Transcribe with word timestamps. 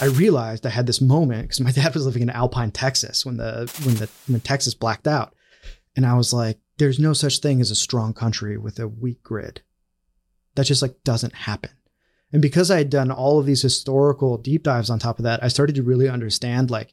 I 0.00 0.06
realized 0.06 0.66
I 0.66 0.70
had 0.70 0.86
this 0.86 1.00
moment 1.00 1.42
because 1.42 1.60
my 1.60 1.70
dad 1.72 1.94
was 1.94 2.04
living 2.06 2.22
in 2.22 2.30
Alpine, 2.30 2.70
Texas 2.70 3.24
when 3.24 3.36
the 3.36 3.72
when 3.84 3.96
the 3.96 4.08
when 4.26 4.40
Texas 4.40 4.74
blacked 4.74 5.06
out, 5.06 5.34
and 5.94 6.06
I 6.06 6.14
was 6.14 6.32
like, 6.32 6.58
"There's 6.78 6.98
no 6.98 7.12
such 7.12 7.38
thing 7.38 7.60
as 7.60 7.70
a 7.70 7.76
strong 7.76 8.12
country 8.12 8.56
with 8.56 8.78
a 8.78 8.88
weak 8.88 9.22
grid. 9.22 9.62
That 10.54 10.66
just 10.66 10.82
like 10.82 11.02
doesn't 11.04 11.34
happen." 11.34 11.70
And 12.32 12.42
because 12.42 12.70
I 12.70 12.78
had 12.78 12.90
done 12.90 13.10
all 13.10 13.38
of 13.38 13.46
these 13.46 13.62
historical 13.62 14.36
deep 14.36 14.62
dives 14.62 14.90
on 14.90 14.98
top 14.98 15.18
of 15.18 15.22
that, 15.22 15.42
I 15.42 15.48
started 15.48 15.76
to 15.76 15.82
really 15.82 16.08
understand 16.08 16.70
like 16.70 16.92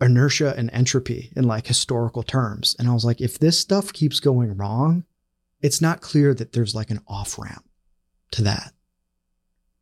inertia 0.00 0.54
and 0.56 0.70
entropy 0.72 1.32
in 1.34 1.44
like 1.44 1.66
historical 1.66 2.22
terms. 2.22 2.76
And 2.78 2.88
I 2.88 2.92
was 2.92 3.04
like, 3.04 3.20
if 3.20 3.38
this 3.38 3.58
stuff 3.58 3.92
keeps 3.92 4.20
going 4.20 4.56
wrong, 4.56 5.04
it's 5.62 5.80
not 5.80 6.02
clear 6.02 6.34
that 6.34 6.52
there's 6.52 6.74
like 6.74 6.90
an 6.90 7.00
off 7.08 7.38
ramp 7.38 7.64
to 8.32 8.42
that. 8.42 8.72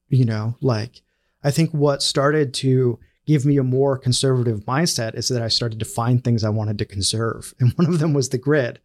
You 0.09 0.25
know, 0.25 0.57
like 0.61 1.03
I 1.45 1.51
think 1.51 1.71
what 1.71 2.03
started 2.03 2.55
to 2.55 2.99
give 3.27 3.45
me 3.45 3.57
a 3.57 3.63
more 3.63 3.99
conservative 3.99 4.65
mindset 4.65 5.15
is 5.15 5.29
that 5.29 5.43
I 5.43 5.49
started 5.49 5.79
to 5.79 5.85
find 5.85 6.23
things 6.23 6.45
I 6.45 6.51
wanted 6.51 6.79
to 6.79 6.85
conserve. 6.85 7.55
And 7.61 7.73
one 7.75 7.89
of 7.89 7.99
them 7.99 8.13
was 8.13 8.29
the 8.29 8.39
grid. 8.39 8.81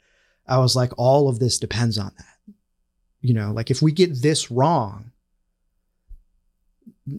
I 0.47 0.59
was 0.59 0.75
like, 0.75 0.91
all 0.97 1.27
of 1.27 1.39
this 1.39 1.59
depends 1.59 1.97
on 1.97 2.11
that. 2.17 2.53
You 3.21 3.33
know, 3.33 3.51
like 3.51 3.71
if 3.71 3.81
we 3.81 3.91
get 3.91 4.21
this 4.21 4.51
wrong, 4.51 5.11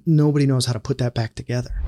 nobody 0.06 0.46
knows 0.46 0.66
how 0.66 0.72
to 0.72 0.80
put 0.80 0.98
that 0.98 1.14
back 1.14 1.34
together. 1.34 1.82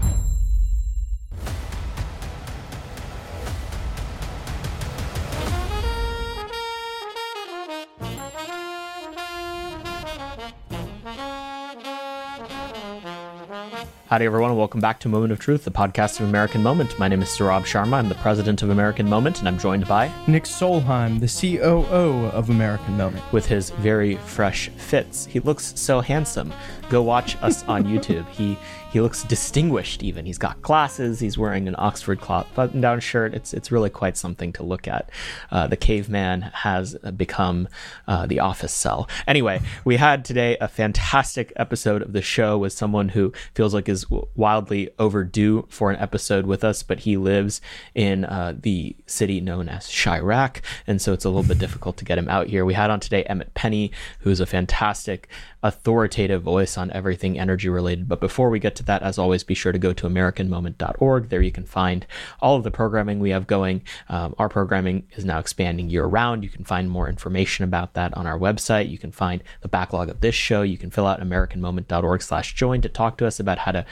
Howdy, 14.10 14.24
everyone, 14.24 14.50
and 14.50 14.58
welcome 14.58 14.80
back 14.80 14.98
to 15.00 15.08
Moment 15.08 15.30
of 15.30 15.38
Truth, 15.38 15.62
the 15.62 15.70
podcast 15.70 16.18
of 16.18 16.28
American 16.28 16.64
Moment. 16.64 16.98
My 16.98 17.06
name 17.06 17.22
is 17.22 17.28
Saurabh 17.28 17.62
Sharma. 17.62 17.92
I'm 17.92 18.08
the 18.08 18.16
president 18.16 18.60
of 18.60 18.70
American 18.70 19.08
Moment, 19.08 19.38
and 19.38 19.46
I'm 19.46 19.56
joined 19.56 19.86
by 19.86 20.10
Nick 20.26 20.46
Solheim, 20.46 21.20
the 21.20 21.28
COO 21.58 22.26
of 22.30 22.50
American 22.50 22.96
Moment. 22.96 23.22
with 23.32 23.46
his 23.46 23.70
very 23.70 24.16
fresh 24.16 24.68
fits. 24.70 25.26
He 25.26 25.38
looks 25.38 25.74
so 25.76 26.00
handsome. 26.00 26.52
Go 26.88 27.02
watch 27.02 27.40
us 27.40 27.62
on 27.68 27.84
YouTube. 27.92 28.28
He 28.30 28.58
he 28.90 29.00
looks 29.00 29.22
distinguished. 29.24 30.02
Even 30.02 30.26
he's 30.26 30.38
got 30.38 30.60
glasses. 30.62 31.20
He's 31.20 31.38
wearing 31.38 31.68
an 31.68 31.74
Oxford 31.78 32.20
cloth 32.20 32.46
button-down 32.54 33.00
shirt. 33.00 33.34
It's 33.34 33.54
it's 33.54 33.70
really 33.70 33.90
quite 33.90 34.16
something 34.16 34.52
to 34.54 34.62
look 34.62 34.88
at. 34.88 35.10
Uh, 35.50 35.66
the 35.66 35.76
caveman 35.76 36.42
has 36.42 36.94
become 37.16 37.68
uh, 38.06 38.26
the 38.26 38.40
office 38.40 38.72
cell. 38.72 39.08
Anyway, 39.26 39.60
we 39.84 39.96
had 39.96 40.24
today 40.24 40.56
a 40.60 40.68
fantastic 40.68 41.52
episode 41.56 42.02
of 42.02 42.12
the 42.12 42.22
show 42.22 42.58
with 42.58 42.72
someone 42.72 43.10
who 43.10 43.32
feels 43.54 43.74
like 43.74 43.88
is 43.88 44.06
wildly 44.34 44.90
overdue 44.98 45.66
for 45.68 45.90
an 45.90 46.00
episode 46.00 46.46
with 46.46 46.64
us, 46.64 46.82
but 46.82 47.00
he 47.00 47.16
lives 47.16 47.60
in 47.94 48.24
uh, 48.24 48.54
the 48.58 48.96
city 49.06 49.40
known 49.40 49.68
as 49.68 49.86
Chiraq, 49.86 50.60
and 50.86 51.00
so 51.00 51.12
it's 51.12 51.24
a 51.24 51.28
little 51.28 51.42
bit 51.42 51.58
difficult 51.58 51.96
to 51.98 52.04
get 52.04 52.18
him 52.18 52.28
out 52.28 52.48
here. 52.48 52.64
We 52.64 52.74
had 52.74 52.90
on 52.90 53.00
today 53.00 53.24
Emmet 53.24 53.54
Penney, 53.54 53.92
who's 54.20 54.40
a 54.40 54.46
fantastic 54.46 55.28
authoritative 55.62 56.42
voice 56.42 56.78
on 56.78 56.90
everything 56.92 57.38
energy 57.38 57.68
related. 57.68 58.08
But 58.08 58.20
before 58.20 58.50
we 58.50 58.58
get 58.58 58.74
to 58.76 58.79
that, 58.86 59.02
as 59.02 59.18
always, 59.18 59.44
be 59.44 59.54
sure 59.54 59.72
to 59.72 59.78
go 59.78 59.92
to 59.92 60.08
AmericanMoment.org. 60.08 61.28
There 61.28 61.42
you 61.42 61.52
can 61.52 61.64
find 61.64 62.06
all 62.40 62.56
of 62.56 62.64
the 62.64 62.70
programming 62.70 63.20
we 63.20 63.30
have 63.30 63.46
going. 63.46 63.82
Um, 64.08 64.34
our 64.38 64.48
programming 64.48 65.06
is 65.16 65.24
now 65.24 65.38
expanding 65.38 65.90
year 65.90 66.04
round. 66.04 66.42
You 66.42 66.50
can 66.50 66.64
find 66.64 66.90
more 66.90 67.08
information 67.08 67.64
about 67.64 67.94
that 67.94 68.14
on 68.16 68.26
our 68.26 68.38
website. 68.38 68.90
You 68.90 68.98
can 68.98 69.12
find 69.12 69.42
the 69.60 69.68
backlog 69.68 70.08
of 70.08 70.20
this 70.20 70.34
show. 70.34 70.62
You 70.62 70.78
can 70.78 70.90
fill 70.90 71.06
out 71.06 71.20
AmericanMoment.org 71.20 72.22
slash 72.22 72.54
join 72.54 72.80
to 72.82 72.88
talk 72.88 73.18
to 73.18 73.26
us 73.26 73.40
about 73.40 73.58
how 73.58 73.72
to 73.72 73.84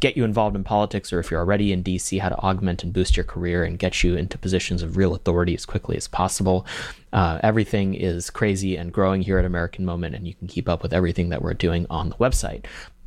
get 0.00 0.16
you 0.16 0.24
involved 0.24 0.56
in 0.56 0.64
politics, 0.64 1.12
or 1.12 1.20
if 1.20 1.30
you're 1.30 1.40
already 1.40 1.72
in 1.72 1.82
DC, 1.82 2.20
how 2.20 2.28
to 2.28 2.38
augment 2.38 2.82
and 2.82 2.92
boost 2.92 3.16
your 3.16 3.24
career 3.24 3.64
and 3.64 3.78
get 3.78 4.02
you 4.02 4.16
into 4.16 4.38
positions 4.38 4.82
of 4.82 4.96
real 4.96 5.14
authority 5.14 5.54
as 5.54 5.66
quickly 5.66 5.96
as 5.96 6.08
possible. 6.08 6.66
Uh, 7.12 7.38
everything 7.42 7.94
is 7.94 8.30
crazy 8.30 8.76
and 8.76 8.92
growing 8.92 9.22
here 9.22 9.38
at 9.38 9.44
American 9.44 9.84
Moment, 9.84 10.14
and 10.14 10.26
you 10.26 10.34
can 10.34 10.48
keep 10.48 10.68
up 10.68 10.82
with 10.82 10.92
everything 10.92 11.30
that 11.30 11.40
we're 11.40 11.54
doing 11.54 11.86
on 11.88 12.10
the 12.10 12.16
website. 12.16 12.64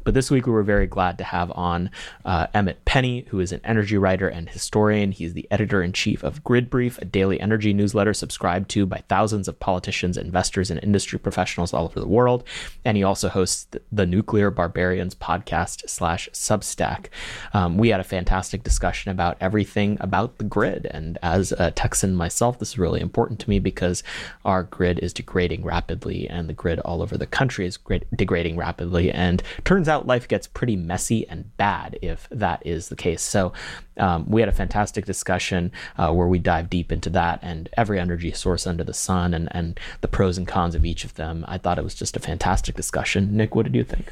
But 0.10 0.16
this 0.16 0.32
week 0.32 0.48
we 0.48 0.54
were 0.54 0.64
very 0.64 0.88
glad 0.88 1.20
to 1.20 1.24
have 1.24 1.52
on 1.52 1.92
uh, 2.26 2.48
Emmet 2.56 2.84
Penney, 2.84 3.28
who 3.30 3.40
is 3.40 3.52
an 3.52 3.62
energy 3.64 3.96
writer 3.96 4.28
and 4.28 4.50
historian. 4.50 5.12
He's 5.12 5.36
the 5.36 5.48
editor 5.52 5.84
in 5.84 5.94
chief 5.94 6.24
of 6.24 6.44
Grid 6.44 6.68
Brief, 6.68 6.98
a 6.98 7.06
daily 7.06 7.40
energy 7.40 7.74
newsletter 7.74 8.16
subscribed 8.16 8.72
to 8.72 8.88
by 8.88 9.04
thousands 9.08 9.48
of 9.48 9.60
politicians, 9.60 10.18
investors, 10.18 10.72
and 10.72 10.84
industry 10.84 11.20
professionals 11.20 11.76
all 11.76 11.86
over 11.86 12.00
the 12.00 12.08
world. 12.08 12.44
And 12.84 12.98
he 12.98 13.04
also 13.04 13.30
hosts 13.30 13.68
the 13.92 14.08
Nuclear 14.08 14.50
Barbarians 14.50 15.14
podcast 15.14 15.88
slash 15.88 16.28
Substack. 16.34 17.10
Um, 17.54 17.78
we 17.78 17.90
had 17.90 18.00
a 18.00 18.04
fantastic 18.04 18.64
discussion 18.64 19.12
about 19.12 19.38
everything 19.40 19.96
about 20.00 20.40
the 20.40 20.44
grid. 20.44 20.88
And 20.90 21.20
as 21.22 21.52
a 21.52 21.70
Texan 21.70 22.16
myself, 22.16 22.58
this 22.58 22.70
is 22.70 22.80
really 22.80 23.00
important 23.00 23.40
to 23.42 23.50
me 23.52 23.60
because 23.60 24.02
our 24.44 24.64
grid 24.64 24.98
is 25.04 25.14
degrading 25.14 25.64
rapidly, 25.64 26.28
and 26.28 26.50
the 26.50 26.54
grid 26.54 26.80
all 26.80 27.04
over 27.04 27.16
the 27.16 27.28
country 27.28 27.68
is 27.68 27.78
degrading 28.16 28.58
rapidly. 28.58 29.12
And 29.12 29.44
turns 29.66 29.88
out 29.88 29.99
life 30.06 30.28
gets 30.28 30.48
pretty 30.48 30.76
messy 30.76 31.28
and 31.28 31.56
bad 31.58 31.98
if 32.02 32.28
that 32.32 32.62
is 32.66 32.90
the 32.90 32.96
case. 32.96 33.22
So 33.22 33.54
um, 33.98 34.26
we 34.30 34.42
had 34.42 34.50
a 34.50 34.54
fantastic 34.54 35.06
discussion 35.06 35.72
uh, 35.98 36.12
where 36.12 36.28
we 36.28 36.40
dive 36.40 36.70
deep 36.70 36.92
into 36.92 37.10
that 37.12 37.40
and 37.42 37.70
every 37.78 38.00
energy 38.00 38.32
source 38.32 38.66
under 38.66 38.84
the 38.84 38.94
sun 38.94 39.34
and, 39.34 39.50
and 39.52 39.80
the 40.02 40.08
pros 40.08 40.38
and 40.38 40.48
cons 40.48 40.76
of 40.76 40.86
each 40.86 41.04
of 41.04 41.16
them. 41.16 41.46
I 41.48 41.58
thought 41.58 41.78
it 41.78 41.84
was 41.84 41.96
just 41.96 42.18
a 42.18 42.20
fantastic 42.20 42.76
discussion. 42.76 43.36
Nick, 43.36 43.56
what 43.56 43.64
did 43.64 43.76
you 43.76 43.84
think? 43.84 44.12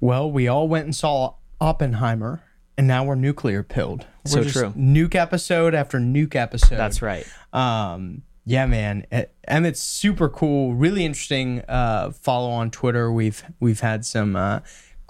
Well, 0.00 0.30
we 0.30 0.48
all 0.48 0.68
went 0.68 0.84
and 0.84 0.96
saw 0.96 1.34
Oppenheimer 1.60 2.42
and 2.76 2.86
now 2.86 3.04
we're 3.04 3.14
nuclear 3.14 3.62
pilled. 3.62 4.06
We're 4.32 4.44
so 4.44 4.50
true. 4.50 4.70
Nuke 4.70 5.14
episode 5.14 5.74
after 5.74 5.98
nuke 5.98 6.34
episode. 6.34 6.76
That's 6.76 7.02
right. 7.02 7.26
Um, 7.52 8.22
yeah, 8.44 8.66
man, 8.66 9.06
and 9.44 9.66
it's 9.66 9.80
super 9.80 10.28
cool. 10.28 10.74
Really 10.74 11.04
interesting. 11.04 11.60
Uh, 11.68 12.10
follow 12.10 12.50
on 12.50 12.70
Twitter. 12.70 13.12
We've 13.12 13.42
we've 13.60 13.80
had 13.80 14.04
some 14.04 14.34
uh, 14.34 14.60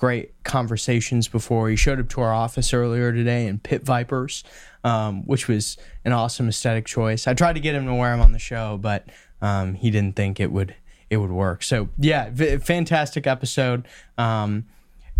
great 0.03 0.35
conversations 0.43 1.29
before. 1.29 1.71
He 1.71 1.77
showed 1.77 2.01
up 2.01 2.09
to 2.09 2.21
our 2.21 2.35
office 2.35 2.75
earlier 2.75 3.13
today 3.13 3.47
in 3.47 3.61
Pit 3.61 3.85
Vipers, 3.85 4.43
um, 4.83 5.25
which 5.29 5.47
was 5.47 5.77
an 6.05 6.11
awesome 6.11 6.49
aesthetic 6.49 6.87
choice. 6.87 7.29
I 7.29 7.35
tried 7.35 7.53
to 7.53 7.61
get 7.61 7.77
him 7.77 7.87
to 7.87 7.95
wear 7.95 8.11
them 8.11 8.21
on 8.21 8.33
the 8.33 8.41
show, 8.41 8.79
but 8.79 9.07
um, 9.41 9.75
he 9.75 9.93
didn't 9.93 10.17
think 10.17 10.41
it 10.41 10.51
would 10.51 10.75
it 11.09 11.19
would 11.19 11.31
work. 11.31 11.63
So 11.63 11.89
yeah, 11.99 12.31
v- 12.33 12.57
fantastic 12.57 13.29
episode. 13.29 13.87
Um, 14.19 14.65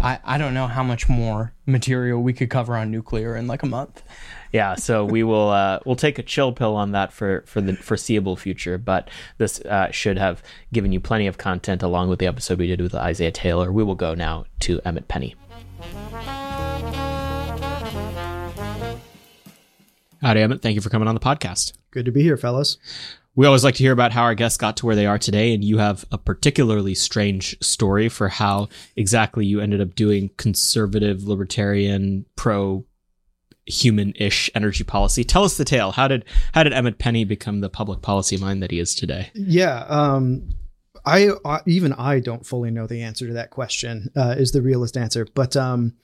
I, 0.03 0.19
I 0.25 0.39
don't 0.39 0.55
know 0.55 0.67
how 0.67 0.83
much 0.83 1.09
more 1.09 1.53
material 1.67 2.23
we 2.23 2.33
could 2.33 2.51
cover 2.51 2.77
on 2.77 2.91
nuclear 2.91 3.37
in 3.37 3.47
like 3.47 3.63
a 3.63 3.67
month 3.67 4.03
yeah, 4.53 4.75
so 4.75 5.05
we 5.05 5.23
will 5.23 5.49
uh, 5.49 5.81
we'll 5.87 5.97
take 5.97 6.19
a 6.19 6.23
chill 6.23 6.53
pill 6.53 6.77
on 6.77 6.93
that 6.93 7.13
for 7.13 7.43
for 7.47 7.63
the 7.63 7.75
foreseeable 7.75 8.37
future. 8.37 8.77
But 8.77 9.09
this 9.39 9.61
uh, 9.63 9.91
should 9.91 10.19
have 10.19 10.43
given 10.73 10.93
you 10.93 11.01
plenty 11.01 11.27
of 11.27 11.39
content 11.39 11.83
along 11.83 12.11
with 12.11 12.19
the 12.19 12.27
episode 12.27 12.59
we 12.59 12.67
did 12.67 12.81
with 12.81 12.95
Isaiah 12.95 13.33
Taylor. 13.33 13.73
We 13.73 13.83
will 13.83 13.95
go 13.95 14.15
now 14.15 14.45
to 14.61 14.81
Emmet 14.85 15.09
Penney. 15.09 15.35
Howdy, 20.21 20.41
Emmet. 20.41 20.61
Thank 20.61 20.75
you 20.75 20.83
for 20.83 20.91
coming 20.91 21.09
on 21.09 21.15
the 21.15 21.21
podcast. 21.21 21.73
Good 21.91 22.05
to 22.05 22.13
be 22.13 22.23
here, 22.23 22.37
fellas. 22.37 22.77
We 23.35 23.47
always 23.47 23.65
like 23.65 23.77
to 23.77 23.83
hear 23.83 23.93
about 23.93 24.13
how 24.13 24.25
our 24.25 24.35
guests 24.35 24.59
got 24.59 24.77
to 24.79 24.87
where 24.87 24.97
they 24.97 25.07
are 25.07 25.19
today, 25.19 25.55
and 25.55 25.65
you 25.65 25.79
have 25.79 26.05
a 26.13 26.19
particularly 26.19 26.95
strange 26.95 27.57
story 27.63 28.11
for 28.11 28.29
how 28.29 28.69
exactly 28.95 29.47
you 29.47 29.61
ended 29.61 29.81
up 29.81 29.95
doing 29.95 30.31
conservative, 30.37 31.25
libertarian, 31.25 32.27
pro 32.37 32.85
human-ish 33.67 34.51
energy 34.55 34.85
policy. 34.85 35.25
Tell 35.25 35.45
us 35.45 35.57
the 35.57 35.65
tale. 35.65 35.93
How 35.93 36.09
did 36.09 36.25
how 36.53 36.63
did 36.63 36.73
Emmet 36.73 36.99
Penney 36.99 37.25
become 37.25 37.61
the 37.61 37.71
public 37.71 38.03
policy 38.03 38.37
mind 38.37 38.63
that 38.63 38.71
he 38.71 38.79
is 38.79 38.95
today? 38.95 39.31
Yeah, 39.35 39.85
um, 39.89 40.51
I 41.07 41.31
even 41.67 41.95
I 41.95 42.21
don't 42.21 42.45
fully 42.45 42.71
know 42.71 42.87
the 42.87 43.03
answer 43.03 43.27
to 43.29 43.35
that 43.35 43.51
question. 43.51 44.11
Uh, 44.15 44.35
is 44.37 44.53
the 44.53 44.63
realist 44.63 44.97
answer, 44.97 45.27
but 45.35 45.57
um, 45.57 45.95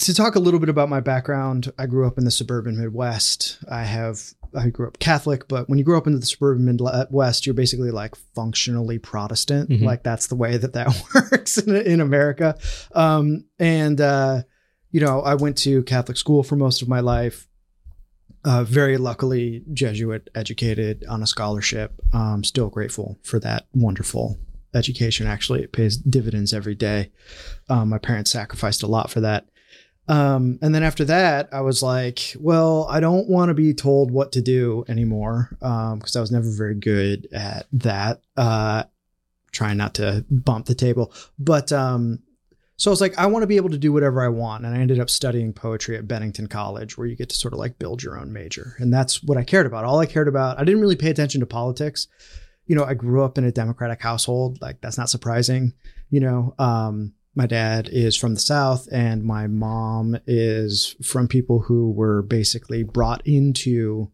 to 0.00 0.14
talk 0.14 0.34
a 0.34 0.40
little 0.40 0.60
bit 0.60 0.68
about 0.68 0.88
my 0.88 1.00
background, 1.00 1.72
I 1.78 1.86
grew 1.86 2.06
up 2.06 2.18
in 2.18 2.24
the 2.24 2.30
suburban 2.30 2.76
Midwest. 2.76 3.58
I 3.70 3.84
have 3.84 4.34
I 4.54 4.68
grew 4.70 4.86
up 4.86 4.98
Catholic, 4.98 5.48
but 5.48 5.68
when 5.68 5.78
you 5.78 5.84
grow 5.84 5.98
up 5.98 6.06
in 6.06 6.18
the 6.18 6.26
suburban 6.26 6.64
Midwest, 6.64 7.46
you're 7.46 7.54
basically 7.54 7.90
like 7.90 8.14
functionally 8.34 8.98
Protestant. 8.98 9.70
Mm-hmm. 9.70 9.84
Like 9.84 10.02
that's 10.02 10.26
the 10.26 10.34
way 10.34 10.56
that 10.56 10.72
that 10.72 10.88
works 11.14 11.58
in, 11.58 11.74
in 11.76 12.00
America. 12.00 12.58
Um, 12.94 13.44
and 13.58 14.00
uh, 14.00 14.42
you 14.90 15.00
know, 15.00 15.20
I 15.20 15.34
went 15.34 15.58
to 15.58 15.82
Catholic 15.84 16.16
school 16.16 16.42
for 16.42 16.56
most 16.56 16.82
of 16.82 16.88
my 16.88 17.00
life. 17.00 17.46
Uh, 18.42 18.64
very 18.64 18.96
luckily, 18.96 19.62
Jesuit 19.72 20.30
educated 20.34 21.04
on 21.08 21.22
a 21.22 21.26
scholarship. 21.26 22.00
Um, 22.12 22.42
still 22.42 22.70
grateful 22.70 23.18
for 23.22 23.38
that 23.40 23.66
wonderful 23.74 24.38
education. 24.74 25.26
Actually, 25.26 25.62
it 25.62 25.72
pays 25.72 25.96
dividends 25.96 26.54
every 26.54 26.74
day. 26.74 27.10
Um, 27.68 27.90
my 27.90 27.98
parents 27.98 28.30
sacrificed 28.30 28.82
a 28.82 28.86
lot 28.86 29.10
for 29.10 29.20
that. 29.20 29.46
Um, 30.10 30.58
and 30.60 30.74
then 30.74 30.82
after 30.82 31.04
that, 31.04 31.48
I 31.52 31.60
was 31.60 31.82
like, 31.82 32.34
well, 32.40 32.86
I 32.90 32.98
don't 32.98 33.28
want 33.28 33.50
to 33.50 33.54
be 33.54 33.72
told 33.72 34.10
what 34.10 34.32
to 34.32 34.42
do 34.42 34.84
anymore 34.88 35.48
because 35.60 36.16
um, 36.16 36.18
I 36.18 36.20
was 36.20 36.32
never 36.32 36.50
very 36.50 36.74
good 36.74 37.28
at 37.32 37.66
that. 37.72 38.20
Uh, 38.36 38.82
trying 39.52 39.76
not 39.76 39.94
to 39.94 40.24
bump 40.30 40.66
the 40.66 40.74
table, 40.74 41.12
but 41.38 41.72
um, 41.72 42.18
So 42.80 42.90
I 42.90 42.92
was 42.92 43.02
like, 43.02 43.18
I 43.18 43.26
want 43.26 43.42
to 43.42 43.46
be 43.46 43.56
able 43.56 43.68
to 43.68 43.76
do 43.76 43.92
whatever 43.92 44.24
I 44.24 44.28
want. 44.28 44.64
And 44.64 44.74
I 44.74 44.78
ended 44.78 45.00
up 45.00 45.10
studying 45.10 45.52
poetry 45.52 45.98
at 45.98 46.08
Bennington 46.08 46.46
College, 46.46 46.96
where 46.96 47.06
you 47.06 47.14
get 47.14 47.28
to 47.28 47.36
sort 47.36 47.52
of 47.52 47.58
like 47.58 47.78
build 47.78 48.02
your 48.02 48.18
own 48.18 48.32
major. 48.32 48.74
And 48.78 48.90
that's 48.90 49.22
what 49.22 49.36
I 49.36 49.44
cared 49.44 49.66
about. 49.66 49.84
All 49.84 49.98
I 49.98 50.06
cared 50.06 50.28
about, 50.28 50.58
I 50.58 50.64
didn't 50.64 50.80
really 50.80 50.96
pay 50.96 51.10
attention 51.10 51.40
to 51.40 51.46
politics. 51.46 52.08
You 52.66 52.74
know, 52.74 52.84
I 52.84 52.94
grew 52.94 53.22
up 53.22 53.36
in 53.36 53.44
a 53.44 53.52
Democratic 53.52 54.00
household. 54.00 54.62
Like, 54.62 54.80
that's 54.80 54.96
not 54.96 55.10
surprising. 55.10 55.74
You 56.08 56.20
know, 56.20 56.54
um, 56.58 57.12
my 57.40 57.46
dad 57.46 57.88
is 57.90 58.16
from 58.16 58.34
the 58.34 58.40
South, 58.40 58.86
and 58.92 59.24
my 59.24 59.46
mom 59.46 60.14
is 60.26 60.94
from 61.02 61.26
people 61.26 61.60
who 61.60 61.90
were 61.90 62.20
basically 62.20 62.82
brought 62.82 63.26
into 63.26 64.10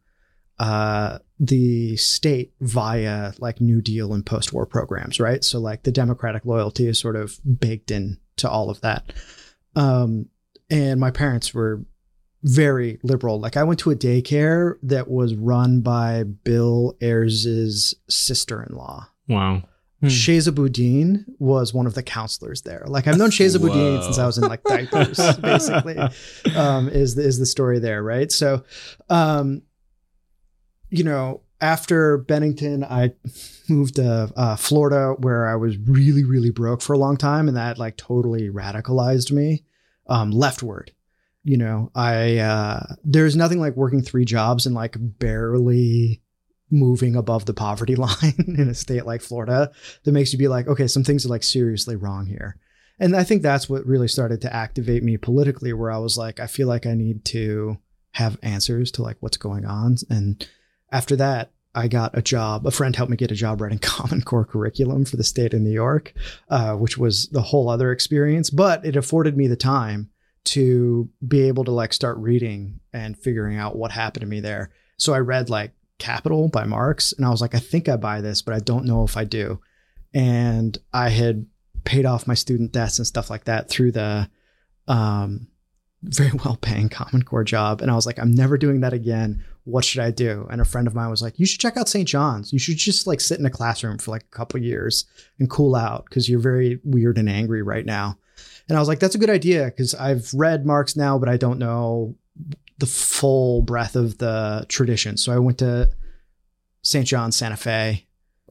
uh, 0.61 1.19
the 1.41 1.97
state 1.97 2.53
via 2.61 3.33
like 3.41 3.61
New 3.61 3.83
Deal 3.83 4.15
and 4.15 4.25
post 4.25 4.53
war 4.53 4.65
programs, 4.65 5.19
right? 5.19 5.43
So, 5.43 5.59
like, 5.59 5.83
the 5.83 5.91
Democratic 5.91 6.45
loyalty 6.45 6.87
is 6.87 7.01
sort 7.01 7.17
of 7.17 7.41
baked 7.59 7.91
in 7.91 8.19
to 8.37 8.49
all 8.49 8.71
of 8.71 8.81
that. 8.83 9.13
Um, 9.75 10.27
and 10.71 11.01
my 11.01 11.11
parents 11.11 11.53
were 11.53 11.85
very 12.45 13.01
liberal. 13.03 13.41
Like 13.41 13.57
I 13.57 13.65
went 13.65 13.81
to 13.81 13.91
a 13.91 13.97
daycare 13.97 14.75
that 14.85 15.09
was 15.09 15.35
run 15.35 15.81
by 15.81 16.23
Bill 16.23 16.97
Ayers' 17.01 17.93
sister-in-law. 18.09 19.09
Wow. 19.29 19.63
Hmm. 20.01 20.09
Chesa 20.09 20.55
Boudin 20.55 21.25
was 21.39 21.73
one 21.73 21.87
of 21.87 21.95
the 21.95 22.03
counselors 22.03 22.63
there. 22.63 22.85
Like 22.87 23.07
I've 23.07 23.17
known 23.17 23.31
Chesa 23.31 23.61
Boudin 23.61 24.03
since 24.03 24.19
I 24.19 24.27
was 24.27 24.37
in 24.39 24.45
like 24.45 24.63
diapers, 24.63 25.19
basically. 25.41 25.99
Um, 26.55 26.89
is 26.89 27.15
the, 27.15 27.23
is 27.23 27.39
the 27.39 27.47
story 27.47 27.79
there, 27.79 28.03
right? 28.03 28.31
So, 28.31 28.65
um, 29.09 29.63
you 30.91 31.03
know, 31.03 31.43
after 31.61 32.19
Bennington, 32.19 32.85
I 32.85 33.15
moved 33.69 33.97
to 33.97 34.31
uh, 34.37 34.57
Florida, 34.57 35.15
where 35.19 35.47
I 35.47 35.57
was 35.57 35.79
really, 35.79 36.25
really 36.25 36.51
broke 36.51 36.83
for 36.83 36.93
a 36.93 36.99
long 36.99 37.17
time, 37.17 37.49
and 37.49 37.57
that 37.57 37.79
like 37.79 37.97
totally 37.97 38.51
radicalized 38.51 39.33
me 39.33 39.65
um, 40.07 40.31
leftward. 40.31 40.93
You 41.43 41.57
know, 41.57 41.91
I 41.95 42.39
uh, 42.39 42.97
there's 43.05 43.37
nothing 43.37 43.61
like 43.61 43.77
working 43.77 44.03
three 44.03 44.25
jobs 44.25 44.67
and 44.67 44.75
like 44.75 44.97
barely 44.99 46.21
moving 46.71 47.17
above 47.17 47.47
the 47.47 47.55
poverty 47.55 47.97
line 47.97 48.35
in 48.47 48.69
a 48.69 48.75
state 48.75 49.07
like 49.07 49.23
Florida 49.23 49.71
that 50.05 50.13
makes 50.13 50.33
you 50.33 50.39
be 50.39 50.49
like, 50.49 50.67
okay, 50.67 50.87
some 50.87 51.05
things 51.05 51.25
are 51.25 51.31
like 51.31 51.43
seriously 51.43 51.97
wrong 51.97 52.27
here. 52.27 52.57
And 52.99 53.15
I 53.15 53.25
think 53.25 53.43
that's 53.43 53.69
what 53.69 53.87
really 53.87 54.09
started 54.09 54.41
to 54.43 54.55
activate 54.55 55.03
me 55.03 55.17
politically, 55.19 55.73
where 55.73 55.91
I 55.91 55.99
was 55.99 56.17
like, 56.17 56.41
I 56.41 56.47
feel 56.47 56.67
like 56.67 56.87
I 56.87 56.95
need 56.95 57.25
to 57.27 57.79
have 58.13 58.39
answers 58.43 58.91
to 58.93 59.03
like 59.03 59.19
what's 59.21 59.37
going 59.37 59.67
on. 59.67 59.97
And 60.09 60.47
after 60.91 61.17
that, 61.17 61.51
I 61.75 61.89
got 61.89 62.17
a 62.17 62.23
job. 62.23 62.67
A 62.67 62.71
friend 62.71 62.97
helped 62.97 63.11
me 63.11 63.19
get 63.19 63.31
a 63.31 63.35
job 63.35 63.61
writing 63.61 63.79
Common 63.83 64.23
Core 64.23 64.47
curriculum 64.47 65.05
for 65.05 65.19
the 65.19 65.25
state 65.25 65.53
of 65.53 65.61
New 65.61 65.71
York, 65.71 66.15
uh, 66.49 66.75
which 66.75 66.97
was 66.97 67.29
the 67.29 67.43
whole 67.43 67.69
other 67.69 67.93
experience. 67.93 68.49
But 68.49 68.87
it 68.87 68.97
afforded 68.97 69.37
me 69.37 69.47
the 69.47 69.57
time 69.57 70.11
to 70.45 71.11
be 71.27 71.49
able 71.49 71.65
to 71.65 71.73
like 71.73 71.93
start 71.93 72.17
reading 72.17 72.81
and 72.93 73.19
figuring 73.19 73.59
out 73.59 73.77
what 73.77 73.91
happened 73.91 74.23
to 74.23 74.27
me 74.27 74.41
there. 74.41 74.71
So 74.97 75.13
I 75.13 75.19
read 75.19 75.51
like 75.51 75.73
Capital 75.99 76.49
by 76.49 76.65
Marx, 76.65 77.13
and 77.13 77.25
I 77.25 77.31
was 77.31 77.41
like, 77.41 77.55
I 77.55 77.59
think 77.59 77.89
I 77.89 77.97
buy 77.97 78.21
this, 78.21 78.43
but 78.43 78.55
I 78.55 78.61
don't 78.61 78.85
know 78.85 79.05
if 79.05 79.17
I 79.17 79.25
do. 79.25 79.61
And 80.13 80.77
I 80.93 81.09
had 81.09 81.47
paid 81.85 82.07
off 82.07 82.27
my 82.27 82.35
student 82.35 82.73
debts 82.73 82.99
and 82.99 83.07
stuff 83.07 83.31
like 83.31 83.45
that 83.45 83.69
through 83.71 83.93
the 83.93 84.29
um, 84.89 85.49
very 86.03 86.33
well 86.45 86.57
paying 86.57 86.89
Common 86.89 87.23
Core 87.23 87.45
job. 87.45 87.81
And 87.81 87.91
I 87.91 87.95
was 87.95 88.07
like, 88.07 88.19
I'm 88.19 88.33
never 88.35 88.59
doing 88.59 88.81
that 88.81 88.93
again. 88.93 89.45
What 89.65 89.85
should 89.85 90.01
I 90.01 90.11
do? 90.11 90.47
And 90.51 90.61
a 90.61 90.65
friend 90.65 90.87
of 90.87 90.95
mine 90.95 91.11
was 91.11 91.23
like, 91.23 91.39
You 91.39 91.47
should 91.47 91.61
check 91.61 91.77
out 91.77 91.89
St. 91.89 92.09
John's. 92.09 92.53
You 92.53 92.59
should 92.59 92.77
just 92.77 93.07
like 93.07 93.21
sit 93.21 93.41
in 93.41 93.47
a 93.47 93.51
classroom 93.51 93.99
for 93.99 94.11
like 94.13 94.23
a 94.23 94.37
couple 94.37 94.61
years 94.61 95.07
and 95.39 95.51
cool 95.51 95.75
out 95.75 96.05
because 96.09 96.29
you're 96.29 96.39
very 96.39 96.81
weird 96.85 97.19
and 97.19 97.29
angry 97.29 97.63
right 97.63 97.85
now. 97.85 98.19
And 98.69 98.77
I 98.77 98.81
was 98.81 98.89
like, 98.89 99.01
That's 99.01 99.15
a 99.15 99.19
good 99.19 99.31
idea 99.31 99.65
because 99.65 99.95
I've 99.95 100.33
read 100.35 100.67
Marx 100.67 100.97
now, 100.97 101.19
but 101.19 101.29
I 101.29 101.37
don't 101.37 101.59
know 101.59 102.15
the 102.79 102.87
full 102.87 103.63
breadth 103.63 103.97
of 103.97 104.19
the 104.19 104.67
tradition. 104.69 105.17
So 105.17 105.33
I 105.33 105.39
went 105.39 105.59
to 105.59 105.91
St. 106.83 107.07
John's, 107.07 107.37
Santa 107.37 107.57
Fe, 107.57 108.07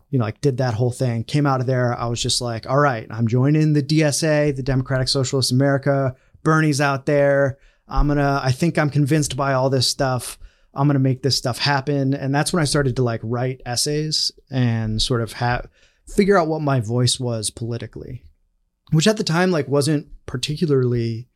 you 0.09 0.19
know, 0.19 0.25
like 0.25 0.41
did 0.41 0.57
that 0.57 0.73
whole 0.73 0.91
thing, 0.91 1.23
came 1.23 1.45
out 1.45 1.61
of 1.61 1.67
there. 1.67 1.97
I 1.97 2.07
was 2.07 2.21
just 2.21 2.41
like, 2.41 2.67
all 2.69 2.79
right, 2.79 3.07
I'm 3.09 3.27
joining 3.27 3.73
the 3.73 3.83
DSA, 3.83 4.55
the 4.55 4.63
Democratic 4.63 5.07
Socialist 5.07 5.51
America. 5.51 6.15
Bernie's 6.43 6.81
out 6.81 7.05
there. 7.05 7.57
I'm 7.87 8.07
going 8.07 8.17
to, 8.17 8.41
I 8.43 8.51
think 8.51 8.77
I'm 8.77 8.89
convinced 8.89 9.37
by 9.37 9.53
all 9.53 9.69
this 9.69 9.87
stuff. 9.87 10.39
I'm 10.73 10.87
going 10.87 10.95
to 10.95 10.99
make 10.99 11.23
this 11.23 11.37
stuff 11.37 11.57
happen. 11.57 12.13
And 12.13 12.33
that's 12.33 12.51
when 12.51 12.61
I 12.61 12.65
started 12.65 12.95
to 12.97 13.03
like 13.03 13.21
write 13.23 13.61
essays 13.65 14.31
and 14.51 15.01
sort 15.01 15.21
of 15.21 15.33
have, 15.33 15.67
figure 16.07 16.37
out 16.37 16.47
what 16.47 16.61
my 16.61 16.79
voice 16.79 17.19
was 17.19 17.49
politically, 17.49 18.23
which 18.91 19.07
at 19.07 19.17
the 19.17 19.23
time, 19.23 19.51
like, 19.51 19.67
wasn't 19.67 20.07
particularly 20.25 21.27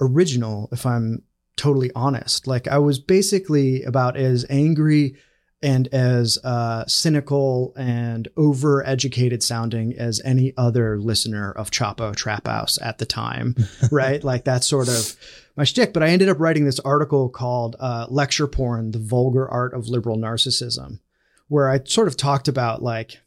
original, 0.00 0.68
if 0.72 0.84
I'm 0.84 1.22
totally 1.56 1.90
honest. 1.94 2.46
Like, 2.46 2.68
I 2.68 2.78
was 2.78 2.98
basically 2.98 3.82
about 3.82 4.16
as 4.16 4.44
angry 4.48 5.16
and 5.62 5.88
as 5.88 6.38
uh, 6.44 6.84
cynical 6.86 7.72
and 7.76 8.28
over-educated 8.36 9.42
sounding 9.42 9.94
as 9.98 10.20
any 10.24 10.52
other 10.56 10.98
listener 10.98 11.50
of 11.50 11.70
Chapo 11.70 12.14
Trap 12.14 12.46
House 12.46 12.78
at 12.82 12.98
the 12.98 13.06
time, 13.06 13.56
right? 13.90 14.22
Like 14.22 14.44
that's 14.44 14.66
sort 14.66 14.88
of 14.88 15.16
my 15.56 15.64
shtick. 15.64 15.92
But 15.92 16.02
I 16.02 16.08
ended 16.08 16.28
up 16.28 16.38
writing 16.38 16.64
this 16.64 16.80
article 16.80 17.28
called 17.28 17.76
uh, 17.80 18.06
"Lecture 18.08 18.46
Porn: 18.46 18.90
The 18.90 18.98
Vulgar 18.98 19.48
Art 19.48 19.72
of 19.72 19.88
Liberal 19.88 20.18
Narcissism," 20.18 21.00
where 21.48 21.70
I 21.70 21.80
sort 21.84 22.08
of 22.08 22.16
talked 22.16 22.48
about 22.48 22.82
like, 22.82 23.18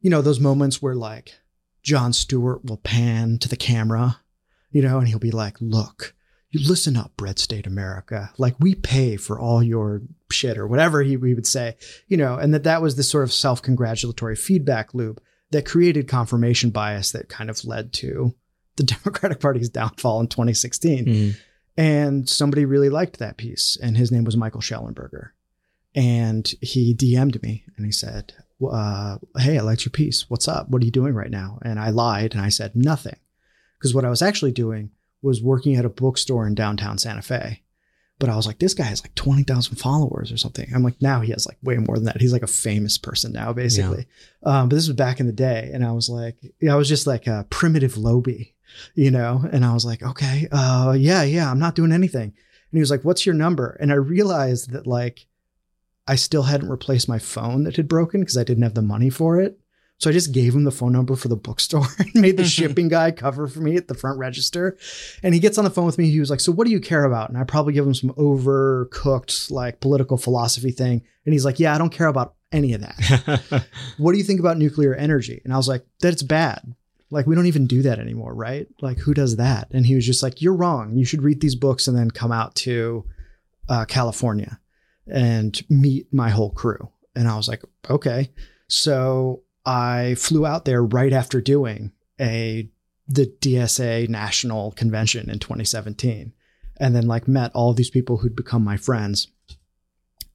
you 0.00 0.10
know, 0.10 0.22
those 0.22 0.40
moments 0.40 0.82
where 0.82 0.94
like 0.94 1.34
Jon 1.82 2.12
Stewart 2.12 2.64
will 2.64 2.76
pan 2.76 3.38
to 3.38 3.48
the 3.48 3.56
camera, 3.56 4.20
you 4.70 4.82
know, 4.82 4.98
and 4.98 5.08
he'll 5.08 5.18
be 5.18 5.30
like, 5.30 5.56
"Look." 5.60 6.14
You 6.50 6.68
listen 6.68 6.96
up, 6.96 7.16
Bread 7.16 7.38
State 7.38 7.66
America. 7.66 8.30
Like 8.36 8.56
we 8.58 8.74
pay 8.74 9.16
for 9.16 9.38
all 9.38 9.62
your 9.62 10.02
shit 10.32 10.58
or 10.58 10.66
whatever 10.66 11.00
he 11.02 11.16
we 11.16 11.34
would 11.34 11.46
say, 11.46 11.76
you 12.08 12.16
know, 12.16 12.36
and 12.36 12.52
that 12.54 12.64
that 12.64 12.82
was 12.82 12.96
this 12.96 13.08
sort 13.08 13.24
of 13.24 13.32
self-congratulatory 13.32 14.34
feedback 14.36 14.92
loop 14.92 15.20
that 15.52 15.64
created 15.66 16.08
confirmation 16.08 16.70
bias 16.70 17.12
that 17.12 17.28
kind 17.28 17.50
of 17.50 17.64
led 17.64 17.92
to 17.92 18.34
the 18.76 18.82
Democratic 19.04 19.40
Party's 19.40 19.68
downfall 19.68 20.20
in 20.20 20.26
2016. 20.28 21.04
Mhm. 21.06 21.36
And 21.76 22.28
somebody 22.28 22.64
really 22.64 22.88
liked 22.90 23.18
that 23.20 23.36
piece, 23.36 23.78
and 23.80 23.96
his 23.96 24.10
name 24.10 24.24
was 24.24 24.36
Michael 24.36 24.60
Shellenberger. 24.60 25.30
And 25.94 26.52
he 26.60 26.94
DM'd 26.94 27.42
me 27.42 27.64
and 27.76 27.86
he 27.86 27.92
said, 27.92 28.32
uh, 28.70 29.18
Hey, 29.38 29.58
I 29.58 29.62
liked 29.62 29.84
your 29.84 29.90
piece. 29.90 30.28
What's 30.28 30.46
up? 30.48 30.68
What 30.68 30.82
are 30.82 30.84
you 30.84 30.90
doing 30.90 31.14
right 31.14 31.30
now? 31.30 31.58
And 31.62 31.78
I 31.80 31.90
lied 31.90 32.32
and 32.34 32.42
I 32.42 32.48
said, 32.48 32.76
Nothing. 32.76 33.16
Because 33.78 33.94
what 33.94 34.04
I 34.04 34.10
was 34.10 34.20
actually 34.22 34.52
doing 34.52 34.90
was 35.22 35.42
working 35.42 35.76
at 35.76 35.84
a 35.84 35.90
bookstore 35.90 36.46
in 36.46 36.54
downtown 36.54 36.98
Santa 36.98 37.22
Fe. 37.22 37.62
But 38.18 38.28
I 38.28 38.36
was 38.36 38.46
like, 38.46 38.58
this 38.58 38.74
guy 38.74 38.84
has 38.84 39.02
like 39.02 39.14
20,000 39.14 39.76
followers 39.76 40.30
or 40.30 40.36
something. 40.36 40.70
I'm 40.74 40.82
like, 40.82 41.00
now 41.00 41.20
he 41.20 41.32
has 41.32 41.46
like 41.46 41.56
way 41.62 41.76
more 41.76 41.96
than 41.96 42.04
that. 42.04 42.20
He's 42.20 42.34
like 42.34 42.42
a 42.42 42.46
famous 42.46 42.98
person 42.98 43.32
now, 43.32 43.54
basically. 43.54 44.06
Um, 44.42 44.68
but 44.68 44.76
this 44.76 44.88
was 44.88 44.96
back 44.96 45.20
in 45.20 45.26
the 45.26 45.32
day. 45.32 45.70
And 45.72 45.84
I 45.84 45.92
was 45.92 46.10
like, 46.10 46.36
I 46.68 46.74
was 46.74 46.86
just 46.86 47.06
like 47.06 47.26
a 47.26 47.46
primitive 47.48 47.96
Loby, 47.96 48.54
you 48.94 49.10
know? 49.10 49.42
And 49.50 49.64
I 49.64 49.72
was 49.72 49.86
like, 49.86 50.02
okay, 50.02 50.48
uh, 50.52 50.94
yeah, 50.98 51.22
yeah, 51.22 51.50
I'm 51.50 51.58
not 51.58 51.74
doing 51.74 51.92
anything. 51.92 52.24
And 52.24 52.78
he 52.78 52.80
was 52.80 52.90
like, 52.90 53.04
what's 53.06 53.24
your 53.24 53.34
number? 53.34 53.78
And 53.80 53.90
I 53.90 53.96
realized 53.96 54.72
that 54.72 54.86
like 54.86 55.26
I 56.06 56.16
still 56.16 56.42
hadn't 56.42 56.68
replaced 56.68 57.08
my 57.08 57.18
phone 57.18 57.64
that 57.64 57.76
had 57.76 57.88
broken 57.88 58.20
because 58.20 58.36
I 58.36 58.44
didn't 58.44 58.64
have 58.64 58.74
the 58.74 58.82
money 58.82 59.10
for 59.10 59.40
it. 59.40 59.58
So 60.00 60.08
I 60.08 60.14
just 60.14 60.32
gave 60.32 60.54
him 60.54 60.64
the 60.64 60.70
phone 60.70 60.92
number 60.92 61.14
for 61.14 61.28
the 61.28 61.36
bookstore 61.36 61.86
and 61.98 62.14
made 62.14 62.38
the 62.38 62.44
shipping 62.44 62.88
guy 62.88 63.10
cover 63.10 63.46
for 63.46 63.60
me 63.60 63.76
at 63.76 63.86
the 63.86 63.94
front 63.94 64.18
register. 64.18 64.78
And 65.22 65.34
he 65.34 65.40
gets 65.40 65.58
on 65.58 65.64
the 65.64 65.70
phone 65.70 65.84
with 65.84 65.98
me. 65.98 66.10
He 66.10 66.20
was 66.20 66.30
like, 66.30 66.40
So 66.40 66.50
what 66.50 66.66
do 66.66 66.72
you 66.72 66.80
care 66.80 67.04
about? 67.04 67.28
And 67.28 67.36
I 67.36 67.44
probably 67.44 67.74
give 67.74 67.86
him 67.86 67.92
some 67.92 68.10
overcooked, 68.14 69.50
like 69.50 69.80
political 69.80 70.16
philosophy 70.16 70.70
thing. 70.70 71.02
And 71.26 71.34
he's 71.34 71.44
like, 71.44 71.60
Yeah, 71.60 71.74
I 71.74 71.78
don't 71.78 71.92
care 71.92 72.06
about 72.06 72.34
any 72.50 72.72
of 72.72 72.80
that. 72.80 73.66
what 73.98 74.12
do 74.12 74.18
you 74.18 74.24
think 74.24 74.40
about 74.40 74.56
nuclear 74.56 74.94
energy? 74.94 75.42
And 75.44 75.52
I 75.52 75.58
was 75.58 75.68
like, 75.68 75.84
That 76.00 76.14
it's 76.14 76.22
bad. 76.22 76.74
Like, 77.10 77.26
we 77.26 77.34
don't 77.34 77.46
even 77.46 77.66
do 77.66 77.82
that 77.82 77.98
anymore, 77.98 78.32
right? 78.32 78.68
Like, 78.80 78.98
who 78.98 79.12
does 79.12 79.36
that? 79.36 79.68
And 79.72 79.84
he 79.84 79.96
was 79.96 80.06
just 80.06 80.22
like, 80.22 80.40
You're 80.40 80.56
wrong. 80.56 80.96
You 80.96 81.04
should 81.04 81.22
read 81.22 81.42
these 81.42 81.56
books 81.56 81.86
and 81.86 81.96
then 81.96 82.10
come 82.10 82.32
out 82.32 82.54
to 82.56 83.04
uh, 83.68 83.84
California 83.84 84.58
and 85.06 85.60
meet 85.68 86.10
my 86.10 86.30
whole 86.30 86.52
crew. 86.52 86.88
And 87.14 87.28
I 87.28 87.36
was 87.36 87.48
like, 87.48 87.62
Okay. 87.90 88.30
So 88.66 89.42
I 89.70 90.16
flew 90.16 90.44
out 90.44 90.64
there 90.64 90.82
right 90.82 91.12
after 91.12 91.40
doing 91.40 91.92
a 92.20 92.68
the 93.06 93.26
DSA 93.26 94.08
national 94.08 94.72
convention 94.72 95.30
in 95.30 95.38
2017 95.38 96.32
and 96.80 96.96
then 96.96 97.06
like 97.06 97.28
met 97.28 97.52
all 97.54 97.70
of 97.70 97.76
these 97.76 97.90
people 97.90 98.16
who'd 98.16 98.34
become 98.34 98.64
my 98.64 98.76
friends 98.76 99.28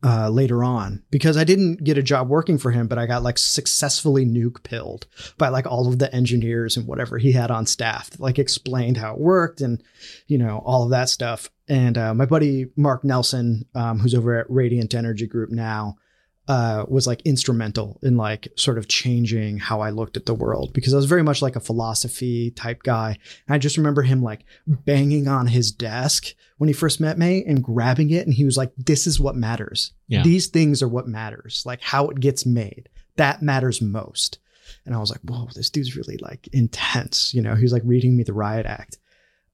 uh, 0.03 0.29
later 0.29 0.63
on 0.63 1.03
because 1.11 1.35
I 1.35 1.43
didn't 1.43 1.83
get 1.83 1.97
a 1.97 2.03
job 2.03 2.29
working 2.29 2.57
for 2.57 2.71
him, 2.71 2.87
but 2.87 2.97
I 2.97 3.07
got 3.07 3.23
like 3.23 3.37
successfully 3.37 4.25
nuke 4.25 4.63
pilled 4.63 5.05
by 5.37 5.49
like 5.49 5.67
all 5.67 5.89
of 5.89 5.99
the 5.99 6.13
engineers 6.15 6.77
and 6.77 6.87
whatever 6.87 7.17
he 7.17 7.33
had 7.33 7.51
on 7.51 7.65
staff, 7.65 8.11
that, 8.11 8.21
like 8.21 8.39
explained 8.39 8.95
how 8.95 9.15
it 9.15 9.19
worked 9.19 9.59
and, 9.59 9.83
you 10.27 10.37
know, 10.37 10.61
all 10.65 10.83
of 10.83 10.91
that 10.91 11.09
stuff. 11.09 11.49
And 11.67 11.97
uh, 11.97 12.13
my 12.13 12.25
buddy 12.25 12.67
Mark 12.77 13.03
Nelson, 13.03 13.65
um, 13.75 13.99
who's 13.99 14.15
over 14.15 14.39
at 14.39 14.49
Radiant 14.49 14.93
Energy 14.93 15.27
Group 15.27 15.49
now, 15.49 15.97
uh, 16.47 16.85
was 16.87 17.07
like 17.07 17.21
instrumental 17.23 17.99
in 18.03 18.17
like 18.17 18.47
sort 18.55 18.77
of 18.77 18.87
changing 18.87 19.57
how 19.57 19.81
I 19.81 19.89
looked 19.89 20.15
at 20.15 20.25
the 20.25 20.33
world 20.33 20.73
because 20.73 20.93
I 20.93 20.97
was 20.97 21.05
very 21.05 21.23
much 21.23 21.41
like 21.41 21.55
a 21.55 21.61
philosophy 21.61 22.51
type 22.51 22.83
guy. 22.83 23.17
And 23.47 23.55
I 23.55 23.57
just 23.57 23.77
remember 23.77 24.03
him 24.03 24.21
like 24.21 24.45
banging 24.67 25.27
on 25.27 25.47
his 25.47 25.71
desk 25.71 26.33
when 26.57 26.67
he 26.67 26.73
first 26.73 27.01
met 27.01 27.17
me 27.17 27.43
and 27.45 27.63
grabbing 27.63 28.11
it. 28.11 28.27
And 28.27 28.33
he 28.33 28.45
was 28.45 28.57
like, 28.57 28.71
this 28.77 29.07
is 29.07 29.19
what 29.19 29.35
matters. 29.35 29.93
Yeah. 30.07 30.21
These 30.21 30.47
things 30.47 30.83
are 30.83 30.87
what 30.87 31.07
matters. 31.07 31.63
Like 31.65 31.81
how 31.81 32.09
it 32.09 32.19
gets 32.19 32.45
made. 32.45 32.89
That 33.15 33.41
matters 33.41 33.81
most. 33.81 34.37
And 34.85 34.93
I 34.93 34.99
was 34.99 35.09
like, 35.09 35.21
whoa, 35.21 35.47
this 35.55 35.71
dude's 35.71 35.95
really 35.95 36.17
like 36.17 36.47
intense. 36.53 37.33
You 37.33 37.41
know, 37.41 37.55
he 37.55 37.63
was 37.63 37.73
like 37.73 37.83
reading 37.85 38.15
me 38.15 38.23
the 38.23 38.33
riot 38.33 38.67
act. 38.67 38.99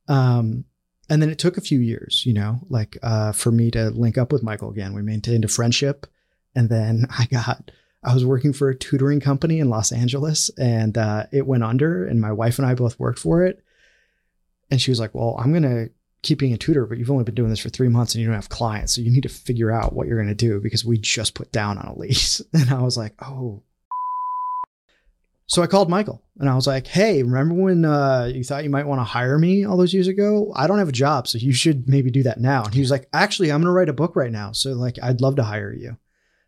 Um, 0.10 0.65
and 1.10 1.21
then 1.21 1.29
it 1.29 1.39
took 1.39 1.57
a 1.57 1.62
few 1.62 1.79
years, 1.79 2.24
you 2.25 2.33
know, 2.33 2.60
like 2.69 2.98
uh, 3.01 3.31
for 3.31 3.51
me 3.51 3.71
to 3.71 3.91
link 3.91 4.17
up 4.17 4.31
with 4.31 4.43
Michael 4.43 4.69
again. 4.69 4.93
We 4.93 5.01
maintained 5.01 5.45
a 5.45 5.50
friendship. 5.50 6.07
And 6.55 6.70
then 6.70 7.08
I 7.17 7.25
got, 7.25 7.72
I 8.03 8.13
was 8.13 8.25
working 8.25 8.53
for 8.53 8.70
a 8.70 8.75
tutoring 8.75 9.20
company 9.20 9.60
in 9.60 9.70
Los 9.70 9.91
Angeles 9.91 10.50
and 10.58 10.98
uh, 10.98 11.25
it 11.31 11.46
went 11.46 11.63
under, 11.63 12.05
and 12.05 12.20
my 12.20 12.31
wife 12.31 12.58
and 12.58 12.65
I 12.65 12.74
both 12.74 13.00
worked 13.00 13.20
for 13.20 13.43
it. 13.43 13.63
And 14.70 14.81
she 14.81 14.91
was 14.91 15.00
like, 15.00 15.13
Well, 15.13 15.36
I'm 15.38 15.51
going 15.51 15.63
to 15.63 15.89
keep 16.24 16.39
being 16.39 16.53
a 16.53 16.58
tutor, 16.58 16.86
but 16.86 16.98
you've 16.98 17.12
only 17.12 17.24
been 17.24 17.36
doing 17.36 17.50
this 17.50 17.60
for 17.60 17.70
three 17.70 17.89
months 17.89 18.13
and 18.13 18.22
you 18.22 18.27
don't 18.27 18.36
have 18.36 18.50
clients. 18.50 18.96
So 18.96 19.01
you 19.01 19.12
need 19.12 19.24
to 19.24 19.29
figure 19.29 19.72
out 19.72 19.93
what 19.93 20.08
you're 20.08 20.17
going 20.17 20.27
to 20.27 20.36
do 20.36 20.60
because 20.60 20.86
we 20.86 20.98
just 20.98 21.34
put 21.34 21.51
down 21.51 21.77
on 21.77 21.88
a 21.88 21.98
lease. 21.98 22.41
And 22.53 22.70
I 22.70 22.81
was 22.81 22.98
like, 22.98 23.13
Oh. 23.22 23.63
So 25.48 25.62
I 25.62 25.67
called 25.67 25.89
Michael 25.89 26.24
and 26.39 26.50
I 26.50 26.55
was 26.55 26.67
like, 26.67 26.88
Hey, 26.88 27.22
remember 27.22 27.55
when 27.55 27.86
uh, 27.86 28.31
you 28.34 28.43
thought 28.43 28.63
you 28.63 28.70
might 28.70 28.88
want 28.88 29.00
to 29.00 29.05
hire 29.05 29.38
me 29.38 29.65
all 29.65 29.77
those 29.77 29.93
years 29.93 30.08
ago? 30.08 30.53
I 30.55 30.65
don't 30.65 30.79
have 30.79 30.89
a 30.89 30.93
job. 30.93 31.27
So 31.27 31.38
you 31.38 31.53
should 31.53 31.89
maybe 31.89 32.10
do 32.10 32.24
that 32.24 32.39
now. 32.39 32.63
And 32.63 32.74
he 32.74 32.79
was 32.79 32.91
like, 32.91 33.10
Actually, 33.13 33.51
I'm 33.51 33.60
going 33.60 33.65
to 33.65 33.72
write 33.72 33.89
a 33.89 33.93
book 33.93 34.15
right 34.15 34.31
now. 34.31 34.53
So, 34.53 34.72
like, 34.72 34.98
I'd 35.03 35.22
love 35.22 35.36
to 35.36 35.43
hire 35.43 35.74
you 35.74 35.98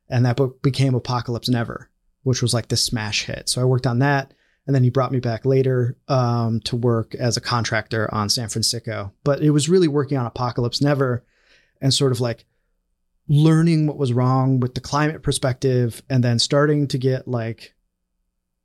and 0.10 0.26
that 0.26 0.36
book 0.36 0.62
became 0.62 0.96
Apocalypse 0.96 1.50
Never, 1.50 1.90
which 2.24 2.42
was 2.42 2.54
like 2.54 2.68
the 2.68 2.78
smash 2.78 3.26
hit. 3.26 3.50
So 3.50 3.62
I 3.62 3.66
worked 3.66 3.88
on 3.88 4.00
that, 4.00 4.34
and 4.66 4.76
then 4.76 4.84
he 4.84 4.90
brought 4.90 5.12
me 5.12 5.20
back 5.20 5.46
later 5.46 5.98
um, 6.08 6.60
to 6.62 6.76
work 6.76 7.16
as 7.16 7.38
a 7.38 7.42
contractor 7.42 8.14
on 8.14 8.30
San 8.30 8.48
Fransicko. 8.48 9.12
But 9.24 9.42
it 9.42 9.52
was 9.52 9.70
really 9.70 9.88
working 9.88 10.18
on 10.18 10.26
Apocalypse 10.26 10.82
Never, 10.82 11.24
and 11.82 11.94
sort 11.94 12.12
of 12.12 12.22
like 12.22 12.46
learning 13.28 13.88
what 13.88 13.98
was 13.98 14.14
wrong 14.14 14.60
with 14.60 14.76
the 14.76 14.82
climate 14.82 15.24
perspective, 15.24 16.02
and 16.10 16.24
then 16.24 16.40
starting 16.40 16.88
to 16.90 16.98
get 16.98 17.28
like 17.28 17.74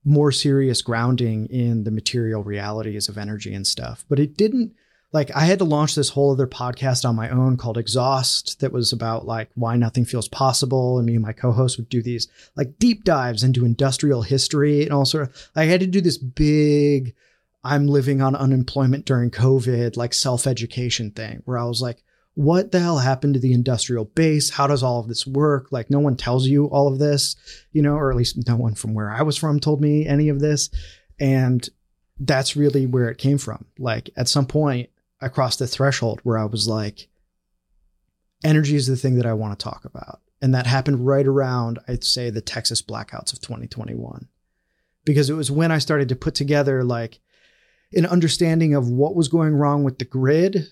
more 0.05 0.33
serious 0.33 0.83
grounding 0.83 1.47
in 1.47 1.85
the 1.85 1.91
material 1.91 2.43
realities 2.43 3.09
of 3.09 3.19
energy 3.19 3.53
and 3.53 3.67
stuff. 3.67 4.05
But 4.09 4.19
it 4.19 4.37
didn't 4.37 4.75
like 5.13 5.35
I 5.35 5.41
had 5.41 5.59
to 5.61 5.65
launch 5.65 5.95
this 5.95 6.11
whole 6.11 6.33
other 6.33 6.47
podcast 6.47 7.09
on 7.09 7.17
my 7.17 7.31
own 7.31 7.57
called 7.57 7.79
Exhaust 7.79 8.61
that 8.61 8.73
was 8.73 8.93
about 8.93 9.27
like 9.27 9.49
why 9.55 9.77
nothing 9.77 10.05
feels 10.05 10.29
possible. 10.29 10.99
And 10.99 11.07
me 11.07 11.15
and 11.15 11.23
my 11.23 11.33
co-host 11.33 11.79
would 11.79 11.89
do 11.89 12.03
these 12.03 12.29
like 12.57 12.79
deep 12.79 13.05
dives 13.05 13.43
into 13.43 13.65
industrial 13.65 14.23
history 14.23 14.83
and 14.83 14.93
all 14.93 15.05
sort 15.05 15.29
of 15.29 15.51
I 15.57 15.65
had 15.65 15.81
to 15.81 15.87
do 15.87 16.01
this 16.01 16.19
big 16.19 17.15
I'm 17.65 17.87
living 17.87 18.23
on 18.23 18.37
unemployment 18.37 19.05
during 19.05 19.31
COVID, 19.31 19.97
like 19.97 20.15
self-education 20.15 21.11
thing 21.13 21.43
where 21.45 21.59
I 21.59 21.65
was 21.65 21.83
like, 21.83 22.03
what 22.35 22.71
the 22.71 22.79
hell 22.79 22.99
happened 22.99 23.35
to 23.35 23.41
the 23.41 23.53
industrial 23.53 24.05
base? 24.05 24.51
How 24.51 24.69
does 24.69 24.83
all 24.83 25.01
of 25.01 25.09
this 25.09 25.27
work? 25.27 25.73
Like 25.73 25.91
no 25.91 25.99
one 25.99 26.17
tells 26.17 26.47
you 26.47 26.67
all 26.67 26.87
of 26.87 27.01
this, 27.01 27.35
you 27.73 27.83
know, 27.83 27.95
or 27.95 28.11
at 28.11 28.17
least 28.17 28.47
no 28.47 28.57
one 28.57 28.75
from 28.75 28.95
where 28.95 29.11
I 29.11 29.23
was 29.23 29.37
from 29.37 29.59
told 29.59 29.81
me 29.81 30.07
any 30.07 30.29
of 30.29 30.39
this. 30.39 30.71
And 31.19 31.69
that's 32.21 32.57
really 32.57 32.87
where 32.87 33.09
it 33.09 33.19
came 33.19 33.39
from. 33.39 33.65
Like 33.77 34.11
at 34.17 34.29
some 34.29 34.47
point, 34.47 34.91
I 35.21 35.29
crossed 35.29 35.59
the 35.59 35.67
threshold 35.67 36.21
where 36.23 36.39
I 36.39 36.45
was 36.45 36.69
like, 36.69 37.09
energy 38.45 38.77
is 38.77 38.87
the 38.87 38.97
thing 38.97 39.17
that 39.17 39.27
I 39.27 39.35
want 39.35 39.59
to 39.59 39.63
talk 39.63 39.85
about. 39.85 40.21
And 40.41 40.55
that 40.55 40.67
happened 40.67 41.07
right 41.07 41.27
around, 41.27 41.81
I'd 41.89 42.05
say, 42.05 42.31
the 42.31 42.41
Texas 42.41 42.83
blackouts 42.83 43.33
of 43.33 43.41
2021. 43.41 44.29
Because 45.05 45.31
it 45.31 45.35
was 45.35 45.51
when 45.51 45.73
I 45.73 45.79
started 45.79 46.09
to 46.11 46.17
put 46.17 46.35
together 46.35 46.85
like 46.85 47.19
an 47.93 48.07
understanding 48.07 48.75
of 48.75 48.89
what 48.89 49.17
was 49.17 49.29
going 49.29 49.55
wrong 49.55 49.83
with 49.83 49.99
the 49.99 50.05
grid, 50.05 50.69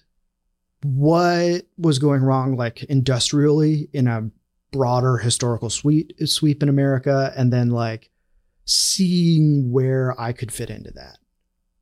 what 0.82 1.62
was 1.78 1.98
going 1.98 2.22
wrong 2.22 2.56
like 2.56 2.84
industrially 2.84 3.88
in 3.92 4.06
a 4.06 4.30
broader 4.72 5.16
historical 5.16 5.70
sweep 5.70 6.12
sweep 6.26 6.62
in 6.62 6.68
America, 6.68 7.32
and 7.34 7.52
then 7.52 7.70
like 7.70 8.10
seeing 8.66 9.72
where 9.72 10.14
I 10.20 10.32
could 10.32 10.52
fit 10.52 10.70
into 10.70 10.90
that 10.92 11.16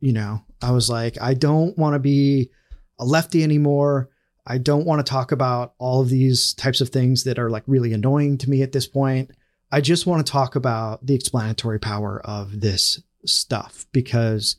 you 0.04 0.12
know, 0.12 0.44
I 0.64 0.70
was 0.70 0.88
like, 0.88 1.20
I 1.20 1.34
don't 1.34 1.76
want 1.76 1.94
to 1.94 1.98
be 1.98 2.50
a 2.98 3.04
lefty 3.04 3.42
anymore. 3.42 4.08
I 4.46 4.56
don't 4.56 4.86
want 4.86 5.04
to 5.04 5.10
talk 5.10 5.30
about 5.30 5.74
all 5.78 6.00
of 6.00 6.08
these 6.08 6.54
types 6.54 6.80
of 6.80 6.88
things 6.88 7.24
that 7.24 7.38
are 7.38 7.50
like 7.50 7.64
really 7.66 7.92
annoying 7.92 8.38
to 8.38 8.50
me 8.50 8.62
at 8.62 8.72
this 8.72 8.86
point. 8.86 9.30
I 9.70 9.82
just 9.82 10.06
want 10.06 10.24
to 10.24 10.32
talk 10.32 10.56
about 10.56 11.04
the 11.04 11.14
explanatory 11.14 11.78
power 11.78 12.20
of 12.24 12.60
this 12.60 13.02
stuff 13.26 13.84
because 13.92 14.56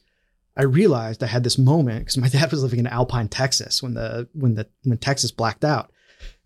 I 0.56 0.64
realized 0.64 1.24
I 1.24 1.28
had 1.28 1.44
this 1.44 1.58
moment 1.58 2.00
because 2.00 2.18
my 2.18 2.30
dad 2.30 2.52
was 2.52 2.62
living 2.62 2.80
in 2.80 2.88
Alpine, 2.88 3.28
Texas 3.28 3.82
when 3.82 3.96
the 3.96 4.28
when 4.34 4.54
the 4.54 4.68
when 4.84 5.00
Texas 5.00 5.32
blacked 5.32 5.66
out. 5.66 5.92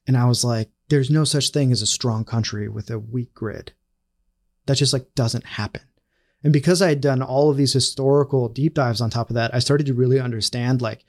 And 0.07 0.15
I 0.15 0.25
was 0.25 0.45
like, 0.45 0.69
there's 0.87 1.09
no 1.09 1.25
such 1.25 1.49
thing 1.49 1.73
as 1.73 1.81
a 1.81 1.87
strong 1.87 2.23
country 2.23 2.69
with 2.69 2.89
a 2.89 2.97
weak 2.97 3.33
grid. 3.33 3.73
That 4.67 4.75
just 4.75 4.93
like 4.93 5.13
doesn't 5.15 5.45
happen. 5.45 5.81
And 6.43 6.53
because 6.53 6.81
I 6.81 6.89
had 6.89 7.01
done 7.01 7.21
all 7.21 7.49
of 7.49 7.57
these 7.57 7.73
historical 7.73 8.47
deep 8.47 8.73
dives 8.73 9.01
on 9.01 9.09
top 9.09 9.29
of 9.29 9.33
that, 9.35 9.53
I 9.53 9.59
started 9.59 9.87
to 9.87 9.93
really 9.93 10.19
understand 10.19 10.81
like 10.81 11.03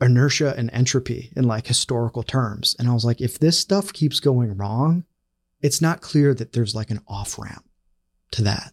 inertia 0.00 0.54
and 0.56 0.70
entropy 0.72 1.32
in 1.36 1.44
like 1.44 1.66
historical 1.66 2.22
terms. 2.22 2.76
And 2.78 2.88
I 2.88 2.94
was 2.94 3.04
like, 3.04 3.20
if 3.20 3.38
this 3.38 3.58
stuff 3.58 3.92
keeps 3.92 4.20
going 4.20 4.56
wrong, 4.56 5.04
it's 5.60 5.80
not 5.80 6.00
clear 6.00 6.34
that 6.34 6.52
there's 6.52 6.74
like 6.74 6.90
an 6.90 7.00
off 7.08 7.38
ramp 7.38 7.64
to 8.32 8.42
that. 8.42 8.72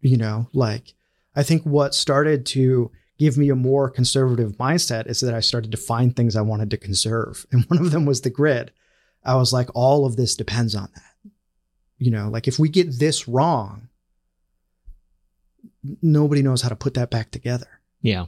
You 0.00 0.16
know, 0.16 0.48
like 0.52 0.94
I 1.34 1.42
think 1.42 1.62
what 1.64 1.94
started 1.94 2.46
to 2.46 2.90
give 3.18 3.36
me 3.36 3.50
a 3.50 3.56
more 3.56 3.90
conservative 3.90 4.52
mindset 4.52 5.06
is 5.06 5.20
that 5.20 5.34
I 5.34 5.40
started 5.40 5.72
to 5.72 5.78
find 5.78 6.14
things 6.14 6.36
I 6.36 6.42
wanted 6.42 6.70
to 6.70 6.76
conserve. 6.76 7.46
And 7.50 7.64
one 7.64 7.80
of 7.80 7.90
them 7.90 8.06
was 8.06 8.20
the 8.20 8.30
grid. 8.30 8.72
I 9.24 9.34
was 9.34 9.52
like, 9.52 9.68
all 9.74 10.06
of 10.06 10.16
this 10.16 10.36
depends 10.36 10.74
on 10.74 10.88
that 10.94 11.05
you 11.98 12.10
know 12.10 12.28
like 12.28 12.46
if 12.48 12.58
we 12.58 12.68
get 12.68 12.98
this 12.98 13.26
wrong 13.28 13.88
nobody 16.02 16.42
knows 16.42 16.62
how 16.62 16.68
to 16.68 16.76
put 16.76 16.94
that 16.94 17.10
back 17.10 17.30
together 17.30 17.68
Yeah. 18.02 18.26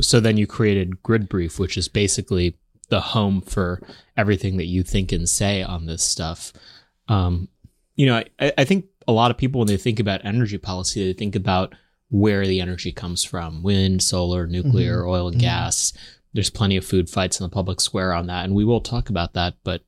So 0.00 0.18
then 0.18 0.36
you 0.36 0.46
created 0.48 1.04
Grid 1.04 1.28
Brief, 1.28 1.60
which 1.60 1.76
is 1.76 1.86
basically 1.88 2.58
the 2.88 3.00
home 3.00 3.40
for 3.40 3.80
everything 4.16 4.56
that 4.56 4.66
you 4.66 4.82
think 4.82 5.12
and 5.12 5.28
say 5.28 5.62
on 5.62 5.86
this 5.86 6.02
stuff. 6.02 6.52
Um, 7.06 7.46
you 7.94 8.06
know, 8.06 8.24
I, 8.40 8.52
I 8.58 8.64
think 8.64 8.86
a 9.06 9.12
lot 9.12 9.30
of 9.30 9.38
people, 9.38 9.60
when 9.60 9.68
they 9.68 9.76
think 9.76 10.00
about 10.00 10.24
energy 10.24 10.58
policy, 10.58 11.06
they 11.06 11.16
think 11.16 11.36
about 11.36 11.76
where 12.10 12.44
the 12.44 12.60
energy 12.60 12.90
comes 12.90 13.22
from 13.22 13.62
wind, 13.62 14.02
solar, 14.02 14.48
nuclear, 14.48 15.06
oil, 15.06 15.28
and 15.28 15.36
Mhm. 15.36 15.42
gas. 15.42 15.92
There's 16.32 16.50
plenty 16.50 16.76
of 16.76 16.84
food 16.84 17.08
fights 17.08 17.38
in 17.38 17.44
the 17.44 17.48
public 17.50 17.80
square 17.80 18.12
on 18.12 18.26
that. 18.26 18.44
And 18.44 18.52
we 18.54 18.64
will 18.64 18.80
talk 18.80 19.08
about 19.10 19.34
that. 19.34 19.54
But 19.62 19.84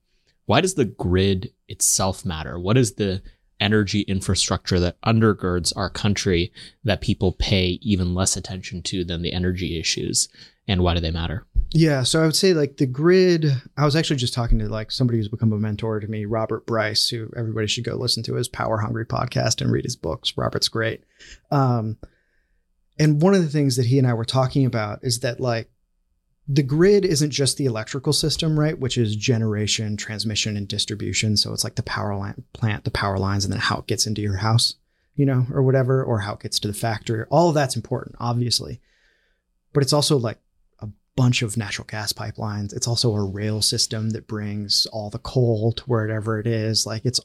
why 0.47 0.61
does 0.61 0.75
the 0.75 0.85
grid 0.85 1.53
itself 1.69 2.25
matter? 2.25 2.59
What 2.59 2.77
is 2.77 2.95
the 2.95 3.23
energy 3.61 4.03
infrastructure 4.03 4.79
that 4.81 5.01
undergirds 5.03 5.73
our 5.77 5.91
country 5.91 6.53
that 6.85 7.01
people 7.01 7.33
pay 7.33 7.79
even 7.83 8.15
less 8.15 8.37
attention 8.37 8.83
to 8.83 9.05
than 9.05 9.23
the 9.23 9.33
energy 9.33 9.79
issues? 9.79 10.29
And 10.69 10.83
why 10.83 10.95
do 10.95 11.01
they 11.01 11.11
matter? 11.13 11.47
yeah 11.73 12.03
so 12.03 12.23
i 12.23 12.25
would 12.25 12.37
say 12.37 12.55
like 12.55 12.77
the 12.77 12.87
grid 12.87 13.47
i 13.77 13.85
was 13.85 13.97
actually 13.97 14.17
just 14.17 14.35
talking 14.35 14.59
to 14.59 14.69
like 14.69 14.91
somebody 14.91 15.19
who's 15.19 15.29
become 15.29 15.53
a 15.53 15.59
mentor 15.59 16.01
to 16.01 16.09
me 16.09 16.25
robert 16.25 16.67
bryce 16.67 17.09
who 17.09 17.31
everybody 17.37 17.67
should 17.67 17.85
go 17.85 17.97
listen 17.97 18.23
to 18.23 18.35
his 18.35 18.49
power 18.49 18.79
hungry 18.79 19.05
podcast 19.05 19.61
and 19.61 19.71
read 19.71 19.85
his 19.85 19.97
books 19.97 20.33
robert's 20.37 20.69
great 20.69 21.03
um 21.51 21.97
and 22.99 23.21
one 23.21 23.35
of 23.35 23.43
the 23.43 23.49
things 23.49 23.77
that 23.77 23.87
he 23.87 23.99
and 23.99 24.07
i 24.07 24.15
were 24.15 24.25
talking 24.25 24.65
about 24.65 25.01
is 25.03 25.21
that 25.21 25.41
like 25.41 25.69
the 26.49 26.63
grid 26.63 27.05
isn't 27.05 27.31
just 27.31 27.57
the 27.57 27.67
electrical 27.67 28.13
system, 28.13 28.59
right? 28.59 28.79
Which 28.79 28.97
is 28.97 29.17
generation, 29.17 29.97
transmission, 29.97 30.57
and 30.57 30.69
distribution. 30.69 31.37
So 31.37 31.53
it's 31.53 31.65
like 31.65 31.75
the 31.75 31.83
power 31.83 32.35
plant, 32.53 32.85
the 32.85 32.91
power 32.91 33.19
lines, 33.19 33.45
and 33.45 33.53
then 33.53 33.61
how 33.61 33.79
it 33.79 33.87
gets 33.87 34.07
into 34.07 34.23
your 34.23 34.37
house, 34.37 34.75
you 35.17 35.27
know, 35.27 35.47
or 35.53 35.63
whatever, 35.63 36.05
or 36.05 36.21
how 36.21 36.35
it 36.35 36.41
gets 36.41 36.61
to 36.61 36.69
the 36.69 36.75
factory. 36.75 37.25
All 37.31 37.49
of 37.49 37.55
that's 37.55 37.75
important, 37.75 38.17
obviously. 38.21 38.81
But 39.73 39.83
it's 39.83 39.93
also 39.93 40.17
like 40.17 40.39
a 40.79 40.89
bunch 41.17 41.43
of 41.43 41.57
natural 41.57 41.87
gas 41.87 42.13
pipelines. 42.13 42.73
It's 42.73 42.87
also 42.87 43.13
a 43.15 43.25
rail 43.25 43.61
system 43.61 44.11
that 44.11 44.29
brings 44.29 44.87
all 44.87 45.11
the 45.11 45.19
coal 45.19 45.73
to 45.73 45.85
wherever 45.85 46.39
it 46.39 46.47
is. 46.47 46.87
Like 46.87 47.05
it's 47.05 47.21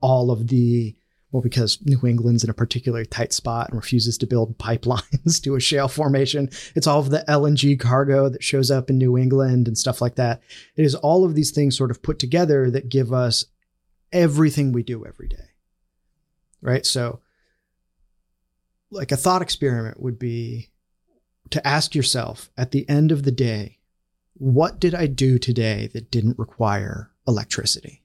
all 0.00 0.32
of 0.32 0.48
the 0.48 0.96
well, 1.34 1.42
because 1.42 1.80
New 1.84 1.98
England's 2.06 2.44
in 2.44 2.50
a 2.50 2.54
particularly 2.54 3.06
tight 3.06 3.32
spot 3.32 3.68
and 3.68 3.76
refuses 3.76 4.16
to 4.18 4.26
build 4.26 4.56
pipelines 4.58 5.42
to 5.42 5.56
a 5.56 5.60
shale 5.60 5.88
formation. 5.88 6.48
It's 6.76 6.86
all 6.86 7.00
of 7.00 7.10
the 7.10 7.24
LNG 7.26 7.80
cargo 7.80 8.28
that 8.28 8.44
shows 8.44 8.70
up 8.70 8.88
in 8.88 8.98
New 8.98 9.18
England 9.18 9.66
and 9.66 9.76
stuff 9.76 10.00
like 10.00 10.14
that. 10.14 10.42
It 10.76 10.84
is 10.84 10.94
all 10.94 11.24
of 11.24 11.34
these 11.34 11.50
things 11.50 11.76
sort 11.76 11.90
of 11.90 12.04
put 12.04 12.20
together 12.20 12.70
that 12.70 12.88
give 12.88 13.12
us 13.12 13.46
everything 14.12 14.70
we 14.70 14.84
do 14.84 15.04
every 15.04 15.26
day. 15.26 15.48
Right. 16.62 16.86
So, 16.86 17.18
like 18.92 19.10
a 19.10 19.16
thought 19.16 19.42
experiment 19.42 19.98
would 20.00 20.20
be 20.20 20.70
to 21.50 21.66
ask 21.66 21.96
yourself 21.96 22.48
at 22.56 22.70
the 22.70 22.88
end 22.88 23.10
of 23.10 23.24
the 23.24 23.32
day, 23.32 23.80
what 24.34 24.78
did 24.78 24.94
I 24.94 25.08
do 25.08 25.40
today 25.40 25.90
that 25.94 26.12
didn't 26.12 26.38
require 26.38 27.10
electricity 27.26 28.04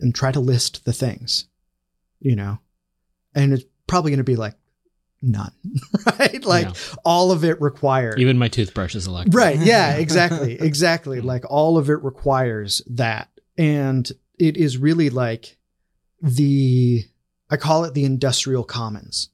and 0.00 0.14
try 0.14 0.32
to 0.32 0.40
list 0.40 0.86
the 0.86 0.94
things, 0.94 1.46
you 2.24 2.34
know, 2.34 2.58
and 3.34 3.52
it's 3.52 3.64
probably 3.86 4.10
going 4.10 4.18
to 4.18 4.24
be 4.24 4.34
like 4.34 4.54
none, 5.22 5.52
right? 6.18 6.44
Like 6.44 6.68
all 7.04 7.30
of 7.30 7.44
it 7.44 7.60
required. 7.60 8.18
Even 8.18 8.38
my 8.38 8.48
toothbrush 8.48 8.96
is 8.96 9.06
electric. 9.06 9.34
Right. 9.34 9.58
Yeah, 9.58 9.94
exactly. 9.96 10.60
Exactly. 10.60 11.20
Like 11.20 11.44
all 11.48 11.78
of 11.78 11.90
it 11.90 12.02
requires 12.02 12.82
that. 12.88 13.28
And 13.56 14.10
it 14.38 14.56
is 14.56 14.78
really 14.78 15.10
like 15.10 15.58
the 16.20 17.04
I 17.50 17.56
call 17.56 17.84
it 17.84 17.94
the 17.94 18.04
industrial 18.04 18.64
commons. 18.64 19.28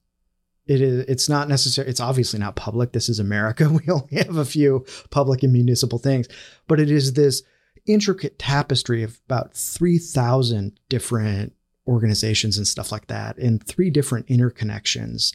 It 0.67 0.81
is 0.81 1.05
it's 1.07 1.29
not 1.29 1.49
necessary 1.49 1.89
it's 1.89 2.01
obviously 2.01 2.41
not 2.41 2.57
public. 2.57 2.93
This 2.93 3.09
is 3.09 3.19
America. 3.21 3.69
We 3.71 3.91
only 3.93 4.17
have 4.17 4.37
a 4.37 4.45
few 4.45 4.85
public 5.11 5.45
and 5.45 5.53
municipal 5.53 5.99
things, 6.01 6.27
but 6.67 6.81
it 6.81 6.91
is 6.91 7.13
this 7.13 7.43
intricate 7.87 8.39
tapestry 8.39 9.05
of 9.05 9.21
about 9.27 9.55
3000 9.55 10.79
different 10.89 11.55
organizations 11.91 12.57
and 12.57 12.67
stuff 12.67 12.93
like 12.93 13.09
that 13.09 13.39
in 13.39 13.59
three 13.59 13.91
different 13.91 14.27
interconnections 14.29 15.35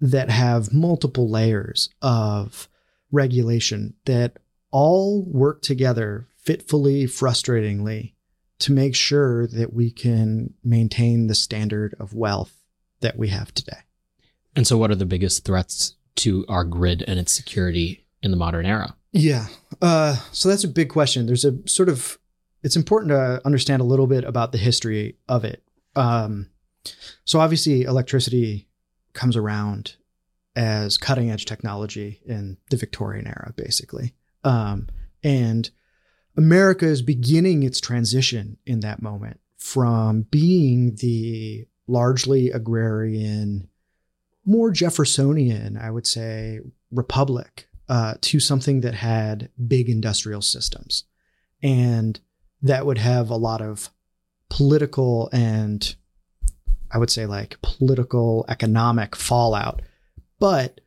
that 0.00 0.30
have 0.30 0.72
multiple 0.72 1.28
layers 1.28 1.90
of 2.00 2.68
regulation 3.12 3.94
that 4.06 4.38
all 4.70 5.24
work 5.24 5.62
together 5.62 6.28
fitfully, 6.38 7.04
frustratingly 7.04 8.12
to 8.60 8.72
make 8.72 8.94
sure 8.94 9.46
that 9.48 9.72
we 9.72 9.90
can 9.90 10.54
maintain 10.62 11.26
the 11.26 11.34
standard 11.34 11.94
of 11.98 12.14
wealth 12.14 12.54
that 13.00 13.18
we 13.18 13.28
have 13.28 13.52
today. 13.52 13.78
And 14.54 14.66
so, 14.66 14.78
what 14.78 14.90
are 14.90 14.96
the 14.96 15.06
biggest 15.06 15.44
threats 15.44 15.96
to 16.16 16.44
our 16.48 16.64
grid 16.64 17.02
and 17.06 17.18
its 17.18 17.32
security 17.32 18.06
in 18.22 18.30
the 18.30 18.36
modern 18.36 18.66
era? 18.66 18.94
Yeah. 19.12 19.46
Uh, 19.82 20.16
so 20.32 20.48
that's 20.48 20.64
a 20.64 20.68
big 20.68 20.88
question. 20.88 21.26
There's 21.26 21.44
a 21.44 21.56
sort 21.66 21.88
of, 21.88 22.18
it's 22.62 22.76
important 22.76 23.10
to 23.10 23.40
understand 23.44 23.80
a 23.80 23.84
little 23.84 24.06
bit 24.06 24.24
about 24.24 24.52
the 24.52 24.58
history 24.58 25.16
of 25.28 25.44
it. 25.44 25.62
Um, 25.96 26.50
so 27.24 27.40
obviously, 27.40 27.82
electricity 27.82 28.68
comes 29.12 29.36
around 29.36 29.96
as 30.56 30.96
cutting 30.96 31.30
edge 31.30 31.44
technology 31.44 32.20
in 32.26 32.56
the 32.70 32.76
Victorian 32.76 33.26
era, 33.26 33.52
basically. 33.56 34.14
Um, 34.44 34.88
and 35.22 35.70
America 36.36 36.86
is 36.86 37.02
beginning 37.02 37.62
its 37.62 37.80
transition 37.80 38.56
in 38.66 38.80
that 38.80 39.02
moment 39.02 39.40
from 39.58 40.22
being 40.22 40.96
the 40.96 41.66
largely 41.86 42.50
agrarian, 42.50 43.68
more 44.44 44.70
Jeffersonian, 44.70 45.76
I 45.76 45.90
would 45.90 46.06
say, 46.06 46.60
republic 46.90 47.68
uh, 47.88 48.14
to 48.20 48.40
something 48.40 48.80
that 48.80 48.94
had 48.94 49.50
big 49.66 49.88
industrial 49.88 50.42
systems 50.42 51.04
and 51.62 52.20
that 52.62 52.86
would 52.86 52.98
have 52.98 53.30
a 53.30 53.36
lot 53.36 53.60
of 53.60 53.90
political 54.50 55.30
and 55.32 55.94
I 56.90 56.98
would 56.98 57.10
say 57.10 57.24
like 57.24 57.56
political 57.62 58.44
economic 58.48 59.16
fallout. 59.16 59.80
But 60.38 60.80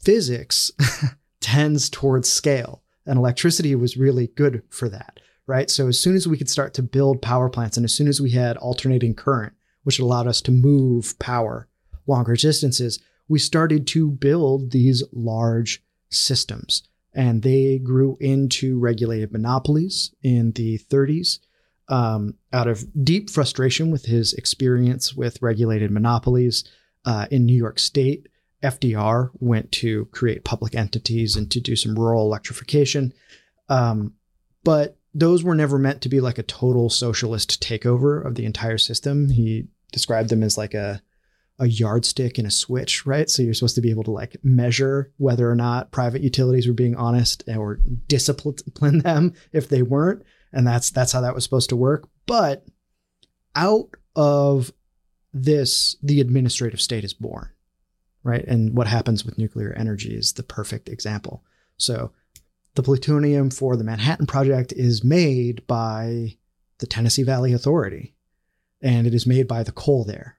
physics 0.00 0.70
tends 1.40 1.90
towards 1.90 2.30
scale 2.30 2.82
and 3.04 3.18
electricity 3.18 3.74
was 3.74 3.96
really 3.96 4.28
good 4.28 4.62
for 4.68 4.88
that, 4.88 5.18
right? 5.46 5.70
So 5.70 5.88
as 5.88 5.98
soon 5.98 6.14
as 6.14 6.28
we 6.28 6.36
could 6.36 6.50
start 6.50 6.74
to 6.74 6.82
build 6.82 7.22
power 7.22 7.48
plants 7.48 7.76
and 7.76 7.84
as 7.84 7.94
soon 7.94 8.08
as 8.08 8.20
we 8.20 8.30
had 8.30 8.56
alternating 8.58 9.14
current, 9.14 9.54
which 9.84 9.98
allowed 9.98 10.26
us 10.26 10.40
to 10.42 10.52
move 10.52 11.18
power 11.18 11.68
longer 12.06 12.34
distances, 12.34 12.98
we 13.28 13.38
started 13.38 13.86
to 13.88 14.10
build 14.10 14.70
these 14.70 15.02
large 15.12 15.82
systems 16.10 16.82
and 17.14 17.42
they 17.42 17.78
grew 17.78 18.16
into 18.20 18.78
regulated 18.78 19.32
monopolies 19.32 20.14
in 20.22 20.52
the 20.52 20.78
30s 20.78 21.38
um, 21.88 22.34
out 22.52 22.66
of 22.66 22.84
deep 23.04 23.30
frustration 23.30 23.90
with 23.90 24.06
his 24.06 24.32
experience 24.34 25.14
with 25.14 25.40
regulated 25.40 25.90
monopolies 25.90 26.64
uh, 27.04 27.26
in 27.30 27.46
New 27.46 27.56
York 27.56 27.78
State. 27.78 28.28
FDR 28.62 29.30
went 29.34 29.70
to 29.70 30.06
create 30.06 30.44
public 30.44 30.74
entities 30.74 31.36
and 31.36 31.50
to 31.50 31.60
do 31.60 31.76
some 31.76 31.98
rural 31.98 32.24
electrification. 32.24 33.12
Um, 33.68 34.14
but 34.64 34.98
those 35.14 35.44
were 35.44 35.54
never 35.54 35.78
meant 35.78 36.02
to 36.02 36.08
be 36.08 36.20
like 36.20 36.38
a 36.38 36.42
total 36.42 36.90
socialist 36.90 37.62
takeover 37.62 38.24
of 38.24 38.34
the 38.34 38.44
entire 38.44 38.78
system. 38.78 39.30
He 39.30 39.68
described 39.92 40.30
them 40.30 40.42
as 40.42 40.58
like 40.58 40.74
a 40.74 41.02
a 41.58 41.66
yardstick 41.66 42.36
and 42.38 42.46
a 42.46 42.50
switch, 42.50 43.06
right? 43.06 43.30
So 43.30 43.42
you're 43.42 43.54
supposed 43.54 43.76
to 43.76 43.80
be 43.80 43.90
able 43.90 44.04
to 44.04 44.10
like 44.10 44.36
measure 44.42 45.10
whether 45.16 45.50
or 45.50 45.54
not 45.54 45.90
private 45.90 46.22
utilities 46.22 46.68
were 46.68 46.74
being 46.74 46.96
honest 46.96 47.44
or 47.48 47.80
discipline 48.08 48.98
them 48.98 49.32
if 49.52 49.68
they 49.68 49.82
weren't. 49.82 50.22
And 50.52 50.66
that's 50.66 50.90
that's 50.90 51.12
how 51.12 51.20
that 51.20 51.34
was 51.34 51.44
supposed 51.44 51.68
to 51.70 51.76
work. 51.76 52.08
But 52.26 52.64
out 53.54 53.90
of 54.14 54.72
this, 55.32 55.96
the 56.02 56.20
administrative 56.20 56.80
state 56.80 57.04
is 57.04 57.12
born, 57.12 57.50
right? 58.22 58.44
And 58.46 58.76
what 58.76 58.86
happens 58.86 59.24
with 59.24 59.38
nuclear 59.38 59.72
energy 59.72 60.14
is 60.14 60.32
the 60.32 60.42
perfect 60.42 60.88
example. 60.88 61.44
So 61.76 62.12
the 62.74 62.82
plutonium 62.82 63.50
for 63.50 63.76
the 63.76 63.84
Manhattan 63.84 64.26
Project 64.26 64.72
is 64.72 65.04
made 65.04 65.66
by 65.66 66.36
the 66.78 66.86
Tennessee 66.86 67.22
Valley 67.22 67.52
Authority, 67.52 68.14
and 68.82 69.06
it 69.06 69.14
is 69.14 69.26
made 69.26 69.48
by 69.48 69.62
the 69.62 69.72
coal 69.72 70.04
there 70.04 70.36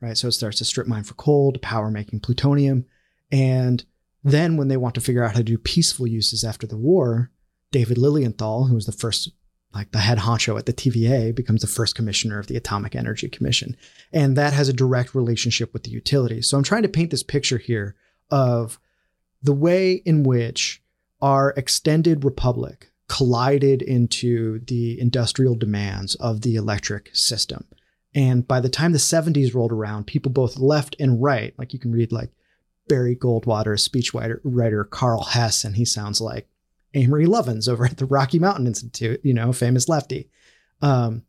right? 0.00 0.16
So 0.16 0.28
it 0.28 0.32
starts 0.32 0.58
to 0.58 0.64
strip 0.64 0.86
mine 0.86 1.04
for 1.04 1.14
coal 1.14 1.52
to 1.52 1.58
power 1.58 1.90
making 1.90 2.20
plutonium. 2.20 2.86
And 3.30 3.84
then 4.22 4.56
when 4.56 4.68
they 4.68 4.76
want 4.76 4.94
to 4.96 5.00
figure 5.00 5.24
out 5.24 5.32
how 5.32 5.38
to 5.38 5.44
do 5.44 5.58
peaceful 5.58 6.06
uses 6.06 6.44
after 6.44 6.66
the 6.66 6.76
war, 6.76 7.30
David 7.72 7.98
Lilienthal, 7.98 8.66
who 8.66 8.74
was 8.74 8.86
the 8.86 8.92
first, 8.92 9.30
like 9.74 9.92
the 9.92 9.98
head 9.98 10.18
honcho 10.18 10.58
at 10.58 10.66
the 10.66 10.72
TVA, 10.72 11.34
becomes 11.34 11.60
the 11.60 11.66
first 11.66 11.94
commissioner 11.94 12.38
of 12.38 12.46
the 12.46 12.56
Atomic 12.56 12.94
Energy 12.94 13.28
Commission. 13.28 13.76
And 14.12 14.36
that 14.36 14.52
has 14.52 14.68
a 14.68 14.72
direct 14.72 15.14
relationship 15.14 15.72
with 15.72 15.84
the 15.84 15.90
utilities. 15.90 16.48
So 16.48 16.56
I'm 16.56 16.62
trying 16.62 16.82
to 16.82 16.88
paint 16.88 17.10
this 17.10 17.22
picture 17.22 17.58
here 17.58 17.96
of 18.30 18.78
the 19.42 19.52
way 19.52 19.94
in 19.94 20.22
which 20.22 20.82
our 21.20 21.50
extended 21.56 22.24
republic 22.24 22.90
collided 23.08 23.82
into 23.82 24.60
the 24.60 25.00
industrial 25.00 25.54
demands 25.54 26.14
of 26.16 26.40
the 26.42 26.56
electric 26.56 27.14
system. 27.14 27.64
And 28.14 28.48
by 28.48 28.60
the 28.60 28.68
time 28.68 28.92
the 28.92 28.98
70s 28.98 29.54
rolled 29.54 29.72
around, 29.72 30.06
people 30.06 30.32
both 30.32 30.58
left 30.58 30.96
and 30.98 31.22
right, 31.22 31.54
like 31.58 31.72
you 31.72 31.78
can 31.78 31.92
read 31.92 32.12
like 32.12 32.30
Barry 32.88 33.14
Goldwater, 33.14 33.76
speechwriter 33.76 34.40
writer 34.42 34.84
Karl 34.84 35.22
Hess, 35.22 35.64
and 35.64 35.76
he 35.76 35.84
sounds 35.84 36.20
like 36.20 36.48
Amory 36.96 37.26
Lovins 37.26 37.68
over 37.68 37.84
at 37.84 37.98
the 37.98 38.06
Rocky 38.06 38.38
Mountain 38.38 38.66
Institute, 38.66 39.20
you 39.22 39.34
know, 39.34 39.52
famous 39.52 39.88
lefty. 39.88 40.30
Um, 40.82 41.22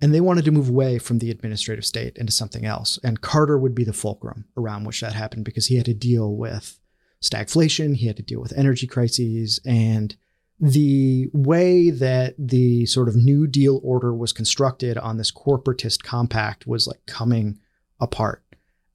and 0.00 0.14
they 0.14 0.20
wanted 0.20 0.44
to 0.46 0.50
move 0.50 0.68
away 0.68 0.98
from 0.98 1.18
the 1.18 1.30
administrative 1.30 1.84
state 1.84 2.16
into 2.16 2.32
something 2.32 2.64
else. 2.64 2.98
And 3.02 3.20
Carter 3.20 3.58
would 3.58 3.74
be 3.74 3.84
the 3.84 3.92
fulcrum 3.92 4.46
around 4.56 4.84
which 4.84 5.00
that 5.00 5.12
happened 5.12 5.44
because 5.44 5.66
he 5.66 5.76
had 5.76 5.86
to 5.86 5.94
deal 5.94 6.34
with 6.34 6.78
stagflation, 7.20 7.96
he 7.96 8.06
had 8.06 8.16
to 8.16 8.22
deal 8.22 8.40
with 8.40 8.56
energy 8.56 8.86
crises, 8.86 9.60
and 9.66 10.16
the 10.58 11.28
way 11.32 11.90
that 11.90 12.34
the 12.38 12.84
sort 12.86 13.08
of 13.08 13.16
New 13.16 13.46
Deal 13.46 13.80
order 13.82 14.14
was 14.14 14.32
constructed 14.32 14.98
on 14.98 15.16
this 15.16 15.32
corporatist 15.32 16.02
compact 16.02 16.66
was 16.66 16.86
like 16.86 17.04
coming 17.06 17.58
apart. 17.98 18.42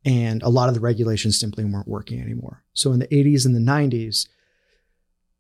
And 0.04 0.44
a 0.44 0.50
lot 0.50 0.70
of 0.70 0.76
the 0.76 0.82
regulations 0.82 1.40
simply 1.40 1.64
weren't 1.64 1.88
working 1.88 2.22
anymore. 2.22 2.64
So 2.74 2.92
in 2.92 3.00
the 3.00 3.08
80s 3.08 3.48
and 3.48 3.56
the 3.56 3.60
90s, 3.60 4.28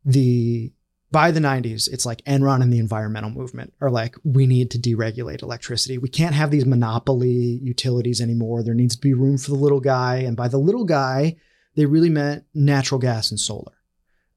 the 0.05 0.71
by 1.11 1.31
the 1.31 1.39
90s, 1.39 1.87
it's 1.91 2.05
like 2.05 2.23
Enron 2.25 2.61
and 2.61 2.73
the 2.73 2.79
environmental 2.79 3.29
movement 3.29 3.73
are 3.79 3.91
like, 3.91 4.15
we 4.23 4.47
need 4.47 4.71
to 4.71 4.79
deregulate 4.79 5.41
electricity. 5.41 5.97
We 5.97 6.09
can't 6.09 6.35
have 6.35 6.51
these 6.51 6.65
monopoly 6.65 7.59
utilities 7.63 8.19
anymore. 8.19 8.63
There 8.63 8.73
needs 8.73 8.95
to 8.95 9.01
be 9.01 9.13
room 9.13 9.37
for 9.37 9.51
the 9.51 9.57
little 9.57 9.79
guy. 9.79 10.17
And 10.17 10.35
by 10.35 10.49
the 10.49 10.57
little 10.57 10.83
guy, 10.83 11.37
they 11.75 11.85
really 11.85 12.09
meant 12.09 12.43
natural 12.53 12.99
gas 12.99 13.31
and 13.31 13.39
solar 13.39 13.73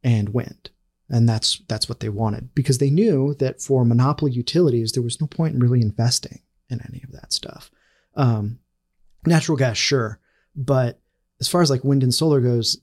and 0.04 0.28
wind 0.28 0.70
and 1.10 1.28
that's 1.28 1.62
that's 1.68 1.88
what 1.88 2.00
they 2.00 2.08
wanted 2.08 2.54
because 2.54 2.78
they 2.78 2.90
knew 2.90 3.34
that 3.38 3.60
for 3.60 3.84
monopoly 3.84 4.30
utilities 4.30 4.92
there 4.92 5.02
was 5.02 5.20
no 5.20 5.26
point 5.26 5.54
in 5.54 5.60
really 5.60 5.80
investing 5.80 6.40
in 6.68 6.80
any 6.88 7.02
of 7.02 7.12
that 7.12 7.32
stuff 7.32 7.70
um, 8.16 8.58
natural 9.26 9.56
gas 9.56 9.76
sure 9.76 10.18
but 10.54 11.00
as 11.40 11.48
far 11.48 11.62
as 11.62 11.70
like 11.70 11.84
wind 11.84 12.02
and 12.02 12.14
solar 12.14 12.40
goes 12.40 12.78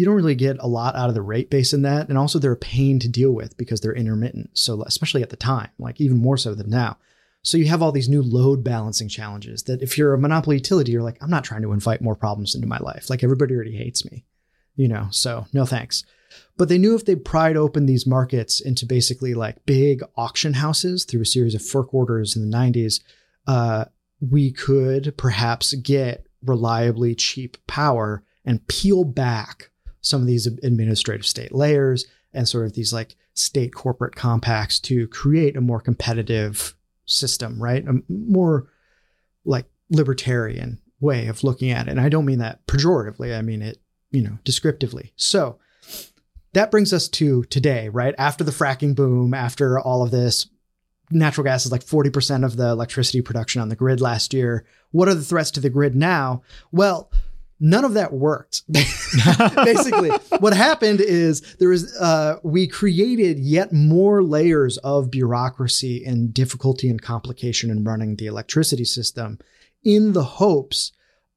you 0.00 0.06
don't 0.06 0.16
really 0.16 0.34
get 0.34 0.56
a 0.58 0.66
lot 0.66 0.96
out 0.96 1.08
of 1.08 1.14
the 1.14 1.22
rate 1.22 1.50
base 1.50 1.72
in 1.72 1.82
that. 1.82 2.08
And 2.08 2.18
also 2.18 2.38
they're 2.38 2.52
a 2.52 2.56
pain 2.56 2.98
to 3.00 3.08
deal 3.08 3.32
with 3.32 3.56
because 3.56 3.80
they're 3.80 3.94
intermittent. 3.94 4.50
So 4.54 4.82
especially 4.82 5.22
at 5.22 5.30
the 5.30 5.36
time 5.36 5.70
like 5.78 6.00
even 6.00 6.18
more 6.18 6.36
so 6.36 6.54
than 6.54 6.70
now. 6.70 6.98
So 7.42 7.56
you 7.56 7.66
have 7.66 7.82
all 7.82 7.92
these 7.92 8.08
new 8.08 8.22
load 8.22 8.64
balancing 8.64 9.08
challenges 9.08 9.62
that 9.64 9.82
if 9.82 9.96
you're 9.96 10.12
a 10.12 10.18
monopoly 10.18 10.56
utility 10.56 10.92
you're 10.92 11.02
like 11.02 11.16
i'm 11.22 11.30
not 11.30 11.42
trying 11.44 11.62
to 11.62 11.72
invite 11.72 12.02
more 12.02 12.16
problems 12.16 12.54
into 12.54 12.66
my 12.66 12.78
life. 12.78 13.08
Like 13.08 13.22
everybody 13.22 13.54
already 13.54 13.76
hates 13.76 14.04
me 14.10 14.24
you 14.80 14.88
know? 14.88 15.08
So 15.10 15.46
no 15.52 15.66
thanks. 15.66 16.04
But 16.56 16.68
they 16.68 16.78
knew 16.78 16.94
if 16.94 17.04
they 17.04 17.16
pried 17.16 17.56
open 17.56 17.86
these 17.86 18.06
markets 18.06 18.60
into 18.60 18.86
basically 18.86 19.34
like 19.34 19.64
big 19.66 20.02
auction 20.16 20.54
houses 20.54 21.04
through 21.04 21.22
a 21.22 21.26
series 21.26 21.54
of 21.54 21.60
FERC 21.60 21.92
orders 21.92 22.34
in 22.36 22.48
the 22.48 22.56
90s, 22.56 23.00
uh, 23.46 23.84
we 24.20 24.52
could 24.52 25.14
perhaps 25.16 25.74
get 25.74 26.26
reliably 26.42 27.14
cheap 27.14 27.56
power 27.66 28.22
and 28.44 28.66
peel 28.68 29.04
back 29.04 29.69
some 30.00 30.20
of 30.20 30.26
these 30.26 30.46
administrative 30.46 31.26
state 31.26 31.52
layers 31.52 32.06
and 32.32 32.48
sort 32.48 32.66
of 32.66 32.74
these 32.74 32.92
like 32.92 33.16
state 33.34 33.74
corporate 33.74 34.14
compacts 34.14 34.78
to 34.80 35.06
create 35.08 35.56
a 35.56 35.60
more 35.60 35.80
competitive 35.80 36.74
system, 37.06 37.62
right? 37.62 37.84
A 37.86 38.00
more 38.08 38.68
like 39.44 39.66
libertarian 39.90 40.80
way 41.00 41.26
of 41.26 41.42
looking 41.42 41.70
at 41.70 41.88
it. 41.88 41.90
And 41.90 42.00
I 42.00 42.08
don't 42.08 42.26
mean 42.26 42.38
that 42.38 42.66
pejoratively, 42.66 43.36
I 43.36 43.42
mean 43.42 43.62
it, 43.62 43.80
you 44.10 44.22
know, 44.22 44.38
descriptively. 44.44 45.12
So 45.16 45.58
that 46.52 46.70
brings 46.70 46.92
us 46.92 47.08
to 47.08 47.44
today, 47.44 47.88
right? 47.88 48.14
After 48.18 48.44
the 48.44 48.52
fracking 48.52 48.94
boom, 48.94 49.34
after 49.34 49.78
all 49.78 50.02
of 50.02 50.10
this, 50.10 50.48
natural 51.10 51.44
gas 51.44 51.66
is 51.66 51.72
like 51.72 51.84
40% 51.84 52.44
of 52.44 52.56
the 52.56 52.68
electricity 52.68 53.20
production 53.20 53.60
on 53.60 53.68
the 53.68 53.76
grid 53.76 54.00
last 54.00 54.32
year. 54.32 54.64
What 54.92 55.08
are 55.08 55.14
the 55.14 55.24
threats 55.24 55.50
to 55.52 55.60
the 55.60 55.70
grid 55.70 55.94
now? 55.94 56.42
Well, 56.70 57.10
none 57.60 57.84
of 57.84 57.94
that 57.94 58.12
worked. 58.12 58.62
Basically, 58.72 60.10
what 60.38 60.54
happened 60.54 61.00
is 61.00 61.42
there 61.56 61.68
was 61.68 61.94
uh, 61.98 62.38
we 62.42 62.66
created 62.66 63.38
yet 63.38 63.72
more 63.72 64.22
layers 64.22 64.78
of 64.78 65.10
bureaucracy 65.10 66.04
and 66.04 66.32
difficulty 66.32 66.88
and 66.88 67.00
complication 67.00 67.70
in 67.70 67.84
running 67.84 68.16
the 68.16 68.26
electricity 68.26 68.84
system, 68.84 69.38
in 69.84 70.14
the 70.14 70.24
hopes 70.24 70.92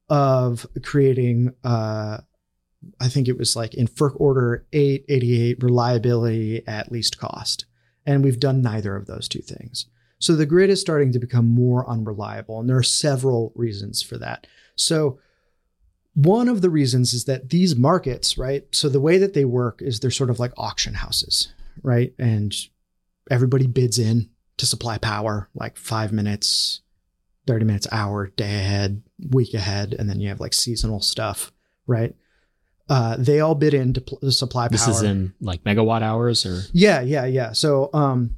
of 0.08 0.66
creating. 0.82 1.52
Uh, 1.62 2.18
I 3.00 3.08
think 3.08 3.28
it 3.28 3.38
was 3.38 3.56
like 3.56 3.74
in 3.74 3.86
FERC 3.86 4.20
order 4.20 4.66
888 4.72 5.62
reliability 5.62 6.66
at 6.66 6.92
least 6.92 7.18
cost. 7.18 7.66
And 8.06 8.22
we've 8.22 8.40
done 8.40 8.60
neither 8.60 8.96
of 8.96 9.06
those 9.06 9.26
two 9.26 9.40
things. 9.40 9.86
So 10.18 10.36
the 10.36 10.46
grid 10.46 10.70
is 10.70 10.80
starting 10.80 11.12
to 11.12 11.18
become 11.18 11.48
more 11.48 11.88
unreliable. 11.88 12.60
And 12.60 12.68
there 12.68 12.76
are 12.76 12.82
several 12.82 13.52
reasons 13.54 14.02
for 14.02 14.18
that. 14.18 14.46
So 14.76 15.18
one 16.14 16.48
of 16.48 16.62
the 16.62 16.70
reasons 16.70 17.12
is 17.12 17.24
that 17.24 17.50
these 17.50 17.76
markets, 17.76 18.38
right? 18.38 18.64
So 18.72 18.88
the 18.88 19.00
way 19.00 19.18
that 19.18 19.34
they 19.34 19.44
work 19.44 19.82
is 19.82 20.00
they're 20.00 20.10
sort 20.10 20.30
of 20.30 20.38
like 20.38 20.52
auction 20.56 20.94
houses, 20.94 21.52
right? 21.82 22.14
And 22.18 22.54
everybody 23.30 23.66
bids 23.66 23.98
in 23.98 24.30
to 24.56 24.66
supply 24.66 24.98
power 24.98 25.48
like 25.54 25.76
five 25.76 26.12
minutes, 26.12 26.82
30 27.46 27.64
minutes, 27.64 27.88
hour, 27.90 28.28
day 28.28 28.44
ahead, 28.44 29.02
week 29.30 29.54
ahead. 29.54 29.94
And 29.98 30.08
then 30.08 30.20
you 30.20 30.28
have 30.28 30.40
like 30.40 30.54
seasonal 30.54 31.00
stuff, 31.00 31.52
right? 31.86 32.14
Uh, 32.88 33.16
they 33.18 33.40
all 33.40 33.54
bid 33.54 33.74
in 33.74 33.94
to, 33.94 34.00
pl- 34.00 34.30
supply 34.30 34.68
power. 34.68 34.72
This 34.72 34.86
is 34.86 35.02
in 35.02 35.34
like 35.40 35.64
megawatt 35.64 36.02
hours 36.02 36.46
or 36.46 36.62
Yeah, 36.72 37.00
yeah, 37.00 37.24
yeah. 37.24 37.52
So 37.52 37.90
um 37.92 38.36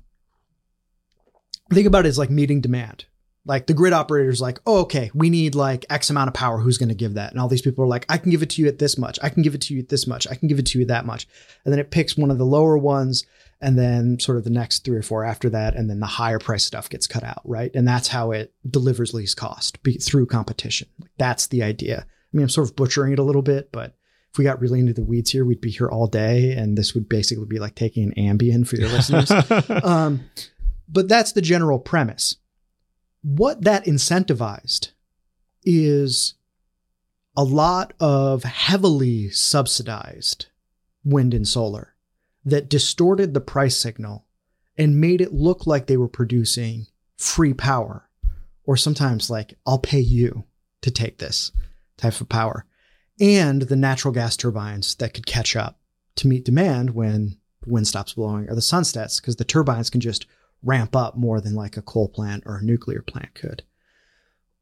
think 1.70 1.86
about 1.86 2.06
it 2.06 2.08
as 2.08 2.18
like 2.18 2.30
meeting 2.30 2.60
demand. 2.60 3.04
Like 3.46 3.68
the 3.68 3.74
grid 3.74 3.92
operator's 3.92 4.40
like, 4.40 4.58
oh, 4.66 4.80
okay, 4.80 5.10
we 5.14 5.30
need 5.30 5.54
like 5.54 5.86
X 5.88 6.10
amount 6.10 6.28
of 6.28 6.34
power. 6.34 6.58
Who's 6.58 6.78
going 6.78 6.88
to 6.88 6.96
give 6.96 7.14
that? 7.14 7.30
And 7.30 7.40
all 7.40 7.48
these 7.48 7.62
people 7.62 7.84
are 7.84 7.88
like, 7.88 8.04
I 8.08 8.18
can 8.18 8.32
give 8.32 8.42
it 8.42 8.50
to 8.50 8.62
you 8.62 8.68
at 8.68 8.80
this 8.80 8.98
much. 8.98 9.18
I 9.22 9.28
can 9.28 9.42
give 9.42 9.54
it 9.54 9.62
to 9.62 9.74
you 9.74 9.80
at 9.80 9.88
this 9.88 10.06
much. 10.06 10.26
I 10.28 10.34
can 10.34 10.48
give 10.48 10.58
it 10.58 10.66
to 10.66 10.78
you 10.80 10.84
that 10.86 11.06
much. 11.06 11.28
And 11.64 11.72
then 11.72 11.78
it 11.78 11.92
picks 11.92 12.16
one 12.16 12.32
of 12.32 12.38
the 12.38 12.44
lower 12.44 12.76
ones 12.76 13.24
and 13.60 13.78
then 13.78 14.18
sort 14.18 14.36
of 14.36 14.44
the 14.44 14.50
next 14.50 14.84
three 14.84 14.96
or 14.96 15.02
four 15.02 15.24
after 15.24 15.48
that. 15.50 15.76
And 15.76 15.88
then 15.88 16.00
the 16.00 16.06
higher 16.06 16.40
price 16.40 16.64
stuff 16.64 16.90
gets 16.90 17.06
cut 17.06 17.22
out, 17.22 17.40
right? 17.44 17.70
And 17.72 17.86
that's 17.86 18.08
how 18.08 18.32
it 18.32 18.52
delivers 18.68 19.14
least 19.14 19.36
cost 19.36 19.80
be, 19.84 19.94
through 19.94 20.26
competition. 20.26 20.88
That's 21.16 21.46
the 21.46 21.62
idea. 21.62 22.00
I 22.00 22.36
mean, 22.36 22.42
I'm 22.42 22.48
sort 22.48 22.68
of 22.68 22.74
butchering 22.74 23.12
it 23.12 23.20
a 23.20 23.24
little 23.24 23.42
bit, 23.42 23.70
but 23.70 23.94
if 24.32 24.38
we 24.38 24.44
got 24.44 24.60
really 24.60 24.80
into 24.80 24.92
the 24.92 25.04
weeds 25.04 25.30
here, 25.30 25.44
we'd 25.44 25.60
be 25.60 25.70
here 25.70 25.88
all 25.88 26.08
day. 26.08 26.52
And 26.52 26.76
this 26.76 26.94
would 26.94 27.08
basically 27.08 27.46
be 27.46 27.60
like 27.60 27.76
taking 27.76 28.12
an 28.16 28.38
Ambien 28.38 28.66
for 28.66 28.76
your 28.76 28.88
listeners. 28.88 29.30
um, 29.84 30.28
but 30.88 31.08
that's 31.08 31.32
the 31.32 31.40
general 31.40 31.78
premise. 31.78 32.36
What 33.28 33.62
that 33.62 33.86
incentivized 33.86 34.92
is 35.64 36.34
a 37.36 37.42
lot 37.42 37.92
of 37.98 38.44
heavily 38.44 39.30
subsidized 39.30 40.46
wind 41.04 41.34
and 41.34 41.46
solar 41.46 41.96
that 42.44 42.68
distorted 42.68 43.34
the 43.34 43.40
price 43.40 43.76
signal 43.76 44.26
and 44.78 45.00
made 45.00 45.20
it 45.20 45.34
look 45.34 45.66
like 45.66 45.88
they 45.88 45.96
were 45.96 46.06
producing 46.06 46.86
free 47.16 47.52
power, 47.52 48.08
or 48.62 48.76
sometimes 48.76 49.28
like, 49.28 49.58
I'll 49.66 49.80
pay 49.80 49.98
you 49.98 50.44
to 50.82 50.92
take 50.92 51.18
this 51.18 51.50
type 51.96 52.20
of 52.20 52.28
power, 52.28 52.64
and 53.18 53.62
the 53.62 53.74
natural 53.74 54.14
gas 54.14 54.36
turbines 54.36 54.94
that 54.96 55.14
could 55.14 55.26
catch 55.26 55.56
up 55.56 55.80
to 56.14 56.28
meet 56.28 56.44
demand 56.44 56.90
when 56.90 57.38
the 57.62 57.70
wind 57.70 57.88
stops 57.88 58.12
blowing 58.12 58.48
or 58.48 58.54
the 58.54 58.62
sun 58.62 58.84
sets, 58.84 59.18
because 59.18 59.34
the 59.34 59.44
turbines 59.44 59.90
can 59.90 60.00
just 60.00 60.26
ramp 60.66 60.96
up 60.96 61.16
more 61.16 61.40
than 61.40 61.54
like 61.54 61.76
a 61.76 61.82
coal 61.82 62.08
plant 62.08 62.42
or 62.44 62.56
a 62.56 62.64
nuclear 62.64 63.00
plant 63.00 63.34
could. 63.34 63.62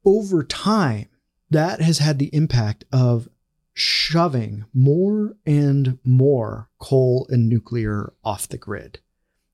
Over 0.04 0.44
time, 0.44 1.08
that 1.50 1.80
has 1.80 1.98
had 1.98 2.18
the 2.18 2.34
impact 2.34 2.84
of 2.92 3.28
shoving 3.72 4.64
more 4.72 5.34
and 5.46 5.98
more 6.04 6.68
coal 6.78 7.26
and 7.30 7.48
nuclear 7.48 8.12
off 8.22 8.48
the 8.48 8.58
grid. 8.58 9.00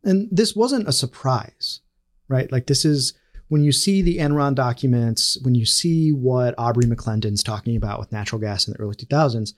And 0.02 0.28
this 0.30 0.54
wasn't 0.56 0.88
a 0.88 0.92
surprise, 0.92 1.80
right? 2.28 2.50
Like, 2.50 2.66
this 2.66 2.84
is 2.84 3.14
when 3.48 3.62
you 3.62 3.72
see 3.72 4.02
the 4.02 4.18
Enron 4.18 4.54
documents, 4.54 5.38
when 5.42 5.54
you 5.54 5.66
see 5.66 6.10
what 6.10 6.54
Aubrey 6.58 6.84
McClendon's 6.84 7.42
talking 7.42 7.76
about 7.76 7.98
with 7.98 8.12
natural 8.12 8.40
gas 8.40 8.66
in 8.66 8.72
the 8.72 8.80
early 8.80 8.94
2000s, 8.94 9.52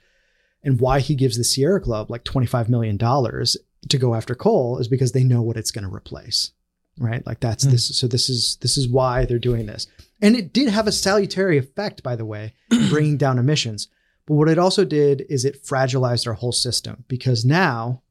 and 0.62 0.81
why 0.81 1.00
he 1.00 1.14
gives 1.14 1.37
the 1.37 1.44
Sierra 1.44 1.81
Club 1.81 2.11
like 2.11 2.24
$25 2.24 2.68
million 2.68 2.96
to 2.96 3.98
go 3.98 4.14
after 4.14 4.35
coal 4.35 4.78
is 4.78 4.88
because 4.88 5.12
they 5.12 5.24
know 5.24 5.42
what 5.42 5.57
it's 5.57 5.70
going 5.70 5.85
to 5.88 5.94
replace 5.94 6.52
right? 6.98 7.26
Like 7.26 7.40
that's 7.40 7.64
hmm. 7.64 7.70
this 7.70 7.96
so 7.98 8.07
this 8.07 8.28
is 8.28 8.57
this 8.61 8.76
is 8.76 8.88
why 8.88 9.24
they're 9.24 9.38
doing 9.38 9.66
this. 9.66 9.87
And 10.20 10.37
it 10.37 10.52
did 10.52 10.68
have 10.68 10.87
a 10.87 10.92
salutary 10.92 11.59
effect 11.59 12.02
by 12.02 12.16
the 12.16 12.24
way 12.24 12.55
bringing 12.88 13.16
down 13.16 13.38
emissions. 13.38 13.88
But 14.26 14.35
what 14.35 14.48
it 14.48 14.59
also 14.59 14.85
did 14.85 15.26
is 15.28 15.44
it 15.44 15.64
fragilized 15.64 16.26
our 16.26 16.35
whole 16.35 16.52
system 16.52 17.05
because 17.09 17.44
now 17.44 18.02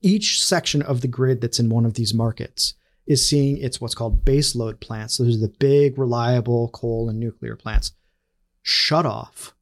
each 0.00 0.44
section 0.44 0.82
of 0.82 1.00
the 1.00 1.08
grid 1.08 1.40
that's 1.40 1.60
in 1.60 1.68
one 1.68 1.84
of 1.84 1.94
these 1.94 2.14
markets 2.14 2.74
is 3.06 3.28
seeing 3.28 3.58
its 3.58 3.80
what's 3.80 3.94
called 3.94 4.24
base 4.24 4.54
load 4.54 4.80
plants. 4.80 5.18
Those 5.18 5.36
are 5.36 5.40
the 5.40 5.54
big 5.58 5.98
reliable 5.98 6.68
coal 6.68 7.08
and 7.08 7.18
nuclear 7.18 7.56
plants 7.56 7.92
shut 8.62 9.04
off 9.04 9.54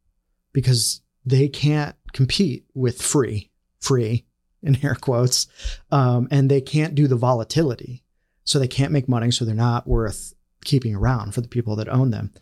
because 0.53 1.01
they 1.25 1.49
can't 1.49 1.97
compete 2.13 2.67
with 2.75 3.01
free 3.01 3.51
free 3.81 4.27
in 4.63 4.85
air 4.85 4.95
quotes, 4.95 5.47
um, 5.91 6.29
and 6.31 6.51
they 6.51 6.61
can't 6.61 6.95
do 6.95 7.07
the 7.07 7.17
volatility. 7.17 8.05
So 8.45 8.59
they 8.59 8.69
can't 8.69 8.93
make 8.93 9.09
money. 9.09 9.31
So 9.31 9.45
they're 9.45 9.55
not 9.55 9.87
worth 9.87 10.35
keeping 10.65 10.95
around 10.95 11.35
for 11.35 11.41
the 11.41 11.49
people 11.49 11.77
that 11.77 11.89
own 11.89 12.11
them. 12.11 12.33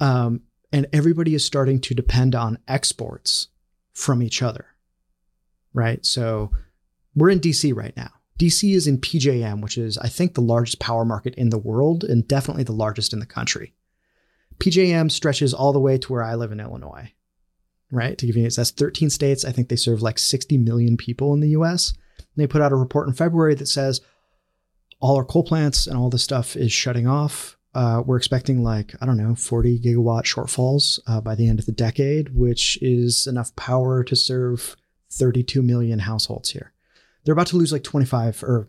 Um, 0.00 0.42
and 0.72 0.86
everybody 0.92 1.34
is 1.34 1.44
starting 1.44 1.80
to 1.80 1.94
depend 1.94 2.34
on 2.34 2.58
exports 2.68 3.48
from 3.92 4.22
each 4.22 4.42
other. 4.42 4.66
Right. 5.72 6.04
So 6.04 6.52
we're 7.14 7.30
in 7.30 7.40
DC 7.40 7.74
right 7.74 7.96
now. 7.96 8.10
DC 8.38 8.72
is 8.72 8.86
in 8.86 8.98
PJM, 8.98 9.60
which 9.62 9.76
is, 9.76 9.98
I 9.98 10.08
think, 10.08 10.34
the 10.34 10.40
largest 10.40 10.78
power 10.78 11.04
market 11.04 11.34
in 11.34 11.50
the 11.50 11.58
world 11.58 12.04
and 12.04 12.26
definitely 12.28 12.62
the 12.62 12.72
largest 12.72 13.12
in 13.12 13.18
the 13.18 13.26
country. 13.26 13.74
PJM 14.58 15.10
stretches 15.10 15.52
all 15.52 15.72
the 15.72 15.80
way 15.80 15.98
to 15.98 16.12
where 16.12 16.22
I 16.22 16.36
live 16.36 16.52
in 16.52 16.60
Illinois 16.60 17.12
right? 17.90 18.16
To 18.18 18.26
give 18.26 18.36
you 18.36 18.44
an 18.44 18.50
that's 18.54 18.70
13 18.70 19.10
states. 19.10 19.44
I 19.44 19.52
think 19.52 19.68
they 19.68 19.76
serve 19.76 20.02
like 20.02 20.18
60 20.18 20.58
million 20.58 20.96
people 20.96 21.32
in 21.34 21.40
the 21.40 21.50
US. 21.50 21.92
And 22.18 22.26
they 22.36 22.46
put 22.46 22.62
out 22.62 22.72
a 22.72 22.76
report 22.76 23.08
in 23.08 23.14
February 23.14 23.54
that 23.54 23.68
says 23.68 24.00
all 25.00 25.16
our 25.16 25.24
coal 25.24 25.44
plants 25.44 25.86
and 25.86 25.96
all 25.96 26.10
this 26.10 26.24
stuff 26.24 26.56
is 26.56 26.72
shutting 26.72 27.06
off. 27.06 27.56
Uh, 27.74 28.02
we're 28.04 28.16
expecting 28.16 28.62
like, 28.62 28.94
I 29.00 29.06
don't 29.06 29.16
know, 29.16 29.34
40 29.34 29.78
gigawatt 29.78 30.24
shortfalls 30.24 30.98
uh, 31.06 31.20
by 31.20 31.34
the 31.34 31.48
end 31.48 31.58
of 31.58 31.66
the 31.66 31.72
decade, 31.72 32.34
which 32.34 32.78
is 32.82 33.26
enough 33.26 33.54
power 33.56 34.02
to 34.04 34.16
serve 34.16 34.76
32 35.12 35.62
million 35.62 36.00
households 36.00 36.50
here. 36.50 36.72
They're 37.24 37.34
about 37.34 37.48
to 37.48 37.56
lose 37.56 37.72
like 37.72 37.84
25 37.84 38.42
or 38.42 38.68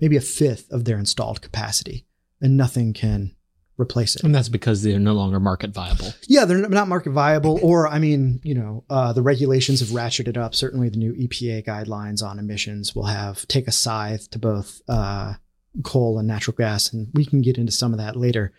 maybe 0.00 0.16
a 0.16 0.20
fifth 0.20 0.70
of 0.70 0.84
their 0.84 0.98
installed 0.98 1.40
capacity, 1.40 2.06
and 2.40 2.56
nothing 2.56 2.92
can 2.92 3.33
replace 3.76 4.14
it. 4.14 4.22
and 4.22 4.34
that's 4.34 4.48
because 4.48 4.82
they're 4.82 4.98
no 4.98 5.14
longer 5.14 5.40
market 5.40 5.70
viable. 5.70 6.12
Yeah, 6.28 6.44
they're 6.44 6.68
not 6.68 6.88
market 6.88 7.10
viable, 7.10 7.58
or 7.62 7.88
I 7.88 7.98
mean, 7.98 8.40
you 8.44 8.54
know, 8.54 8.84
uh, 8.88 9.12
the 9.12 9.22
regulations 9.22 9.80
have 9.80 9.90
ratcheted 9.90 10.36
up. 10.36 10.54
Certainly, 10.54 10.90
the 10.90 10.98
new 10.98 11.12
EPA 11.14 11.64
guidelines 11.64 12.22
on 12.22 12.38
emissions 12.38 12.94
will 12.94 13.06
have 13.06 13.46
take 13.48 13.66
a 13.66 13.72
scythe 13.72 14.30
to 14.30 14.38
both 14.38 14.80
uh, 14.88 15.34
coal 15.82 16.18
and 16.18 16.28
natural 16.28 16.56
gas, 16.56 16.92
and 16.92 17.08
we 17.14 17.24
can 17.24 17.42
get 17.42 17.58
into 17.58 17.72
some 17.72 17.92
of 17.92 17.98
that 17.98 18.16
later. 18.16 18.52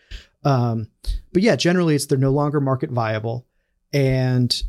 Um, 0.43 0.89
but 1.34 1.41
yeah, 1.41 1.56
generally, 1.56 1.95
it's 1.95 2.06
they're 2.06 2.17
no 2.17 2.32
longer 2.32 2.60
market 2.60 2.89
viable, 2.91 3.45
and 3.93 4.63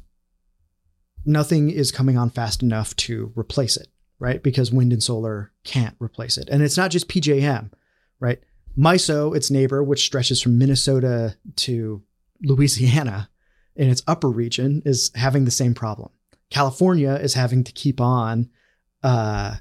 nothing 1.24 1.70
is 1.70 1.90
coming 1.90 2.16
on 2.16 2.30
fast 2.30 2.62
enough 2.62 2.94
to 2.96 3.32
replace 3.36 3.76
it, 3.76 3.88
right? 4.18 4.42
Because 4.42 4.70
wind 4.70 4.92
and 4.92 5.02
solar 5.02 5.52
can't 5.64 5.96
replace 5.98 6.38
it, 6.38 6.48
and 6.50 6.62
it's 6.62 6.76
not 6.76 6.90
just 6.90 7.08
PJM, 7.08 7.72
right? 8.20 8.40
MISO, 8.76 9.34
its 9.34 9.50
neighbor, 9.50 9.82
which 9.82 10.04
stretches 10.04 10.42
from 10.42 10.58
Minnesota 10.58 11.36
to 11.56 12.02
Louisiana 12.42 13.30
in 13.74 13.88
its 13.88 14.02
upper 14.06 14.28
region, 14.28 14.82
is 14.84 15.10
having 15.14 15.44
the 15.44 15.50
same 15.50 15.74
problem. 15.74 16.10
California 16.50 17.14
is 17.14 17.34
having 17.34 17.64
to 17.64 17.72
keep 17.72 18.00
on 18.00 18.50
uh, 19.02 19.56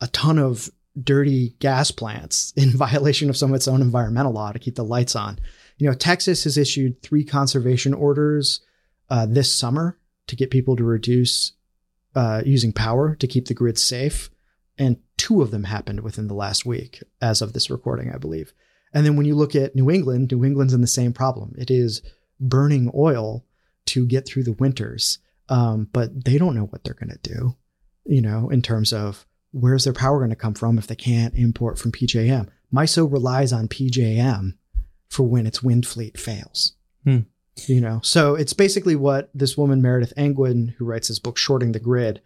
a 0.00 0.06
ton 0.08 0.38
of 0.38 0.70
dirty 1.02 1.54
gas 1.60 1.90
plants 1.90 2.52
in 2.56 2.70
violation 2.70 3.30
of 3.30 3.36
some 3.36 3.50
of 3.50 3.56
its 3.56 3.68
own 3.68 3.82
environmental 3.82 4.32
law 4.32 4.52
to 4.52 4.58
keep 4.58 4.74
the 4.74 4.84
lights 4.84 5.16
on. 5.16 5.38
You 5.78 5.88
know, 5.88 5.94
Texas 5.94 6.44
has 6.44 6.58
issued 6.58 7.02
three 7.02 7.24
conservation 7.24 7.94
orders 7.94 8.60
uh, 9.10 9.26
this 9.26 9.54
summer 9.54 9.98
to 10.26 10.36
get 10.36 10.50
people 10.50 10.76
to 10.76 10.84
reduce 10.84 11.52
uh, 12.14 12.42
using 12.44 12.72
power 12.72 13.14
to 13.16 13.26
keep 13.26 13.46
the 13.46 13.54
grid 13.54 13.78
safe. 13.78 14.30
and 14.76 14.98
two 15.18 15.42
of 15.42 15.50
them 15.50 15.64
happened 15.64 16.00
within 16.00 16.28
the 16.28 16.34
last 16.34 16.64
week, 16.64 17.02
as 17.20 17.42
of 17.42 17.52
this 17.52 17.68
recording, 17.68 18.10
I 18.10 18.16
believe. 18.16 18.54
And 18.94 19.04
then 19.04 19.16
when 19.16 19.26
you 19.26 19.34
look 19.34 19.54
at 19.54 19.76
New 19.76 19.90
England, 19.90 20.32
New 20.32 20.44
England's 20.44 20.72
in 20.72 20.80
the 20.80 20.86
same 20.86 21.12
problem. 21.12 21.54
It 21.58 21.70
is 21.70 22.00
burning 22.40 22.90
oil 22.94 23.44
to 23.86 24.06
get 24.06 24.26
through 24.26 24.44
the 24.44 24.52
winters, 24.52 25.18
um, 25.48 25.88
but 25.92 26.24
they 26.24 26.38
don't 26.38 26.54
know 26.54 26.64
what 26.64 26.84
they're 26.84 26.94
going 26.94 27.10
to 27.10 27.34
do, 27.34 27.56
you 28.04 28.22
know, 28.22 28.48
in 28.48 28.62
terms 28.62 28.92
of 28.92 29.26
where's 29.50 29.84
their 29.84 29.92
power 29.92 30.18
going 30.18 30.30
to 30.30 30.36
come 30.36 30.54
from 30.54 30.78
if 30.78 30.86
they 30.86 30.96
can't 30.96 31.34
import 31.34 31.78
from 31.78 31.92
PJM. 31.92 32.48
MISO 32.72 33.10
relies 33.10 33.52
on 33.52 33.68
PJM 33.68 34.54
for 35.08 35.22
when 35.24 35.46
its 35.46 35.62
wind 35.62 35.86
fleet 35.86 36.18
fails. 36.18 36.74
Hmm. 37.04 37.20
You 37.66 37.80
know, 37.80 37.98
so 38.04 38.36
it's 38.36 38.52
basically 38.52 38.94
what 38.94 39.30
this 39.34 39.56
woman, 39.56 39.82
Meredith 39.82 40.12
Angwin, 40.16 40.74
who 40.78 40.84
writes 40.84 41.08
this 41.08 41.18
book, 41.18 41.36
Shorting 41.36 41.72
the 41.72 41.80
Grid, 41.80 42.20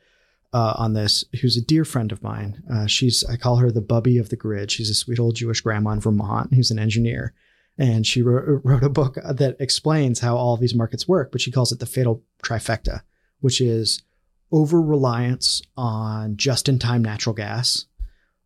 uh, 0.52 0.74
on 0.76 0.92
this, 0.92 1.24
who's 1.40 1.56
a 1.56 1.62
dear 1.62 1.84
friend 1.84 2.12
of 2.12 2.22
mine. 2.22 2.62
Uh, 2.70 2.86
she's, 2.86 3.24
I 3.24 3.36
call 3.36 3.56
her 3.56 3.70
the 3.70 3.80
Bubby 3.80 4.18
of 4.18 4.28
the 4.28 4.36
grid. 4.36 4.70
She's 4.70 4.90
a 4.90 4.94
sweet 4.94 5.18
old 5.18 5.36
Jewish 5.36 5.60
grandma 5.60 5.90
in 5.90 6.00
Vermont 6.00 6.52
who's 6.54 6.70
an 6.70 6.78
engineer. 6.78 7.32
And 7.78 8.06
she 8.06 8.22
wrote, 8.22 8.60
wrote 8.64 8.84
a 8.84 8.90
book 8.90 9.16
that 9.24 9.56
explains 9.58 10.20
how 10.20 10.36
all 10.36 10.56
these 10.56 10.74
markets 10.74 11.08
work, 11.08 11.32
but 11.32 11.40
she 11.40 11.50
calls 11.50 11.72
it 11.72 11.78
the 11.78 11.86
fatal 11.86 12.22
trifecta, 12.42 13.02
which 13.40 13.60
is 13.60 14.02
over 14.50 14.80
reliance 14.82 15.62
on 15.76 16.36
just 16.36 16.68
in 16.68 16.78
time 16.78 17.02
natural 17.02 17.34
gas, 17.34 17.86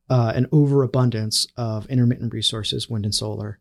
uh, 0.08 0.32
an 0.36 0.46
overabundance 0.52 1.48
of 1.56 1.86
intermittent 1.86 2.32
resources, 2.32 2.88
wind 2.88 3.04
and 3.04 3.14
solar, 3.14 3.58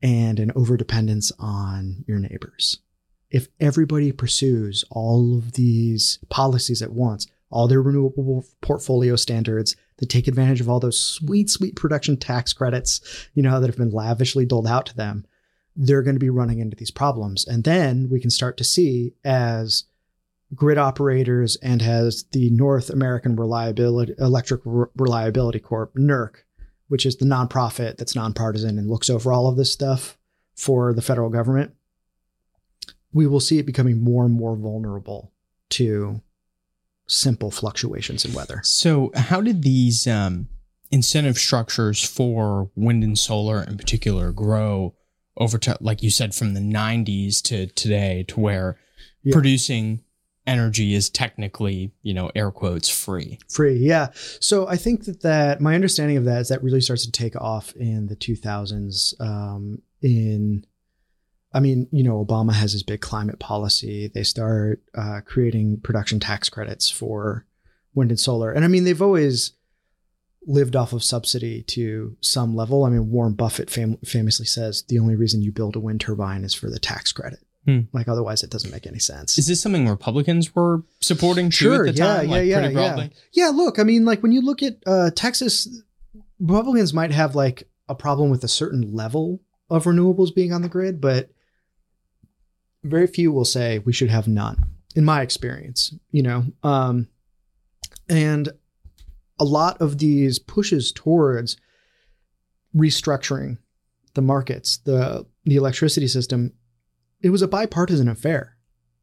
and 0.00 0.38
an 0.38 0.52
overdependence 0.52 1.32
on 1.40 2.04
your 2.06 2.20
neighbors. 2.20 2.78
If 3.30 3.48
everybody 3.60 4.12
pursues 4.12 4.84
all 4.90 5.36
of 5.36 5.52
these 5.52 6.20
policies 6.28 6.82
at 6.82 6.92
once, 6.92 7.26
all 7.50 7.68
their 7.68 7.82
renewable 7.82 8.44
portfolio 8.60 9.16
standards 9.16 9.76
that 9.98 10.08
take 10.08 10.28
advantage 10.28 10.60
of 10.60 10.68
all 10.68 10.80
those 10.80 10.98
sweet, 10.98 11.50
sweet 11.50 11.76
production 11.76 12.16
tax 12.16 12.52
credits, 12.52 13.28
you 13.34 13.42
know, 13.42 13.60
that 13.60 13.66
have 13.66 13.76
been 13.76 13.90
lavishly 13.90 14.46
doled 14.46 14.66
out 14.66 14.86
to 14.86 14.96
them, 14.96 15.26
they're 15.76 16.02
going 16.02 16.14
to 16.14 16.20
be 16.20 16.30
running 16.30 16.58
into 16.60 16.76
these 16.76 16.90
problems. 16.90 17.46
And 17.46 17.64
then 17.64 18.08
we 18.10 18.20
can 18.20 18.30
start 18.30 18.56
to 18.58 18.64
see 18.64 19.14
as 19.24 19.84
grid 20.54 20.78
operators 20.78 21.56
and 21.56 21.82
as 21.82 22.24
the 22.32 22.50
North 22.50 22.90
American 22.90 23.36
Reliability 23.36 24.14
Electric 24.18 24.62
Reliability 24.64 25.60
Corp, 25.60 25.94
NERC, 25.94 26.36
which 26.88 27.06
is 27.06 27.16
the 27.16 27.24
nonprofit 27.24 27.96
that's 27.96 28.16
nonpartisan 28.16 28.78
and 28.78 28.88
looks 28.88 29.10
over 29.10 29.32
all 29.32 29.48
of 29.48 29.56
this 29.56 29.72
stuff 29.72 30.18
for 30.54 30.92
the 30.92 31.02
federal 31.02 31.30
government, 31.30 31.72
we 33.12 33.26
will 33.26 33.40
see 33.40 33.58
it 33.58 33.66
becoming 33.66 34.02
more 34.02 34.24
and 34.24 34.34
more 34.34 34.56
vulnerable 34.56 35.32
to 35.70 36.20
simple 37.10 37.50
fluctuations 37.50 38.24
in 38.24 38.32
weather. 38.32 38.60
So, 38.62 39.10
how 39.14 39.40
did 39.40 39.62
these 39.62 40.06
um, 40.06 40.48
incentive 40.90 41.38
structures 41.38 42.02
for 42.02 42.70
wind 42.76 43.04
and 43.04 43.18
solar 43.18 43.62
in 43.62 43.76
particular 43.76 44.32
grow 44.32 44.94
over 45.36 45.58
to, 45.58 45.76
like 45.80 46.02
you 46.02 46.10
said, 46.10 46.34
from 46.34 46.54
the 46.54 46.60
90s 46.60 47.42
to 47.42 47.66
today, 47.68 48.24
to 48.28 48.40
where 48.40 48.78
yeah. 49.22 49.32
producing 49.32 50.02
energy 50.46 50.94
is 50.94 51.10
technically, 51.10 51.92
you 52.02 52.14
know, 52.14 52.30
air 52.34 52.50
quotes 52.50 52.88
free? 52.88 53.38
Free, 53.48 53.76
yeah. 53.76 54.08
So, 54.14 54.68
I 54.68 54.76
think 54.76 55.04
that, 55.04 55.22
that 55.22 55.60
my 55.60 55.74
understanding 55.74 56.16
of 56.16 56.24
that 56.24 56.40
is 56.40 56.48
that 56.48 56.62
really 56.62 56.80
starts 56.80 57.04
to 57.04 57.12
take 57.12 57.36
off 57.36 57.74
in 57.76 58.06
the 58.06 58.16
2000s. 58.16 59.20
Um, 59.20 59.82
in 60.02 60.64
I 61.52 61.60
mean, 61.60 61.88
you 61.90 62.04
know, 62.04 62.24
Obama 62.24 62.52
has 62.52 62.72
his 62.72 62.82
big 62.82 63.00
climate 63.00 63.38
policy. 63.38 64.10
They 64.12 64.22
start 64.22 64.82
uh, 64.94 65.20
creating 65.24 65.80
production 65.80 66.20
tax 66.20 66.48
credits 66.48 66.88
for 66.90 67.44
wind 67.94 68.10
and 68.10 68.20
solar. 68.20 68.52
And 68.52 68.64
I 68.64 68.68
mean, 68.68 68.84
they've 68.84 69.02
always 69.02 69.52
lived 70.46 70.76
off 70.76 70.92
of 70.92 71.04
subsidy 71.04 71.62
to 71.62 72.16
some 72.20 72.54
level. 72.54 72.84
I 72.84 72.90
mean, 72.90 73.10
Warren 73.10 73.34
Buffett 73.34 73.70
fam- 73.70 73.98
famously 74.04 74.46
says 74.46 74.84
the 74.88 74.98
only 74.98 75.16
reason 75.16 75.42
you 75.42 75.52
build 75.52 75.76
a 75.76 75.80
wind 75.80 76.00
turbine 76.00 76.44
is 76.44 76.54
for 76.54 76.70
the 76.70 76.78
tax 76.78 77.12
credit. 77.12 77.40
Hmm. 77.66 77.80
Like 77.92 78.08
otherwise, 78.08 78.42
it 78.42 78.50
doesn't 78.50 78.70
make 78.70 78.86
any 78.86 78.98
sense. 78.98 79.36
Is 79.36 79.46
this 79.46 79.60
something 79.60 79.86
Republicans 79.86 80.54
were 80.54 80.82
supporting 81.00 81.50
sure, 81.50 81.86
at 81.86 81.94
the 81.94 81.98
yeah, 81.98 82.16
time? 82.16 82.28
Yeah, 82.28 82.34
like 82.34 82.46
yeah, 82.46 82.68
yeah. 82.68 83.08
Yeah, 83.32 83.48
look, 83.48 83.78
I 83.78 83.82
mean, 83.82 84.06
like 84.06 84.22
when 84.22 84.32
you 84.32 84.40
look 84.40 84.62
at 84.62 84.78
uh, 84.86 85.10
Texas, 85.14 85.82
Republicans 86.38 86.94
might 86.94 87.10
have 87.10 87.34
like 87.34 87.68
a 87.88 87.94
problem 87.94 88.30
with 88.30 88.44
a 88.44 88.48
certain 88.48 88.94
level 88.94 89.42
of 89.68 89.84
renewables 89.84 90.34
being 90.34 90.54
on 90.54 90.62
the 90.62 90.68
grid, 90.70 91.02
but 91.02 91.30
very 92.82 93.06
few 93.06 93.32
will 93.32 93.44
say 93.44 93.78
we 93.80 93.92
should 93.92 94.10
have 94.10 94.28
none 94.28 94.56
in 94.94 95.04
my 95.04 95.22
experience 95.22 95.94
you 96.10 96.22
know? 96.22 96.44
Um, 96.62 97.08
and 98.08 98.48
a 99.38 99.44
lot 99.44 99.80
of 99.80 99.98
these 99.98 100.38
pushes 100.38 100.92
towards 100.92 101.56
restructuring 102.74 103.58
the 104.14 104.22
markets 104.22 104.78
the 104.78 105.26
the 105.44 105.56
electricity 105.56 106.08
system 106.08 106.52
it 107.22 107.30
was 107.30 107.42
a 107.42 107.48
bipartisan 107.48 108.08
affair 108.08 108.56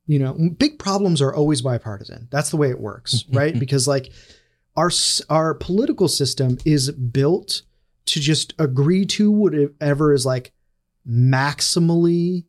you 0.08 0.18
know? 0.20 0.34
Big 0.58 0.80
problems 0.80 1.22
are 1.22 1.36
always 1.36 1.62
bipartisan. 1.62 2.30
That's 2.32 2.50
the 2.50 2.58
way 2.58 2.70
it 2.70 2.80
works 2.80 3.26
right? 3.32 3.58
Because 3.58 3.88
like 3.88 4.12
our 4.76 4.90
our 5.30 5.54
political 5.54 6.08
system 6.08 6.58
is 6.66 6.92
built 6.92 7.62
to 8.08 8.20
just 8.20 8.54
agree 8.58 9.06
to 9.06 9.30
whatever 9.30 10.14
is 10.14 10.26
like 10.26 10.54
maximally 11.08 12.46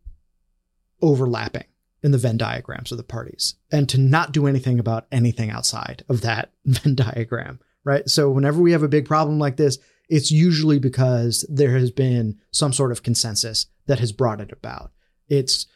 overlapping 1.01 1.65
in 2.03 2.13
the 2.13 2.19
Venn 2.19 2.37
diagrams 2.37 2.93
of 2.93 2.99
the 2.99 3.05
parties 3.05 3.57
and 3.73 3.89
to 3.89 3.99
not 3.99 4.33
do 4.33 4.47
anything 4.47 4.79
about 4.79 5.07
anything 5.11 5.51
outside 5.51 6.05
of 6.09 6.21
that 6.21 6.53
Venn 6.65 6.95
diagram, 6.95 7.61
right? 7.85 8.09
So 8.09 8.31
whenever 8.31 8.61
we 8.61 8.73
have 8.73 8.83
a 8.83 8.89
big 8.89 9.07
problem 9.07 9.39
like 9.39 9.57
this, 9.57 9.79
it's 10.09 10.31
usually 10.31 10.79
because 10.79 11.47
there 11.51 11.77
has 11.77 11.91
been 11.91 12.39
some 12.51 12.73
sort 12.73 12.93
of 12.93 13.03
consensus 13.03 13.67
that 13.87 13.99
has 13.99 14.13
brought 14.13 14.41
it 14.41 14.53
about. 14.53 14.93
It's 15.29 15.67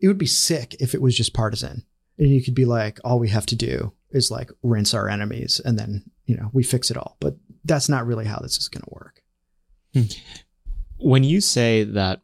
it 0.00 0.08
would 0.08 0.18
be 0.18 0.26
sick 0.26 0.76
if 0.80 0.94
it 0.94 1.00
was 1.00 1.16
just 1.16 1.34
partisan. 1.34 1.84
And 2.18 2.28
you 2.28 2.42
could 2.42 2.54
be 2.54 2.64
like, 2.64 2.98
all 3.04 3.18
we 3.18 3.28
have 3.28 3.46
to 3.46 3.56
do 3.56 3.92
is 4.10 4.30
like 4.30 4.50
rinse 4.62 4.94
our 4.94 5.08
enemies 5.08 5.60
and 5.64 5.78
then, 5.78 6.04
you 6.24 6.36
know, 6.36 6.50
we 6.52 6.62
fix 6.62 6.90
it 6.90 6.96
all. 6.96 7.16
But 7.20 7.36
that's 7.64 7.88
not 7.88 8.06
really 8.06 8.24
how 8.24 8.38
this 8.38 8.56
is 8.56 8.68
going 8.68 8.82
to 8.82 8.94
work. 8.94 9.22
Hmm. 9.92 10.02
When 10.98 11.24
you 11.24 11.40
say 11.40 11.84
that 11.84 12.22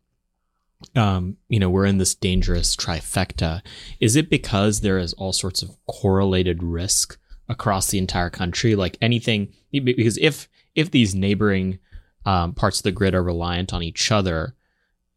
um, 0.96 1.36
you 1.48 1.58
know, 1.58 1.70
we're 1.70 1.86
in 1.86 1.98
this 1.98 2.14
dangerous 2.14 2.76
trifecta. 2.76 3.62
Is 4.00 4.16
it 4.16 4.30
because 4.30 4.80
there 4.80 4.98
is 4.98 5.12
all 5.14 5.32
sorts 5.32 5.62
of 5.62 5.76
correlated 5.86 6.62
risk 6.62 7.18
across 7.48 7.90
the 7.90 7.98
entire 7.98 8.30
country? 8.30 8.74
Like 8.74 8.98
anything, 9.00 9.52
because 9.72 10.18
if 10.18 10.48
if 10.74 10.90
these 10.90 11.14
neighboring 11.14 11.78
um, 12.24 12.54
parts 12.54 12.78
of 12.78 12.84
the 12.84 12.92
grid 12.92 13.14
are 13.14 13.22
reliant 13.22 13.72
on 13.72 13.82
each 13.82 14.10
other, 14.10 14.54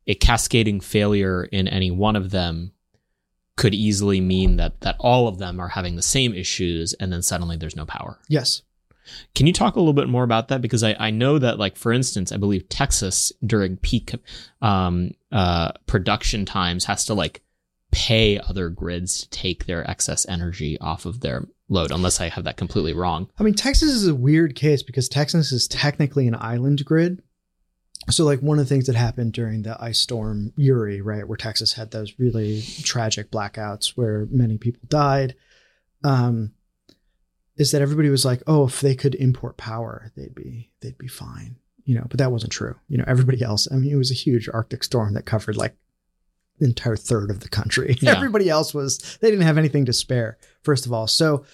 a 0.08 0.16
cascading 0.16 0.80
failure 0.82 1.44
in 1.44 1.68
any 1.68 1.92
one 1.92 2.16
of 2.16 2.32
them 2.32 2.72
could 3.58 3.74
easily 3.74 4.20
mean 4.20 4.58
that 4.58 4.82
that 4.82 4.98
all 5.00 5.28
of 5.28 5.38
them 5.38 5.60
are 5.60 5.70
having 5.70 5.96
the 5.96 6.02
same 6.02 6.34
issues, 6.34 6.94
and 6.94 7.12
then 7.12 7.22
suddenly 7.22 7.58
there's 7.58 7.76
no 7.76 7.86
power. 7.86 8.20
Yes. 8.28 8.62
Can 9.34 9.48
you 9.48 9.54
talk 9.54 9.76
a 9.76 9.80
little 9.80 9.94
bit 9.94 10.10
more 10.10 10.24
about 10.24 10.48
that? 10.48 10.62
Because 10.62 10.84
I, 10.84 10.96
I 11.00 11.12
know 11.12 11.40
that, 11.40 11.60
like, 11.60 11.78
for 11.78 11.92
instance, 11.92 12.32
I 12.32 12.38
believe 12.38 12.70
Texas 12.70 13.32
during 13.46 13.78
peak 13.78 14.16
um, 14.62 15.12
uh, 15.32 15.72
production 15.86 16.46
times 16.46 16.86
has 16.86 17.06
to 17.06 17.14
like 17.14 17.42
pay 17.92 18.40
other 18.40 18.70
grids 18.70 19.22
to 19.22 19.30
take 19.30 19.66
their 19.66 19.90
excess 19.90 20.26
energy 20.28 20.78
off 20.80 21.06
of 21.06 21.22
their 21.22 21.46
load, 21.70 21.92
unless 21.92 22.20
I 22.20 22.30
have 22.30 22.44
that 22.44 22.58
completely 22.58 22.94
wrong. 22.94 23.30
I 23.40 23.44
mean, 23.44 23.54
Texas 23.54 23.90
is 23.90 24.08
a 24.08 24.16
weird 24.16 24.56
case 24.56 24.84
because 24.84 25.08
Texas 25.08 25.52
is 25.52 25.68
technically 25.68 26.28
an 26.28 26.36
island 26.36 26.84
grid. 26.86 27.22
So, 28.10 28.24
like, 28.24 28.42
one 28.42 28.60
of 28.60 28.66
the 28.66 28.70
things 28.70 28.86
that 28.86 28.96
happened 28.96 29.34
during 29.34 29.64
the 29.64 29.82
ice 29.82 30.00
storm 30.00 30.54
Uri, 30.58 31.02
right, 31.02 31.28
where 31.28 31.38
Texas 31.38 31.74
had 31.74 31.92
those 31.92 32.20
really 32.20 32.62
tragic 32.84 33.32
blackouts 33.32 33.94
where 33.96 34.28
many 34.30 34.58
people 34.58 34.84
died. 34.88 35.36
Um, 36.04 36.52
is 37.58 37.72
that 37.72 37.82
everybody 37.82 38.10
was 38.10 38.26
like, 38.26 38.42
oh, 38.48 38.66
if 38.68 38.82
they 38.82 38.96
could 38.96 39.16
import 39.16 39.58
power, 39.58 40.12
they'd 40.16 40.36
be 40.36 40.72
they'd 40.82 40.98
be 40.98 41.08
fine, 41.08 41.56
you 41.86 41.96
know. 41.96 42.06
But 42.10 42.20
that 42.20 42.32
wasn't 42.32 42.52
true. 42.52 42.76
You 42.90 42.98
know, 42.98 43.06
everybody 43.08 43.42
else. 43.42 43.68
I 43.72 43.76
mean, 43.76 43.92
it 43.92 43.98
was 43.98 44.12
a 44.12 44.16
huge 44.16 44.50
Arctic 44.54 44.84
storm 44.84 45.14
that 45.14 45.26
covered 45.26 45.58
like 45.58 45.76
the 46.60 46.66
entire 46.66 46.96
third 46.96 47.30
of 47.30 47.42
the 47.42 47.50
country. 47.50 47.98
Yeah. 48.02 48.16
Everybody 48.16 48.50
else 48.50 48.74
was 48.74 49.18
they 49.22 49.30
didn't 49.30 49.46
have 49.46 49.58
anything 49.58 49.86
to 49.86 49.94
spare. 49.94 50.38
First 50.64 50.86
of 50.86 50.94
all, 50.94 51.08
so 51.08 51.46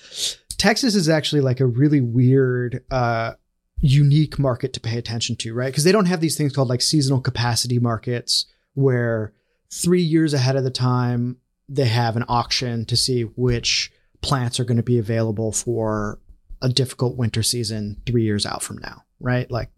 Texas 0.57 0.95
is 0.95 1.09
actually 1.09 1.41
like 1.41 1.59
a 1.59 1.65
really 1.65 2.01
weird. 2.01 2.83
uh 2.91 3.33
unique 3.83 4.37
market 4.37 4.73
to 4.73 4.79
pay 4.79 4.95
attention 4.99 5.35
to, 5.35 5.55
right? 5.55 5.71
Because 5.71 5.83
they 5.83 5.91
don't 5.91 6.05
have 6.05 6.21
these 6.21 6.37
things 6.37 6.53
called 6.53 6.69
like 6.69 6.81
seasonal 6.83 7.19
capacity 7.19 7.79
markets 7.79 8.45
where 8.75 9.33
three 9.71 10.03
years 10.03 10.35
ahead 10.35 10.55
of 10.55 10.63
the 10.63 10.69
time 10.69 11.37
they 11.67 11.85
have 11.85 12.15
an 12.15 12.23
auction 12.27 12.85
to 12.85 12.95
see 12.95 13.23
which 13.23 13.91
plants 14.21 14.59
are 14.59 14.65
going 14.65 14.77
to 14.77 14.83
be 14.83 14.97
available 14.99 15.51
for 15.51 16.19
a 16.61 16.69
difficult 16.69 17.17
winter 17.17 17.41
season 17.41 18.01
three 18.05 18.23
years 18.23 18.45
out 18.45 18.61
from 18.61 18.77
now, 18.77 19.03
right? 19.19 19.49
Like 19.49 19.69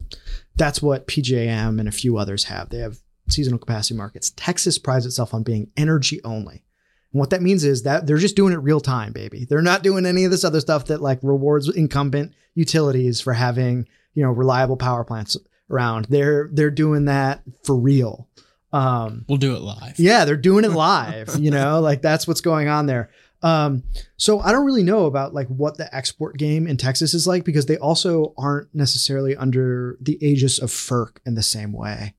that's 0.56 0.82
what 0.82 1.08
PJM 1.08 1.80
and 1.80 1.88
a 1.88 1.92
few 1.94 2.18
others 2.18 2.46
have. 2.46 2.70
They 2.70 2.80
have 2.80 2.98
seasonal 3.30 3.60
capacity 3.60 3.96
markets. 3.96 4.32
Texas 4.36 4.78
prides 4.78 5.06
itself 5.06 5.34
on 5.34 5.44
being 5.44 5.72
energy 5.78 6.20
only. 6.26 6.66
And 7.14 7.20
what 7.20 7.30
that 7.30 7.42
means 7.42 7.64
is 7.64 7.84
that 7.84 8.06
they're 8.06 8.18
just 8.18 8.36
doing 8.36 8.52
it 8.54 8.58
real 8.58 8.82
time, 8.82 9.14
baby. 9.14 9.46
They're 9.46 9.62
not 9.62 9.82
doing 9.84 10.06
any 10.06 10.26
of 10.26 10.32
this 10.32 10.44
other 10.44 10.60
stuff 10.60 10.86
that 10.88 11.02
like 11.02 11.20
rewards 11.22 11.70
incumbent 11.74 12.34
utilities 12.54 13.22
for 13.22 13.32
having, 13.34 13.88
you 14.14 14.24
know, 14.24 14.32
reliable 14.32 14.76
power 14.78 15.06
plants 15.06 15.38
around. 15.70 16.06
They're 16.10 16.50
they're 16.52 16.70
doing 16.70 17.06
that 17.06 17.44
for 17.64 17.76
real. 17.78 18.28
Um, 18.74 19.24
We'll 19.30 19.38
do 19.38 19.56
it 19.56 19.62
live. 19.62 20.00
yeah, 20.00 20.26
they're 20.26 20.36
doing 20.36 20.66
it 20.66 20.72
live, 20.74 21.38
you 21.40 21.52
know, 21.52 21.80
like 21.80 22.02
that's 22.02 22.28
what's 22.28 22.42
going 22.42 22.68
on 22.68 22.88
there. 22.88 23.10
Um, 23.44 23.84
so 24.18 24.40
I 24.40 24.52
don't 24.52 24.66
really 24.66 24.84
know 24.84 25.06
about 25.06 25.34
like 25.34 25.48
what 25.48 25.78
the 25.78 25.94
export 25.94 26.38
game 26.38 26.66
in 26.66 26.78
Texas 26.78 27.14
is 27.14 27.28
like 27.28 27.44
because 27.44 27.66
they 27.66 27.78
also 27.78 28.34
aren't 28.38 28.74
necessarily 28.74 29.36
under 29.36 29.98
the 30.02 30.18
aegis 30.26 30.60
of 30.60 30.70
FERC 30.70 31.18
in 31.26 31.36
the 31.36 31.44
same 31.44 31.74
way 31.74 32.16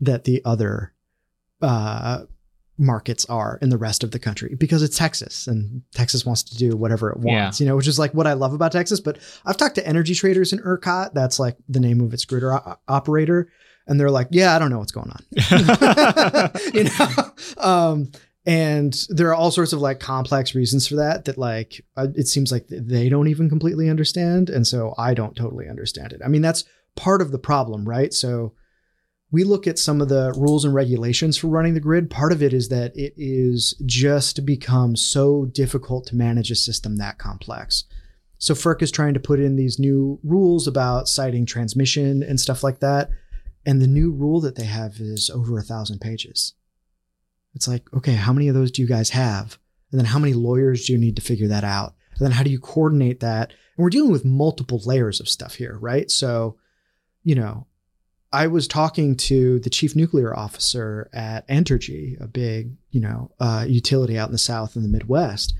that 0.00 0.24
the 0.24 0.42
other 0.46 0.94
uh, 1.60 2.24
markets 2.78 3.24
are 3.26 3.58
in 3.62 3.68
the 3.70 3.78
rest 3.78 4.02
of 4.02 4.10
the 4.10 4.18
country 4.18 4.54
because 4.58 4.82
it's 4.82 4.96
Texas 4.98 5.46
and 5.46 5.82
Texas 5.94 6.24
wants 6.26 6.42
to 6.44 6.56
do 6.56 6.76
whatever 6.76 7.10
it 7.10 7.18
wants, 7.18 7.60
you 7.60 7.66
know, 7.66 7.76
which 7.76 7.86
is 7.88 7.98
like 7.98 8.12
what 8.14 8.26
I 8.26 8.32
love 8.34 8.52
about 8.52 8.72
Texas. 8.72 9.00
But 9.00 9.18
I've 9.44 9.56
talked 9.56 9.74
to 9.76 9.86
energy 9.86 10.14
traders 10.14 10.52
in 10.52 10.58
ERCOT. 10.60 11.12
That's 11.14 11.38
like 11.38 11.56
the 11.68 11.80
name 11.80 12.00
of 12.00 12.12
its 12.14 12.24
grid 12.24 12.44
o- 12.44 12.76
operator. 12.88 13.50
And 13.86 14.00
they're 14.00 14.10
like, 14.10 14.28
yeah, 14.30 14.56
I 14.56 14.58
don't 14.58 14.70
know 14.70 14.78
what's 14.78 14.92
going 14.92 15.10
on. 15.10 16.50
you 16.74 16.84
know? 16.84 17.62
Um, 17.62 18.10
and 18.46 18.96
there 19.08 19.28
are 19.28 19.34
all 19.34 19.50
sorts 19.50 19.72
of 19.72 19.80
like 19.80 20.00
complex 20.00 20.54
reasons 20.54 20.86
for 20.86 20.96
that, 20.96 21.24
that 21.24 21.36
like, 21.36 21.84
uh, 21.96 22.08
it 22.14 22.28
seems 22.28 22.52
like 22.52 22.66
they 22.68 23.08
don't 23.08 23.28
even 23.28 23.48
completely 23.48 23.90
understand. 23.90 24.48
And 24.48 24.66
so 24.66 24.94
I 24.96 25.14
don't 25.14 25.36
totally 25.36 25.68
understand 25.68 26.12
it. 26.12 26.20
I 26.24 26.28
mean, 26.28 26.42
that's 26.42 26.64
part 26.94 27.20
of 27.20 27.32
the 27.32 27.38
problem, 27.38 27.86
right? 27.86 28.14
So, 28.14 28.54
we 29.32 29.44
look 29.44 29.66
at 29.66 29.78
some 29.78 30.00
of 30.00 30.08
the 30.08 30.32
rules 30.36 30.64
and 30.64 30.72
regulations 30.72 31.36
for 31.36 31.48
running 31.48 31.74
the 31.74 31.80
grid. 31.80 32.10
Part 32.10 32.32
of 32.32 32.42
it 32.42 32.52
is 32.52 32.68
that 32.68 32.96
it 32.96 33.12
is 33.16 33.74
just 33.84 34.46
become 34.46 34.94
so 34.94 35.46
difficult 35.46 36.06
to 36.06 36.16
manage 36.16 36.50
a 36.50 36.54
system 36.54 36.96
that 36.96 37.18
complex. 37.18 37.84
So 38.38 38.54
FERC 38.54 38.82
is 38.82 38.90
trying 38.90 39.14
to 39.14 39.20
put 39.20 39.40
in 39.40 39.56
these 39.56 39.78
new 39.78 40.20
rules 40.22 40.66
about 40.66 41.08
siting 41.08 41.46
transmission 41.46 42.22
and 42.22 42.38
stuff 42.38 42.62
like 42.62 42.80
that. 42.80 43.10
And 43.64 43.82
the 43.82 43.86
new 43.86 44.12
rule 44.12 44.40
that 44.42 44.54
they 44.54 44.64
have 44.64 45.00
is 45.00 45.28
over 45.28 45.58
a 45.58 45.62
thousand 45.62 46.00
pages. 46.00 46.54
It's 47.56 47.66
like, 47.66 47.92
okay, 47.94 48.12
how 48.12 48.34
many 48.34 48.48
of 48.48 48.54
those 48.54 48.70
do 48.70 48.82
you 48.82 48.88
guys 48.88 49.10
have? 49.10 49.58
And 49.90 49.98
then 49.98 50.04
how 50.04 50.18
many 50.18 50.34
lawyers 50.34 50.86
do 50.86 50.92
you 50.92 50.98
need 50.98 51.16
to 51.16 51.22
figure 51.22 51.48
that 51.48 51.64
out? 51.64 51.94
And 52.18 52.26
then 52.26 52.32
how 52.32 52.42
do 52.42 52.50
you 52.50 52.60
coordinate 52.60 53.20
that? 53.20 53.50
And 53.50 53.82
we're 53.82 53.90
dealing 53.90 54.12
with 54.12 54.26
multiple 54.26 54.80
layers 54.84 55.20
of 55.20 55.28
stuff 55.28 55.54
here, 55.54 55.78
right? 55.80 56.10
So, 56.10 56.58
you 57.24 57.34
know, 57.34 57.66
I 58.30 58.48
was 58.48 58.68
talking 58.68 59.16
to 59.16 59.58
the 59.60 59.70
chief 59.70 59.96
nuclear 59.96 60.36
officer 60.36 61.08
at 61.14 61.48
Entergy, 61.48 62.20
a 62.20 62.26
big, 62.26 62.76
you 62.90 63.00
know, 63.00 63.30
uh, 63.40 63.64
utility 63.66 64.18
out 64.18 64.28
in 64.28 64.32
the 64.32 64.38
South 64.38 64.76
and 64.76 64.84
the 64.84 64.90
Midwest. 64.90 65.54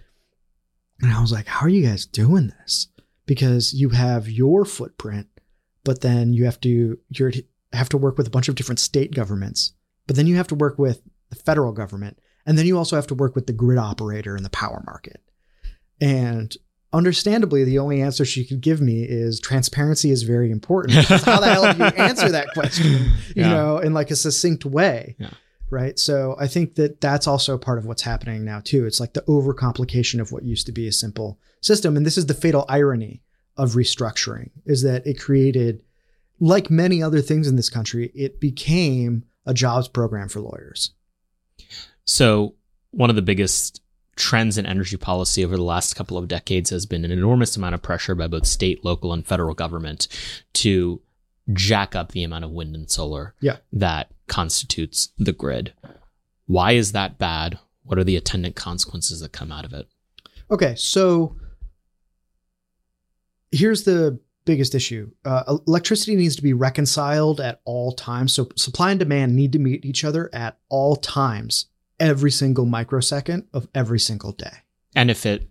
And 1.01 1.11
I 1.11 1.21
was 1.21 1.33
like, 1.33 1.47
how 1.47 1.65
are 1.65 1.71
you 1.71 1.87
guys 1.87 2.05
doing 2.05 2.53
this? 2.61 2.89
Because 3.25 3.73
you 3.73 3.89
have 3.91 4.29
your 4.29 4.67
footprint, 4.67 5.29
but 5.85 6.03
then 6.03 6.35
you 6.35 6.45
have 6.45 6.61
to, 6.61 6.99
you 7.09 7.33
have 7.73 7.89
to 7.89 7.99
work 7.99 8.19
with 8.19 8.27
a 8.27 8.31
bunch 8.31 8.49
of 8.49 8.55
different 8.55 8.81
state 8.81 9.15
governments, 9.15 9.73
but 10.07 10.17
then 10.17 10.27
you 10.27 10.37
have 10.37 10.49
to 10.49 10.55
work 10.55 10.79
with 10.79 11.01
the 11.31 11.37
federal 11.37 11.73
government. 11.73 12.19
And 12.47 12.57
then 12.57 12.67
you 12.67 12.79
also 12.79 12.97
have 12.97 13.07
to 13.09 13.15
work 13.15 13.35
with 13.35 13.47
the 13.47 13.53
grid 13.53 13.79
operator 13.79 14.37
and 14.37 14.45
the 14.45 14.51
power 14.51 14.83
market. 14.87 15.21
And 16.01 16.55
understandably, 16.93 17.65
the 17.65 17.79
only 17.79 18.01
answer 18.03 18.25
she 18.25 18.45
could 18.47 18.61
give 18.61 18.81
me 18.81 19.03
is 19.03 19.41
transparency 19.41 20.11
is 20.11 20.23
very 20.23 20.51
important. 20.51 20.95
How 20.95 21.41
the 21.41 21.53
hell 21.53 21.73
do 21.73 21.79
you 21.79 21.85
answer 22.05 22.29
that 22.31 22.49
question, 22.55 22.87
you 23.35 23.43
Yeah. 23.43 23.49
know, 23.49 23.79
in 23.79 23.95
like 23.95 24.11
a 24.11 24.17
succinct 24.17 24.65
way? 24.65 25.17
Yeah. 25.19 25.31
Right. 25.69 25.99
So 25.99 26.37
I 26.39 26.47
think 26.47 26.77
that 26.77 27.01
that's 27.01 27.27
also 27.27 27.59
part 27.59 27.79
of 27.79 27.87
what's 27.87 28.03
happening 28.03 28.45
now, 28.45 28.61
too. 28.61 28.87
It's 28.87 29.01
like 29.01 29.15
the 29.15 29.23
overcomplication 29.23 30.21
of 30.21 30.31
what 30.31 30.45
used 30.45 30.67
to 30.67 30.73
be 30.73 30.87
a 30.87 30.93
simple 30.93 31.41
system. 31.61 31.97
And 31.97 32.07
this 32.07 32.17
is 32.17 32.27
the 32.27 32.35
fatal 32.35 32.65
irony 32.69 33.23
of 33.57 33.73
restructuring 33.73 34.51
is 34.65 34.83
that 34.83 35.05
it 35.07 35.19
created, 35.19 35.83
like 36.39 36.71
many 36.71 37.03
other 37.03 37.21
things 37.21 37.49
in 37.49 37.57
this 37.57 37.69
country, 37.71 38.13
it 38.15 38.41
became 38.41 39.25
a 39.45 39.53
jobs 39.55 39.89
program 39.89 40.29
for 40.29 40.39
lawyers. 40.41 40.93
So, 42.11 42.55
one 42.93 43.11
of 43.11 43.17
the 43.17 43.23
biggest 43.23 43.83
trends 44.15 44.57
in 44.57 44.65
energy 44.65 44.97
policy 44.97 45.45
over 45.45 45.57
the 45.57 45.63
last 45.63 45.95
couple 45.95 46.17
of 46.17 46.29
decades 46.29 46.71
has 46.71 46.87
been 46.87 47.05
an 47.05 47.11
enormous 47.11 47.57
amount 47.57 47.75
of 47.75 47.83
pressure 47.83 48.15
by 48.15 48.27
both 48.29 48.47
state, 48.47 48.83
local, 48.85 49.13
and 49.13 49.27
federal 49.27 49.55
government 49.55 50.09
to 50.55 51.03
jack 51.53 51.95
up 51.95 52.13
the 52.13 52.23
amount 52.25 52.45
of 52.45 52.51
wind 52.51 52.75
and 52.75 52.91
solar 52.91 53.35
Yeah. 53.41 53.59
that 53.73 54.11
constitutes 54.27 55.11
the 55.19 55.33
grid. 55.33 55.75
Why 56.47 56.73
is 56.73 56.93
that 56.93 57.19
bad? 57.19 57.59
What 57.85 57.99
are 57.99 58.05
the 58.05 58.17
attendant 58.17 58.57
consequences 58.57 59.21
that 59.21 59.33
come 59.33 59.53
out 59.53 59.65
of 59.65 59.73
it? 59.73 59.87
Okay, 60.51 60.75
so 60.77 61.37
here's 63.53 63.83
the 63.83 64.19
biggest 64.45 64.75
issue 64.77 65.11
uh, 65.25 65.59
electricity 65.67 66.15
needs 66.17 66.37
to 66.37 66.43
be 66.43 66.53
reconciled 66.53 67.41
at 67.41 67.61
all 67.65 67.93
times. 67.93 68.33
So, 68.33 68.49
supply 68.57 68.93
and 68.93 68.99
demand 69.01 69.35
need 69.37 69.53
to 69.53 69.59
meet 69.59 69.85
each 69.85 70.05
other 70.05 70.31
at 70.33 70.59
all 70.69 70.97
times, 70.97 71.67
every 72.01 72.31
single 72.31 72.67
microsecond 72.67 73.47
of 73.53 73.69
every 73.75 73.99
single 74.01 74.33
day. 74.33 74.53
And 74.95 75.11
if 75.11 75.27
it 75.27 75.49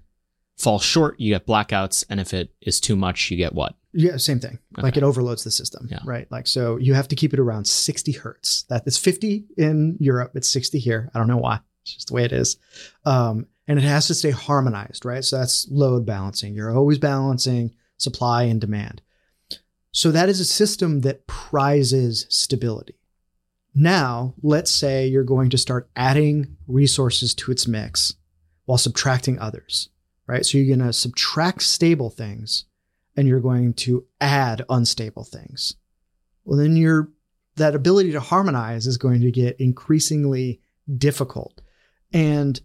falls 0.58 0.84
short, 0.84 1.20
you 1.20 1.34
get 1.34 1.46
blackouts. 1.48 2.06
And 2.10 2.20
if 2.20 2.34
it 2.34 2.54
is 2.62 2.80
too 2.80 2.96
much, 2.96 3.30
you 3.32 3.38
get 3.38 3.54
what? 3.54 3.76
Yeah, 3.94 4.18
same 4.18 4.40
thing. 4.40 4.60
Like 4.78 4.98
it 4.98 5.04
overloads 5.04 5.44
the 5.44 5.52
system, 5.52 5.88
Yeah. 5.90 6.00
right? 6.06 6.30
Like 6.32 6.48
so, 6.48 6.78
you 6.78 6.94
have 6.94 7.08
to 7.10 7.16
keep 7.16 7.34
it 7.34 7.40
around 7.40 7.66
60 7.66 8.12
hertz. 8.14 8.64
That 8.64 8.84
is 8.86 8.98
50 8.98 9.46
in 9.58 9.98
Europe. 10.00 10.32
It's 10.36 10.50
60 10.50 10.80
here. 10.80 11.10
I 11.14 11.20
don't 11.20 11.28
know 11.28 11.38
why. 11.38 11.60
It's 11.84 11.94
just 11.96 12.08
the 12.10 12.14
way 12.14 12.26
it 12.26 12.34
is. 12.34 12.58
Um, 13.06 13.48
and 13.68 13.80
it 13.80 13.84
has 13.84 14.08
to 14.08 14.14
stay 14.14 14.32
harmonized, 14.32 15.06
right? 15.06 15.24
So 15.24 15.38
that's 15.38 15.68
load 15.72 16.06
balancing. 16.06 16.54
You're 16.56 16.76
always 16.76 17.00
balancing 17.00 17.74
supply 17.98 18.44
and 18.44 18.60
demand. 18.60 19.02
So 19.92 20.12
that 20.12 20.28
is 20.28 20.40
a 20.42 20.46
system 20.46 21.02
that 21.02 21.26
prizes 21.26 22.26
stability. 22.30 22.96
Now, 23.76 24.34
let's 24.42 24.72
say 24.72 25.06
you're 25.06 25.26
going 25.26 25.50
to 25.50 25.58
start 25.58 25.90
adding 25.98 26.56
resources 26.66 27.36
to 27.36 27.52
its 27.52 27.68
mix 27.68 28.14
while 28.64 28.78
subtracting 28.78 29.38
others, 29.38 29.90
right? 30.28 30.46
So 30.46 30.58
you're 30.58 30.78
going 30.78 30.88
to 30.88 30.94
subtract 30.94 31.62
stable 31.62 32.10
things 32.10 32.66
and 33.18 33.28
you're 33.28 33.42
going 33.42 33.74
to 33.74 34.06
add 34.22 34.64
unstable 34.70 35.26
things. 35.26 35.76
Well, 36.46 36.58
then 36.58 36.78
your 36.78 37.10
that 37.58 37.76
ability 37.76 38.12
to 38.12 38.20
harmonize 38.20 38.86
is 38.86 38.98
going 38.98 39.22
to 39.22 39.32
get 39.32 39.60
increasingly 39.60 40.62
difficult. 40.98 41.62
And 42.12 42.60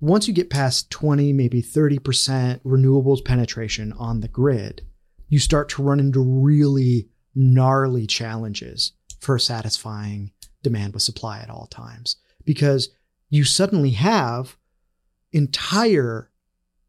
once 0.00 0.28
you 0.28 0.34
get 0.34 0.50
past 0.50 0.90
20, 0.90 1.32
maybe 1.32 1.62
30% 1.62 2.60
renewables 2.60 3.24
penetration 3.24 3.92
on 3.94 4.20
the 4.20 4.28
grid, 4.28 4.82
you 5.28 5.38
start 5.38 5.68
to 5.70 5.82
run 5.82 5.98
into 5.98 6.20
really 6.20 7.08
gnarly 7.34 8.06
challenges 8.06 8.92
for 9.20 9.38
satisfying 9.38 10.30
demand 10.66 10.92
with 10.92 11.02
supply 11.02 11.38
at 11.38 11.50
all 11.50 11.66
times 11.66 12.16
because 12.44 12.88
you 13.30 13.44
suddenly 13.44 13.90
have 13.90 14.56
entire 15.32 16.30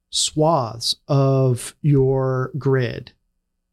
swaths 0.09 0.95
of 1.07 1.75
your 1.81 2.51
grid 2.57 3.11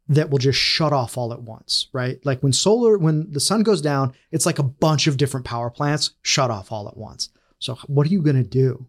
that 0.08 0.28
will 0.28 0.38
just 0.38 0.58
shut 0.58 0.92
off 0.92 1.16
all 1.16 1.32
at 1.32 1.42
once, 1.42 1.88
right? 1.92 2.24
Like 2.26 2.42
when 2.42 2.52
solar, 2.52 2.98
when 2.98 3.32
the 3.32 3.40
sun 3.40 3.62
goes 3.62 3.80
down, 3.80 4.12
it's 4.30 4.44
like 4.44 4.58
a 4.58 4.62
bunch 4.62 5.06
of 5.06 5.16
different 5.16 5.46
power 5.46 5.70
plants 5.70 6.10
shut 6.22 6.50
off 6.50 6.70
all 6.70 6.88
at 6.88 6.96
once. 6.96 7.30
So 7.58 7.76
what 7.86 8.06
are 8.06 8.10
you 8.10 8.20
going 8.20 8.42
to 8.42 8.48
do? 8.48 8.86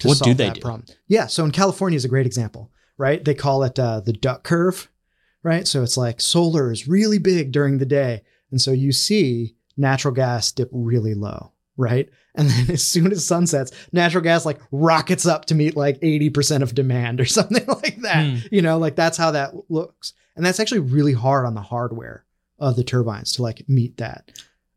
to 0.00 0.08
What 0.08 0.18
do 0.20 0.34
they 0.34 0.48
that 0.48 0.54
do? 0.56 0.60
Problem? 0.60 0.84
Yeah. 1.08 1.26
So 1.26 1.44
in 1.44 1.52
California 1.52 1.96
is 1.96 2.04
a 2.04 2.08
great 2.08 2.26
example, 2.26 2.70
right? 2.98 3.24
They 3.24 3.34
call 3.34 3.62
it 3.62 3.78
uh, 3.78 4.00
the 4.00 4.12
duck 4.12 4.42
curve, 4.42 4.90
right? 5.42 5.66
So 5.66 5.82
it's 5.82 5.96
like 5.96 6.20
solar 6.20 6.70
is 6.70 6.88
really 6.88 7.18
big 7.18 7.52
during 7.52 7.78
the 7.78 7.86
day. 7.86 8.22
And 8.50 8.60
so 8.60 8.72
you 8.72 8.92
see 8.92 9.56
natural 9.82 10.14
gas 10.14 10.50
dip 10.52 10.70
really 10.72 11.12
low, 11.14 11.52
right? 11.76 12.08
And 12.34 12.48
then 12.48 12.70
as 12.70 12.82
soon 12.82 13.12
as 13.12 13.26
sun 13.26 13.46
sets, 13.46 13.72
natural 13.92 14.24
gas 14.24 14.46
like 14.46 14.58
rockets 14.70 15.26
up 15.26 15.44
to 15.46 15.54
meet 15.54 15.76
like 15.76 16.00
80% 16.00 16.62
of 16.62 16.74
demand 16.74 17.20
or 17.20 17.24
something 17.38 17.66
like 17.66 18.00
that. 18.00 18.24
Hmm. 18.26 18.36
You 18.50 18.62
know, 18.62 18.78
like 18.78 18.96
that's 18.96 19.18
how 19.18 19.32
that 19.32 19.52
looks. 19.70 20.14
And 20.34 20.46
that's 20.46 20.58
actually 20.58 20.80
really 20.80 21.12
hard 21.12 21.44
on 21.44 21.54
the 21.54 21.60
hardware 21.60 22.24
of 22.58 22.76
the 22.76 22.84
turbines 22.84 23.32
to 23.34 23.42
like 23.42 23.68
meet 23.68 23.98
that. 23.98 24.30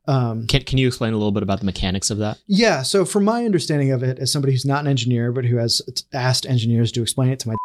Um, 0.07 0.45
Can, 0.47 0.61
can 0.63 0.77
you 0.77 0.87
explain 0.87 1.13
a 1.13 1.17
little 1.17 1.31
bit 1.31 1.41
about 1.43 1.59
the 1.59 1.65
mechanics 1.65 2.09
of 2.11 2.17
that? 2.19 2.37
yeah. 2.45 2.83
So, 2.83 3.05
from 3.05 3.23
my 3.23 3.43
understanding 3.45 3.91
of 3.91 4.03
it, 4.03 4.19
as 4.19 4.31
somebody 4.31 4.53
who's 4.53 4.65
not 4.65 4.81
an 4.81 4.87
engineer, 4.87 5.31
but 5.31 5.45
who 5.45 5.55
has 5.57 5.81
asked 6.13 6.45
engineers 6.45 6.91
to 6.91 7.01
explain 7.01 7.29
it 7.29 7.39
to 7.39 7.47
my 7.49 7.55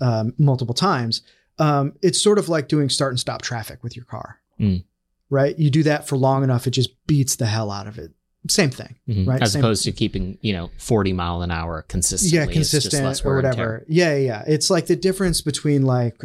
um, 0.00 0.34
multiple 0.36 0.74
times, 0.74 1.22
um, 1.60 1.92
it's 2.02 2.20
sort 2.20 2.38
of 2.38 2.48
like 2.48 2.66
doing 2.66 2.88
start 2.88 3.12
and 3.12 3.20
stop 3.20 3.40
traffic 3.42 3.84
with 3.84 3.94
your 3.94 4.04
car, 4.04 4.38
Mm. 4.58 4.82
Right? 5.30 5.58
You 5.58 5.70
do 5.70 5.82
that 5.84 6.06
for 6.08 6.16
long 6.16 6.44
enough, 6.44 6.66
it 6.66 6.70
just 6.72 6.90
beats 7.06 7.36
the 7.36 7.46
hell 7.46 7.70
out 7.70 7.86
of 7.86 7.98
it. 7.98 8.12
Same 8.48 8.70
thing, 8.70 8.94
Mhm. 9.08 9.26
Right, 9.26 9.42
As 9.42 9.52
same- 9.52 9.60
opposed 9.64 9.82
to 9.84 9.92
keeping, 9.92 10.38
you 10.40 10.52
know, 10.52 10.70
40 10.78 11.12
mile 11.12 11.42
an 11.42 11.50
hour 11.50 11.82
consistently. 11.88 12.36
yeah, 12.38 12.44
It's 12.60 12.70
just 12.70 12.92
less 12.92 13.02
consistent 13.02 13.26
or 13.26 13.28
wear 13.28 13.38
and 13.40 13.56
tear. 13.56 13.66
whatever. 13.66 13.84
Yeah, 13.88 14.16
yeah, 14.16 14.24
yeah. 14.24 14.44
It's 14.46 14.70
like 14.70 14.86
the 14.86 14.94
difference 14.94 15.40
between 15.40 15.82
like 15.82 16.22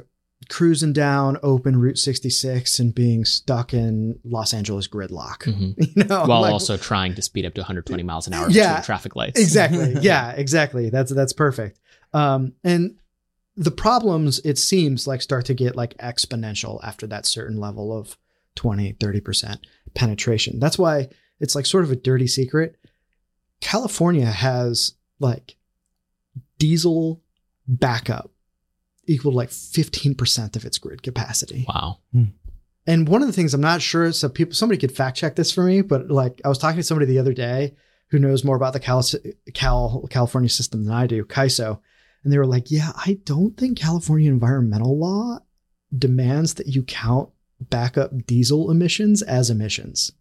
cruising 0.49 0.93
down 0.93 1.37
open 1.43 1.77
Route 1.77 1.97
66 1.97 2.77
and 2.79 2.93
being 2.93 3.25
stuck 3.25 3.73
in 3.73 4.19
Los 4.23 4.53
Angeles 4.53 4.87
gridlock. 4.87 5.39
Mhm. 5.45 5.73
You 5.95 6.03
know, 6.03 6.25
While 6.25 6.41
like- 6.41 6.51
also 6.51 6.77
trying 6.77 7.15
to 7.15 7.21
speed 7.23 7.45
up 7.45 7.53
to 7.55 7.61
120 7.61 8.03
miles 8.03 8.27
an 8.27 8.33
hour 8.33 8.49
Yeah. 8.51 8.81
traffic 8.81 9.15
lights. 9.15 9.39
exactly 9.39 9.97
yeah 10.01 10.31
exactly 10.31 10.89
that's 10.91 11.11
that's 11.13 11.33
perfect 11.33 11.79
um 12.13 12.53
and 12.63 12.95
the 13.57 13.71
problems 13.71 14.39
it 14.43 14.57
seems 14.57 15.07
like 15.07 15.21
start 15.21 15.45
to 15.45 15.53
get 15.53 15.75
like 15.75 15.95
exponential 15.97 16.79
after 16.83 17.05
that 17.07 17.25
certain 17.25 17.59
level 17.59 17.95
of 17.97 18.17
20 18.55 18.93
30% 18.93 19.57
penetration. 19.93 20.59
That's 20.59 20.77
why 20.77 21.09
it's 21.39 21.55
like 21.55 21.65
sort 21.65 21.83
of 21.83 21.91
a 21.91 21.95
dirty 21.95 22.27
secret. 22.27 22.77
California 23.59 24.25
has 24.25 24.93
like 25.19 25.55
diesel 26.57 27.21
backup 27.67 28.31
equal 29.07 29.31
to 29.31 29.37
like 29.37 29.49
15% 29.49 30.55
of 30.55 30.65
its 30.65 30.77
grid 30.77 31.03
capacity. 31.03 31.65
Wow. 31.67 31.99
Hmm. 32.11 32.23
and 32.87 33.07
one 33.07 33.21
of 33.21 33.27
the 33.27 33.33
things 33.33 33.53
I'm 33.53 33.61
not 33.61 33.81
sure, 33.81 34.11
so 34.11 34.29
people, 34.29 34.53
somebody 34.53 34.79
could 34.79 34.95
fact 34.95 35.17
check 35.17 35.35
this 35.35 35.51
for 35.51 35.63
me, 35.63 35.81
but 35.81 36.09
like 36.09 36.41
I 36.45 36.49
was 36.49 36.57
talking 36.57 36.77
to 36.77 36.83
somebody 36.83 37.05
the 37.05 37.19
other 37.19 37.33
day 37.33 37.75
who 38.09 38.19
knows 38.19 38.43
more 38.43 38.55
about 38.55 38.73
the 38.73 38.79
Cal, 38.79 39.03
Cal 39.53 40.05
California 40.09 40.49
system 40.49 40.83
than 40.83 40.93
I 40.93 41.07
do, 41.07 41.23
CAISO, 41.23 41.79
and 42.23 42.31
they 42.31 42.37
were 42.37 42.45
like, 42.45 42.69
"Yeah, 42.69 42.91
I 42.95 43.19
don't 43.23 43.55
think 43.57 43.77
California 43.77 44.29
environmental 44.29 44.99
law 44.99 45.39
demands 45.97 46.55
that 46.55 46.67
you 46.67 46.83
count 46.83 47.29
backup 47.69 48.25
diesel 48.25 48.71
emissions 48.71 49.21
as 49.21 49.49
emissions." 49.49 50.11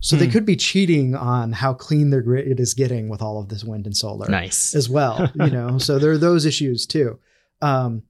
So 0.00 0.14
they 0.14 0.26
Hmm. 0.26 0.30
could 0.32 0.46
be 0.46 0.54
cheating 0.56 1.14
on 1.16 1.52
how 1.52 1.74
clean 1.74 2.10
their 2.10 2.22
grid 2.22 2.60
is 2.60 2.72
getting 2.74 3.08
with 3.08 3.20
all 3.20 3.40
of 3.40 3.48
this 3.48 3.64
wind 3.64 3.84
and 3.86 3.96
solar 3.96 4.28
Nice. 4.30 4.74
as 4.74 4.88
well 4.88 5.28
you 5.34 5.50
know 5.50 5.78
so 5.78 5.98
there 5.98 6.12
are 6.12 6.18
those 6.18 6.46
issues 6.46 6.86
too 6.86 7.18
um 7.60 8.04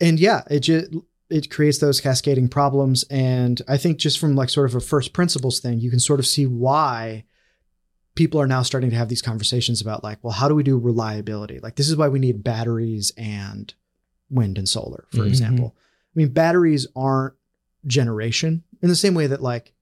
and 0.00 0.20
yeah 0.20 0.42
it 0.48 0.60
just 0.60 0.92
it 1.28 1.50
creates 1.50 1.78
those 1.78 2.00
cascading 2.00 2.46
problems 2.46 3.02
and 3.10 3.62
i 3.66 3.76
think 3.76 3.98
just 3.98 4.16
from 4.20 4.36
like 4.36 4.48
sort 4.48 4.70
of 4.70 4.76
a 4.76 4.80
first 4.80 5.12
principles 5.12 5.58
thing 5.58 5.80
you 5.80 5.90
can 5.90 5.98
sort 5.98 6.20
of 6.20 6.26
see 6.26 6.46
why 6.46 7.24
people 8.14 8.40
are 8.40 8.46
now 8.46 8.62
starting 8.62 8.90
to 8.90 8.96
have 8.96 9.08
these 9.08 9.22
conversations 9.22 9.80
about 9.80 10.04
like 10.04 10.18
well 10.22 10.32
how 10.32 10.48
do 10.48 10.54
we 10.54 10.62
do 10.62 10.78
reliability 10.78 11.58
like 11.60 11.74
this 11.74 11.88
is 11.90 11.96
why 11.96 12.06
we 12.06 12.20
need 12.20 12.44
batteries 12.44 13.10
and 13.16 13.74
wind 14.30 14.56
and 14.56 14.68
solar 14.68 15.04
for 15.10 15.22
Mhm. 15.24 15.26
example 15.26 15.74
i 16.14 16.18
mean 16.18 16.28
batteries 16.28 16.86
aren't 16.94 17.34
generation 17.86 18.62
in 18.82 18.88
the 18.88 18.96
same 18.96 19.14
way 19.14 19.26
that 19.26 19.42
like 19.42 19.72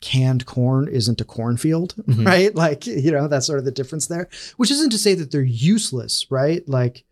canned 0.00 0.44
corn 0.44 0.88
isn't 0.88 1.20
a 1.20 1.24
cornfield 1.24 1.94
Mhm. 2.06 2.26
right 2.26 2.54
like 2.54 2.86
you 2.86 3.10
know 3.10 3.28
that's 3.28 3.46
sort 3.46 3.58
of 3.58 3.64
the 3.64 3.70
difference 3.70 4.06
there 4.06 4.28
which 4.56 4.70
isn't 4.70 4.90
to 4.90 4.98
say 4.98 5.14
that 5.14 5.30
they're 5.30 5.42
useless, 5.42 6.26
right? 6.30 6.68
Like 6.68 7.04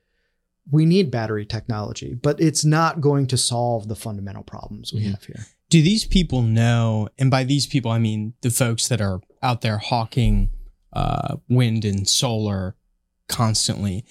we 0.71 0.85
need 0.87 1.11
battery 1.11 1.45
technology, 1.47 2.15
but 2.15 2.41
it's 2.41 2.65
not 2.65 3.01
going 3.01 3.27
to 3.29 3.37
solve 3.37 3.89
the 3.89 3.95
fundamental 3.97 4.43
problems 4.43 4.93
we 4.93 5.01
Mhm. 5.01 5.11
have 5.13 5.25
here. 5.25 5.47
Do 5.71 5.83
these 5.83 6.05
people 6.07 6.43
know, 6.43 7.09
and 7.19 7.31
by 7.31 7.45
these 7.45 7.67
people, 7.67 7.91
I 7.91 7.99
mean 7.99 8.35
the 8.43 8.51
folks 8.51 8.89
that 8.89 9.01
are 9.01 9.21
out 9.43 9.61
there 9.63 9.79
hawking 9.79 10.51
uh, 10.93 11.37
wind 11.49 11.85
and 11.85 12.09
solar 12.09 12.77
constantly, 13.29 14.05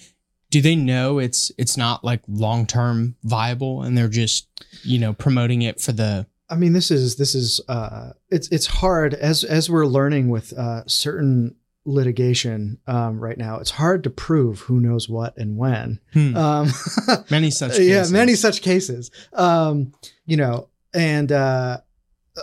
do 0.54 0.60
they 0.60 0.76
know 0.76 1.18
it's 1.18 1.50
it's 1.58 1.76
not 1.76 2.04
like 2.04 2.22
long 2.28 2.64
term 2.64 3.16
viable 3.24 3.82
and 3.82 3.98
they're 3.98 4.06
just, 4.06 4.46
you 4.84 5.00
know, 5.00 5.12
promoting 5.12 5.62
it 5.62 5.80
for 5.80 5.90
the 5.90 6.28
I 6.48 6.54
mean, 6.54 6.74
this 6.74 6.92
is 6.92 7.16
this 7.16 7.34
is 7.34 7.60
uh 7.68 8.10
it's 8.30 8.46
it's 8.50 8.66
hard 8.66 9.14
as 9.14 9.42
as 9.42 9.68
we're 9.68 9.84
learning 9.86 10.28
with 10.28 10.52
uh 10.52 10.86
certain 10.86 11.56
litigation 11.84 12.78
um 12.86 13.18
right 13.18 13.36
now. 13.36 13.58
It's 13.58 13.70
hard 13.72 14.04
to 14.04 14.10
prove 14.10 14.60
who 14.60 14.78
knows 14.78 15.08
what 15.08 15.36
and 15.36 15.56
when. 15.56 15.98
Hmm. 16.12 16.36
Um 16.36 16.68
many 17.32 17.50
such 17.50 17.72
yeah, 17.80 17.98
cases. 17.98 18.12
many 18.12 18.34
such 18.36 18.62
cases. 18.62 19.10
Um, 19.32 19.90
you 20.24 20.36
know, 20.36 20.68
and 20.94 21.32
uh 21.32 21.78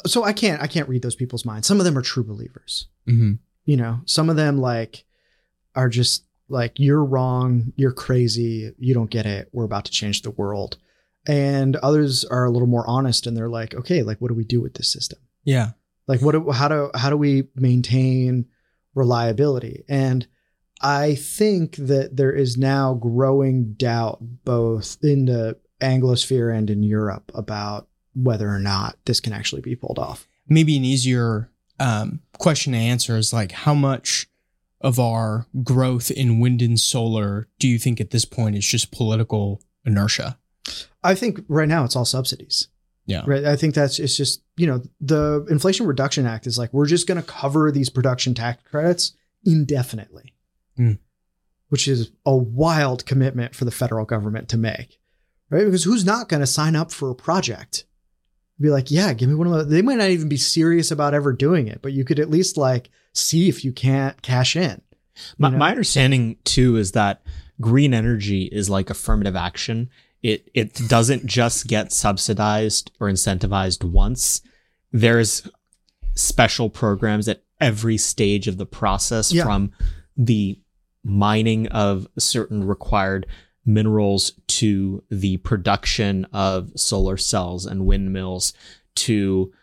so 0.05 0.26
I 0.26 0.34
can't 0.34 0.62
I 0.62 0.68
can't 0.68 0.89
read 0.89 1.01
those 1.01 1.16
people's 1.16 1.45
minds. 1.45 1.66
Some 1.66 1.80
of 1.80 1.86
them 1.86 1.97
are 1.97 2.01
true 2.01 2.26
believers. 2.26 2.88
Mhm. 3.07 3.39
you 3.64 3.78
know 3.78 4.01
some 4.05 4.30
of 4.30 4.36
them 4.36 4.57
like 4.57 5.05
are 5.76 5.88
just 5.88 6.26
like 6.52 6.74
you're 6.78 7.04
wrong 7.04 7.74
you're 7.76 7.91
crazy 7.91 8.72
you 8.78 8.93
don't 8.93 9.10
get 9.10 9.26
it 9.26 9.49
we're 9.52 9.66
about 9.66 9.86
to 9.86 9.91
change 9.91 10.22
the 10.22 10.32
world. 10.32 10.78
And 11.28 11.76
others 11.78 12.26
are 12.26 12.45
a 12.45 12.49
little 12.49 12.68
more 12.68 12.88
honest 12.88 13.28
and 13.28 13.36
they're 13.38 13.49
like 13.49 13.74
okay 13.76 14.04
like 14.04 14.20
what 14.20 14.30
do 14.30 14.36
we 14.36 14.43
do 14.43 14.62
with 14.62 14.76
this 14.76 14.91
system? 14.91 15.20
Yeah. 15.43 15.72
like 16.08 16.22
what 16.22 16.34
do, 16.34 16.52
how 16.52 16.68
do 16.68 16.91
how 16.95 17.10
do 17.10 17.18
we 17.18 17.47
maintain 17.56 18.45
reliability? 18.95 19.84
And 19.89 20.28
i 20.84 21.14
think 21.14 21.76
that 21.76 22.18
there 22.18 22.32
is 22.32 22.58
now 22.58 22.95
growing 22.95 23.74
doubt 23.74 24.18
both 24.43 24.97
in 25.04 25.26
the 25.26 25.56
anglosphere 25.80 26.56
and 26.56 26.72
in 26.72 26.82
europe 26.82 27.32
about 27.36 27.88
whether 28.14 28.49
or 28.49 28.60
not 28.60 28.97
this 29.06 29.20
can 29.20 29.34
actually 29.34 29.62
be 29.62 29.76
pulled 29.76 29.99
off. 29.99 30.28
Maybe 30.47 30.76
an 30.78 30.86
easier 30.86 31.49
um, 31.80 32.22
question 32.38 32.74
to 32.74 32.80
answer 32.80 33.18
is 33.18 33.34
like 33.34 33.52
how 33.52 33.74
much 33.74 34.28
of 34.84 35.00
our 35.00 35.48
growth 35.64 36.12
in 36.12 36.40
wind 36.40 36.62
and 36.62 36.80
solar 36.80 37.48
do 37.60 37.68
you 37.68 37.78
think 37.80 38.02
at 38.02 38.12
this 38.12 38.26
point 38.26 38.56
is 38.56 38.66
just 38.66 38.92
political 38.92 39.62
inertia? 39.86 40.38
I 41.04 41.16
think 41.16 41.42
right 41.48 41.68
now 41.68 41.84
it's 41.84 41.96
all 41.96 42.06
subsidies. 42.06 42.68
Yeah. 43.06 43.24
Right. 43.26 43.46
I 43.46 43.56
think 43.56 43.74
that's 43.74 44.00
it's 44.00 44.16
just, 44.16 44.44
you 44.58 44.68
know, 44.68 44.82
the 45.00 45.46
Inflation 45.50 45.88
Reduction 45.88 46.26
Act 46.26 46.48
is 46.48 46.58
like 46.58 46.72
we're 46.72 46.86
just 46.86 47.08
going 47.08 47.20
to 47.20 47.28
cover 47.28 47.72
these 47.72 47.90
production 47.90 48.34
tax 48.34 48.62
credits 48.64 49.14
indefinitely. 49.46 50.34
Hmm. 50.78 50.94
Which 51.70 51.88
is 51.88 52.12
a 52.26 52.36
wild 52.36 53.06
commitment 53.06 53.56
for 53.56 53.66
the 53.66 53.72
federal 53.72 54.06
government 54.06 54.50
to 54.50 54.58
make. 54.58 55.00
Right? 55.50 55.66
Because 55.66 55.84
who's 55.84 56.06
not 56.06 56.30
going 56.30 56.42
to 56.42 56.48
sign 56.48 56.76
up 56.76 56.92
for 56.92 57.10
a 57.10 57.16
project? 57.16 57.86
Be 58.62 58.70
like, 58.70 58.91
yeah, 58.91 59.14
give 59.14 59.30
me 59.30 59.36
one 59.36 59.47
of 59.47 59.53
those. 59.53 59.68
They 59.68 59.82
might 59.82 59.97
not 59.97 60.09
even 60.09 60.30
be 60.30 60.38
serious 60.38 60.91
about 60.91 61.14
ever 61.14 61.34
doing 61.34 61.68
it, 61.68 61.82
but 61.82 61.93
you 61.93 62.05
could 62.05 62.20
at 62.20 62.30
least 62.30 62.57
like 62.57 62.89
see 63.14 63.49
if 63.49 63.66
you 63.66 63.72
can't 63.72 64.22
cash 64.22 64.55
in. 64.55 64.82
My, 65.38 65.49
know? 65.49 65.57
my 65.57 65.70
understanding 65.72 66.38
too 66.43 66.78
is 66.78 66.91
that 66.93 67.22
green 67.59 67.93
energy 67.93 68.43
is 68.43 68.70
like 68.70 68.89
affirmative 68.89 69.36
action. 69.36 69.89
It 70.22 70.49
it 70.53 70.74
doesn't 70.88 71.26
just 71.26 71.68
get 71.68 71.91
subsidized 71.91 72.91
or 72.99 73.09
incentivized 73.09 73.84
once. 73.84 74.41
There's 74.91 75.49
special 76.14 76.70
programs 76.70 77.28
at 77.28 77.43
every 77.59 77.97
stage 77.97 78.47
of 78.47 78.57
the 78.57 78.66
process 78.66 79.32
Yeah. 79.32 79.43
from 79.43 79.72
the 80.18 80.59
mining 81.03 81.68
of 81.68 82.07
certain 82.20 82.64
required 82.64 83.26
minerals 83.66 84.34
to 84.47 85.03
the 85.09 85.38
production 85.38 86.26
of 86.34 86.72
solar 86.76 87.18
cells 87.18 87.66
and 87.66 87.86
windmills 87.86 88.53
to 88.95 89.53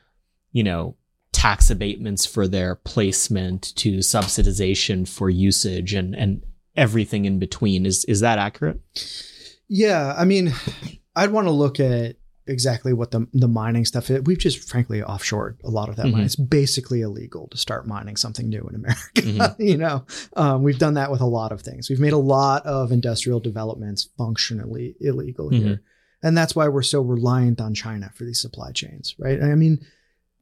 you 0.52 0.62
know 0.62 0.96
tax 1.32 1.70
abatements 1.70 2.26
for 2.26 2.48
their 2.48 2.74
placement 2.74 3.74
to 3.76 3.98
subsidization 3.98 5.06
for 5.06 5.30
usage 5.30 5.94
and 5.94 6.14
and 6.14 6.42
everything 6.76 7.24
in 7.24 7.38
between. 7.38 7.84
Is 7.84 8.04
is 8.06 8.20
that 8.20 8.38
accurate? 8.38 8.80
Yeah, 9.68 10.14
I 10.16 10.24
mean, 10.24 10.52
I'd 11.14 11.30
want 11.30 11.46
to 11.46 11.52
look 11.52 11.78
at 11.80 12.16
exactly 12.48 12.92
what 12.92 13.10
the 13.10 13.26
the 13.32 13.48
mining 13.48 13.84
stuff 13.84 14.10
is. 14.10 14.22
We've 14.22 14.38
just 14.38 14.68
frankly 14.68 15.00
offshored 15.02 15.56
a 15.64 15.70
lot 15.70 15.88
of 15.88 15.96
that 15.96 16.06
money. 16.06 16.22
Mhm. 16.22 16.26
It's 16.26 16.36
basically 16.36 17.02
illegal 17.02 17.48
to 17.48 17.56
start 17.56 17.86
mining 17.86 18.16
something 18.16 18.48
new 18.48 18.66
in 18.68 18.74
America. 18.74 19.22
Mhm. 19.22 19.54
you 19.70 19.76
know, 19.76 20.04
um, 20.36 20.62
we've 20.62 20.78
done 20.78 20.94
that 20.94 21.10
with 21.10 21.20
a 21.20 21.26
lot 21.26 21.52
of 21.52 21.60
things. 21.62 21.88
We've 21.90 22.00
made 22.00 22.12
a 22.12 22.18
lot 22.18 22.64
of 22.66 22.92
industrial 22.92 23.40
developments 23.40 24.08
functionally 24.16 24.96
illegal 25.00 25.48
here, 25.50 25.82
and 26.22 26.36
that's 26.36 26.54
why 26.56 26.68
we're 26.68 26.82
so 26.82 27.00
reliant 27.00 27.60
on 27.60 27.74
China 27.74 28.10
for 28.14 28.24
these 28.24 28.40
supply 28.40 28.72
chains, 28.72 29.14
right? 29.18 29.42
I 29.42 29.54
mean. 29.54 29.78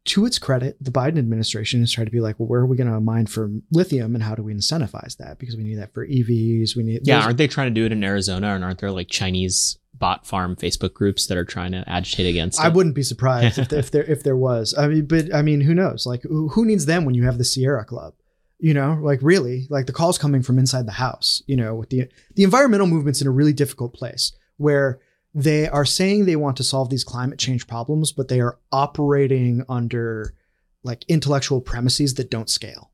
To 0.06 0.24
its 0.26 0.38
credit, 0.38 0.76
the 0.80 0.90
Biden 0.90 1.18
administration 1.18 1.80
has 1.80 1.92
tried 1.92 2.04
to 2.04 2.10
be 2.10 2.20
like, 2.20 2.38
well, 2.38 2.48
where 2.48 2.60
are 2.60 2.66
we 2.66 2.76
going 2.76 2.90
to 2.90 3.00
mine 3.00 3.26
for 3.26 3.50
lithium 3.70 4.14
and 4.14 4.22
how 4.22 4.34
do 4.34 4.42
we 4.42 4.54
incentivize 4.54 5.16
that? 5.18 5.38
Because 5.38 5.56
we 5.56 5.64
need 5.64 5.76
that 5.76 5.92
for 5.92 6.06
EVs. 6.06 6.76
We 6.76 6.82
need 6.82 7.00
yeah 7.04 7.24
aren't 7.24 7.38
they 7.38 7.46
trying 7.46 7.68
to 7.68 7.74
do 7.74 7.84
it 7.84 7.92
in 7.92 8.02
arizona 8.02 8.54
and 8.54 8.64
aren't 8.64 8.80
there 8.80 8.90
like 8.90 9.08
chinese 9.08 9.78
bot 9.94 10.26
farm 10.26 10.56
facebook 10.56 10.92
groups 10.92 11.26
that 11.26 11.38
are 11.38 11.44
trying 11.44 11.72
to 11.72 11.88
agitate 11.88 12.26
against 12.26 12.58
It? 12.60 12.64
I 12.64 12.68
wouldn't 12.68 12.94
be 12.94 13.02
surprised 13.02 13.58
if, 13.58 13.72
if 13.72 13.90
there 13.90 14.04
if 14.04 14.22
there 14.22 14.36
was. 14.36 14.74
I 14.76 14.88
mean, 14.88 15.06
but 15.06 15.34
I 15.34 15.42
mean, 15.42 15.60
who 15.60 15.74
knows? 15.74 16.06
Like, 16.06 16.22
who, 16.22 16.48
who 16.48 16.64
needs 16.64 16.86
them 16.86 17.04
when 17.04 17.14
you 17.14 17.24
have 17.24 17.38
the 17.38 17.44
Sierra 17.44 17.84
Club? 17.84 18.14
You 18.58 18.72
know, 18.72 18.98
like 19.02 19.18
really, 19.22 19.66
like 19.68 19.86
the 19.86 19.92
calls 19.92 20.16
coming 20.18 20.42
from 20.42 20.58
inside 20.58 20.86
the 20.86 20.92
house. 20.92 21.42
You 21.46 21.56
know, 21.56 21.74
with 21.74 21.90
the 21.90 22.08
the 22.34 22.42
environmental 22.42 22.86
movement's 22.86 23.20
in 23.20 23.26
a 23.26 23.30
really 23.30 23.52
difficult 23.52 23.92
place 23.92 24.32
where 24.56 25.00
they 25.36 25.68
are 25.68 25.84
saying 25.84 26.24
they 26.24 26.34
want 26.36 26.56
to 26.56 26.64
solve 26.64 26.88
these 26.88 27.04
climate 27.04 27.38
change 27.38 27.66
problems, 27.66 28.10
but 28.10 28.28
they 28.28 28.40
are 28.40 28.58
operating 28.72 29.62
under 29.68 30.34
like 30.82 31.04
intellectual 31.08 31.60
premises 31.60 32.14
that 32.14 32.30
don't 32.30 32.48
scale, 32.50 32.90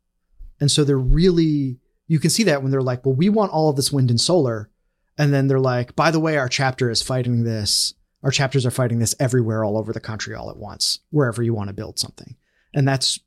and 0.61 0.71
so 0.71 0.83
they're 0.85 0.99
really 0.99 1.79
you 2.09 2.19
can 2.19 2.31
see 2.31 2.43
that 2.43 2.61
when 2.63 2.71
they're 2.71 2.83
like, 2.83 3.07
well, 3.07 3.15
we 3.15 3.29
want 3.31 3.53
all 3.53 3.71
of 3.71 3.77
this 3.77 3.93
wind 3.93 4.11
and 4.11 4.21
solar, 4.21 4.69
and 5.17 5.33
then 5.33 5.47
they're 5.47 5.61
like, 5.61 5.95
by 5.97 6.11
the 6.11 6.21
way, 6.21 6.37
our 6.37 6.49
chapter 6.49 6.91
is 6.91 7.01
fighting 7.01 7.45
this. 7.45 7.95
Our 8.23 8.31
chapters 8.31 8.67
are 8.67 8.71
fighting 8.71 8.99
this 8.99 9.15
everywhere 9.19 9.65
all 9.65 9.79
over 9.79 9.93
the 9.93 10.01
country 10.01 10.35
all 10.35 10.51
at 10.51 10.57
once 10.57 10.99
wherever 11.11 11.43
you 11.43 11.55
want 11.55 11.69
to 11.69 11.75
build 11.75 11.99
something. 11.99 12.37
And 12.75 12.87
that's 12.87 13.19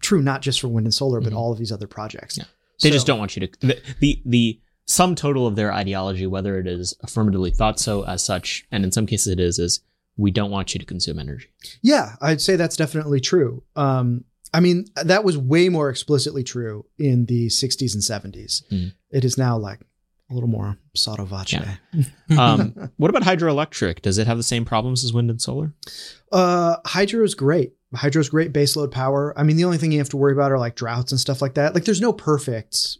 true 0.00 0.22
not 0.22 0.40
just 0.42 0.60
for 0.60 0.68
wind 0.68 0.86
and 0.86 0.94
solar 0.94 1.20
but 1.20 1.32
Mhm. 1.32 1.36
all 1.36 1.52
of 1.52 1.58
these 1.58 1.72
other 1.72 1.86
projects. 1.86 2.36
Yeah. 2.38 2.44
they 2.82 2.90
So- 2.90 2.92
just 2.94 3.06
don't 3.06 3.18
want 3.18 3.36
you 3.36 3.46
to 3.46 3.66
the, 3.66 3.80
the 4.00 4.22
the 4.26 4.60
sum 4.86 5.14
total 5.14 5.46
of 5.46 5.56
their 5.56 5.72
ideology, 5.72 6.26
whether 6.26 6.58
it 6.58 6.66
is 6.66 6.94
affirmatively 7.02 7.50
thought 7.50 7.78
so 7.78 8.04
as 8.04 8.24
such, 8.24 8.64
and 8.70 8.84
in 8.84 8.92
some 8.92 9.06
cases 9.06 9.28
it 9.32 9.40
is, 9.40 9.58
is 9.58 9.80
we 10.16 10.30
don't 10.30 10.50
want 10.50 10.74
you 10.74 10.80
to 10.80 10.86
consume 10.86 11.18
energy. 11.18 11.48
Yeah, 11.82 12.16
I'd 12.22 12.40
say 12.40 12.56
that's 12.56 12.76
definitely 12.76 13.20
true. 13.20 13.62
Um, 13.74 14.24
I 14.54 14.60
mean, 14.60 14.86
that 14.94 15.24
was 15.24 15.36
way 15.36 15.68
more 15.68 15.90
explicitly 15.90 16.42
true 16.44 16.86
in 16.98 17.26
the 17.26 17.48
60s 17.48 17.92
and 17.94 18.02
70s. 18.02 18.62
Mhm. 18.72 18.92
It 19.10 19.24
is 19.24 19.36
now 19.36 19.58
like 19.58 19.80
a 20.30 20.34
little 20.34 20.48
more 20.48 20.78
sotto 20.94 21.24
voce. 21.24 21.52
Yeah. 21.52 21.76
Um, 22.38 22.90
what 22.96 23.10
about 23.10 23.22
hydroelectric? 23.22 24.02
Does 24.02 24.18
it 24.18 24.26
have 24.26 24.36
the 24.36 24.42
same 24.42 24.64
problems 24.64 25.04
as 25.04 25.12
wind 25.12 25.30
and 25.30 25.40
solar? 25.42 25.74
Uh, 26.32 26.76
hydro 26.86 27.24
is 27.24 27.34
great. 27.34 27.74
Hydro 27.94 28.20
is 28.20 28.28
great 28.28 28.52
baseload 28.52 28.90
power. 28.90 29.32
I 29.38 29.42
mean, 29.42 29.56
the 29.56 29.64
only 29.64 29.78
thing 29.78 29.92
you 29.92 29.98
have 29.98 30.08
to 30.10 30.16
worry 30.16 30.32
about 30.32 30.52
are 30.52 30.58
like 30.58 30.74
droughts 30.74 31.12
and 31.12 31.20
stuff 31.20 31.40
like 31.42 31.54
that. 31.54 31.74
Like, 31.74 31.84
there's 31.84 32.00
no 32.00 32.12
perfect 32.12 32.98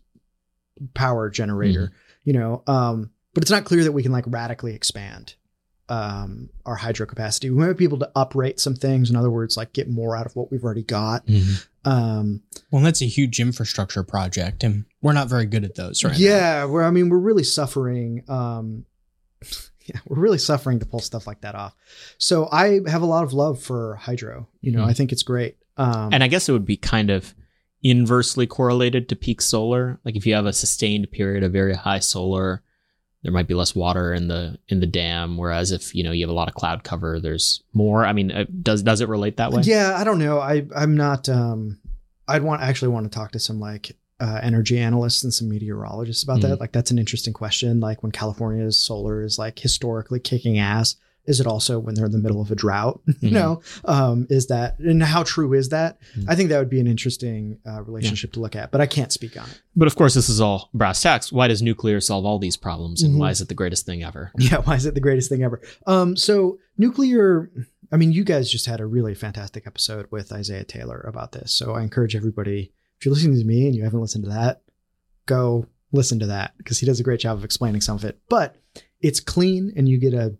power 0.94 1.30
generator, 1.30 1.92
you 2.24 2.32
know. 2.32 2.62
Um, 2.66 3.10
but 3.34 3.42
it's 3.42 3.50
not 3.50 3.64
clear 3.64 3.84
that 3.84 3.92
we 3.92 4.02
can 4.02 4.12
like 4.12 4.24
radically 4.26 4.74
expand 4.74 5.34
um 5.88 6.48
our 6.64 6.74
hydro 6.74 7.06
capacity. 7.06 7.48
We 7.50 7.64
might 7.64 7.76
be 7.76 7.84
able 7.84 7.98
to 8.00 8.10
uprate 8.16 8.58
some 8.58 8.74
things. 8.74 9.08
In 9.10 9.14
other 9.16 9.30
words, 9.30 9.56
like 9.56 9.72
get 9.72 9.88
more 9.88 10.16
out 10.16 10.26
of 10.26 10.34
what 10.34 10.50
we've 10.50 10.64
already 10.64 10.82
got. 10.82 11.24
Um, 11.84 12.42
Well, 12.72 12.82
that's 12.82 13.00
a 13.02 13.06
huge 13.06 13.38
infrastructure 13.38 14.02
project, 14.02 14.64
and 14.64 14.84
we're 15.02 15.12
not 15.12 15.28
very 15.28 15.46
good 15.46 15.62
at 15.64 15.76
those 15.76 16.02
right 16.02 16.12
now. 16.12 16.18
yeah, 16.18 16.64
where 16.64 16.82
I 16.82 16.90
mean, 16.90 17.08
we're 17.08 17.18
really 17.18 17.44
suffering. 17.44 18.24
Um, 18.28 18.84
yeah, 19.86 20.00
we're 20.06 20.18
really 20.18 20.38
suffering 20.38 20.80
to 20.80 20.86
pull 20.86 20.98
stuff 20.98 21.26
like 21.28 21.42
that 21.42 21.54
off. 21.54 21.76
So 22.18 22.48
I 22.50 22.80
have 22.88 23.02
a 23.02 23.06
lot 23.06 23.22
of 23.22 23.32
love 23.32 23.62
for 23.62 23.94
hydro. 23.94 24.48
You 24.60 24.72
know, 24.72 24.82
Hmm. 24.82 24.88
I 24.90 24.94
think 24.94 25.12
it's 25.12 25.22
great. 25.22 25.56
Um, 25.76 26.12
And 26.12 26.24
I 26.24 26.28
guess 26.28 26.48
it 26.48 26.52
would 26.52 26.66
be 26.66 26.76
kind 26.76 27.10
of 27.10 27.32
inversely 27.82 28.46
correlated 28.46 29.08
to 29.08 29.16
peak 29.16 29.40
solar. 29.40 30.00
Like 30.04 30.16
if 30.16 30.26
you 30.26 30.34
have 30.34 30.46
a 30.46 30.52
sustained 30.52 31.10
period 31.10 31.42
of 31.44 31.52
very 31.52 31.74
high 31.74 32.00
solar, 32.00 32.62
there 33.22 33.32
might 33.32 33.48
be 33.48 33.54
less 33.54 33.74
water 33.74 34.14
in 34.14 34.28
the 34.28 34.58
in 34.68 34.80
the 34.80 34.86
dam. 34.86 35.36
Whereas 35.36 35.72
if 35.72 35.94
you 35.94 36.02
know 36.04 36.12
you 36.12 36.24
have 36.24 36.30
a 36.30 36.34
lot 36.34 36.48
of 36.48 36.54
cloud 36.54 36.84
cover, 36.84 37.20
there's 37.20 37.62
more. 37.72 38.04
I 38.04 38.12
mean, 38.12 38.30
uh, 38.30 38.44
does 38.62 38.82
does 38.82 39.00
it 39.00 39.08
relate 39.08 39.36
that 39.38 39.52
way? 39.52 39.62
Yeah, 39.62 39.94
I 39.96 40.04
don't 40.04 40.18
know. 40.18 40.38
I 40.38 40.66
I'm 40.74 40.96
not. 40.96 41.28
Um, 41.28 41.78
I'd 42.28 42.42
want 42.42 42.62
actually 42.62 42.88
want 42.88 43.10
to 43.10 43.16
talk 43.16 43.32
to 43.32 43.38
some 43.38 43.60
like 43.60 43.96
uh, 44.18 44.40
energy 44.42 44.78
analysts 44.78 45.22
and 45.24 45.32
some 45.32 45.48
meteorologists 45.48 46.22
about 46.22 46.40
that. 46.40 46.56
Mhm. 46.56 46.60
Like 46.60 46.72
that's 46.72 46.90
an 46.90 46.98
interesting 46.98 47.32
question. 47.32 47.80
Like 47.80 48.02
when 48.02 48.12
California's 48.12 48.78
solar 48.78 49.22
is 49.22 49.38
like 49.38 49.58
historically 49.58 50.20
kicking 50.20 50.58
ass, 50.58 50.96
is 51.26 51.40
it 51.40 51.46
also 51.46 51.78
when 51.78 51.94
they're 51.94 52.06
in 52.06 52.12
the 52.12 52.18
middle 52.18 52.40
of 52.40 52.50
a 52.50 52.54
drought? 52.54 53.00
you 53.20 53.30
Mhm. 53.30 53.32
know, 53.32 53.62
um, 53.84 54.26
is 54.30 54.46
that 54.48 54.78
and 54.78 55.02
how 55.02 55.22
true 55.22 55.52
is 55.52 55.68
that? 55.70 55.98
Mhm. 56.16 56.24
I 56.28 56.34
think 56.36 56.48
that 56.50 56.58
would 56.58 56.70
be 56.70 56.80
an 56.80 56.86
interesting 56.86 57.58
uh, 57.66 57.82
relationship 57.82 58.32
to 58.32 58.40
look 58.40 58.56
at, 58.56 58.70
but 58.72 58.80
I 58.80 58.86
can't 58.86 59.12
speak 59.12 59.36
on 59.40 59.48
it. 59.48 59.60
But 59.74 59.88
of 59.88 59.96
course, 59.96 60.14
this 60.14 60.28
is 60.28 60.40
all 60.40 60.70
brass 60.74 61.00
tacks. 61.02 61.32
Why 61.32 61.48
does 61.48 61.62
nuclear 61.62 62.00
solve 62.00 62.24
all 62.24 62.38
these 62.38 62.56
problems, 62.56 63.02
and 63.02 63.14
Mhm. 63.14 63.18
why 63.18 63.30
is 63.30 63.40
it 63.40 63.48
the 63.48 63.54
greatest 63.54 63.86
thing 63.86 64.02
ever? 64.02 64.30
Yeah, 64.38 64.58
why 64.58 64.76
is 64.76 64.86
it 64.86 64.94
the 64.94 65.00
greatest 65.00 65.28
thing 65.28 65.42
ever? 65.42 65.60
Um, 65.86 66.16
so 66.16 66.58
nuclear. 66.78 67.50
I 67.92 67.96
mean, 67.96 68.10
you 68.12 68.24
guys 68.24 68.50
just 68.50 68.66
had 68.66 68.80
a 68.80 68.86
really 68.86 69.14
fantastic 69.14 69.64
episode 69.66 70.06
with 70.10 70.32
Isaiah 70.32 70.64
Taylor 70.64 71.00
about 71.08 71.32
this. 71.32 71.52
So 71.52 71.74
I 71.74 71.82
encourage 71.82 72.16
everybody, 72.16 72.72
if 72.98 73.06
you're 73.06 73.14
listening 73.14 73.38
to 73.38 73.44
me 73.44 73.66
and 73.66 73.76
you 73.76 73.84
haven't 73.84 74.00
listened 74.00 74.24
to 74.24 74.30
that, 74.30 74.62
go 75.26 75.66
listen 75.92 76.18
to 76.18 76.26
that 76.26 76.54
because 76.58 76.78
he 76.80 76.86
does 76.86 76.98
a 77.00 77.04
great 77.04 77.20
job 77.20 77.38
of 77.38 77.44
explaining 77.44 77.80
some 77.80 77.96
of 77.96 78.04
it. 78.04 78.18
But 78.28 78.56
it's 79.00 79.20
clean 79.20 79.72
and 79.76 79.88
you 79.88 79.98
get 79.98 80.14
a 80.14 80.36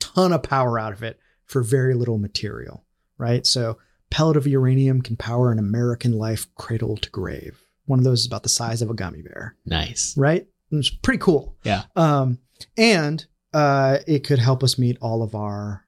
ton 0.00 0.32
of 0.32 0.42
power 0.42 0.78
out 0.78 0.92
of 0.92 1.02
it 1.02 1.18
for 1.44 1.62
very 1.62 1.94
little 1.94 2.18
material, 2.18 2.84
right? 3.18 3.46
So 3.46 3.78
pellet 4.10 4.36
of 4.36 4.46
uranium 4.46 5.02
can 5.02 5.16
power 5.16 5.50
an 5.52 5.58
American 5.58 6.12
life 6.12 6.46
cradle 6.54 6.96
to 6.96 7.10
grave. 7.10 7.60
One 7.86 7.98
of 7.98 8.04
those 8.04 8.20
is 8.20 8.26
about 8.26 8.42
the 8.42 8.48
size 8.48 8.82
of 8.82 8.90
a 8.90 8.94
gummy 8.94 9.22
bear 9.22 9.56
Nice. 9.64 10.14
right? 10.16 10.46
It's 10.72 10.90
pretty 10.90 11.18
cool. 11.18 11.56
Yeah. 11.62 11.84
Um, 11.94 12.38
and 12.76 13.24
uh, 13.54 13.98
it 14.06 14.24
could 14.24 14.38
help 14.40 14.64
us 14.64 14.78
meet 14.78 14.98
all 15.00 15.22
of 15.22 15.34
our 15.34 15.84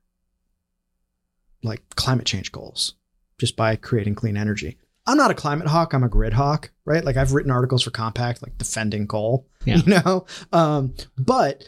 like 1.63 1.83
climate 1.97 2.27
change 2.27 2.53
goals 2.53 2.95
just 3.39 3.57
by 3.57 3.77
creating 3.77 4.15
clean 4.15 4.37
energy. 4.37 4.79
I'm 5.07 5.17
not 5.17 5.31
a 5.31 5.35
climate 5.35 5.67
hawk. 5.69 5.93
I'm 5.95 6.05
a 6.05 6.09
grid 6.09 6.35
hawk, 6.35 6.71
right? 6.85 7.05
Like 7.05 7.17
I've 7.17 7.33
written 7.33 7.51
articles 7.51 7.83
for 7.83 7.91
Compact, 7.91 8.43
like 8.43 8.59
defending 8.59 9.07
coal, 9.07 9.47
Yeah. 9.65 9.77
you 9.85 10.01
know. 10.05 10.27
Um, 10.53 10.95
but 11.17 11.65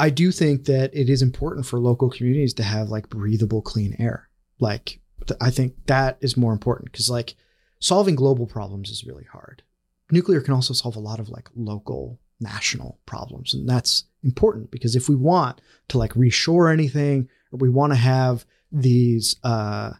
I 0.00 0.08
do 0.08 0.32
think 0.32 0.64
that 0.64 0.90
it 0.94 1.10
is 1.10 1.20
important 1.20 1.66
for 1.66 1.78
local 1.78 2.08
communities 2.08 2.54
to 2.54 2.62
have 2.62 2.88
like 2.88 3.10
breathable, 3.10 3.60
clean 3.60 3.94
air. 3.98 4.30
Like 4.58 4.98
I 5.42 5.50
think 5.50 5.74
that 5.86 6.16
is 6.22 6.38
more 6.38 6.54
important 6.54 6.90
because 6.90 7.10
like 7.10 7.34
solving 7.80 8.14
global 8.14 8.46
problems 8.46 8.88
is 8.88 9.04
really 9.04 9.26
hard. 9.30 9.62
Nuclear 10.10 10.40
can 10.40 10.54
also 10.54 10.72
solve 10.72 10.96
a 10.96 11.00
lot 11.00 11.20
of 11.20 11.28
like 11.28 11.50
local, 11.54 12.18
national 12.40 12.98
problems, 13.04 13.52
and 13.52 13.68
that's 13.68 14.04
important 14.24 14.70
because 14.70 14.96
if 14.96 15.06
we 15.06 15.16
want 15.16 15.60
to 15.88 15.98
like 15.98 16.14
reshore 16.14 16.72
anything 16.72 17.28
or 17.52 17.58
we 17.58 17.68
want 17.68 17.92
to 17.92 17.98
have 17.98 18.46
these 18.72 19.36
uh 19.44 19.92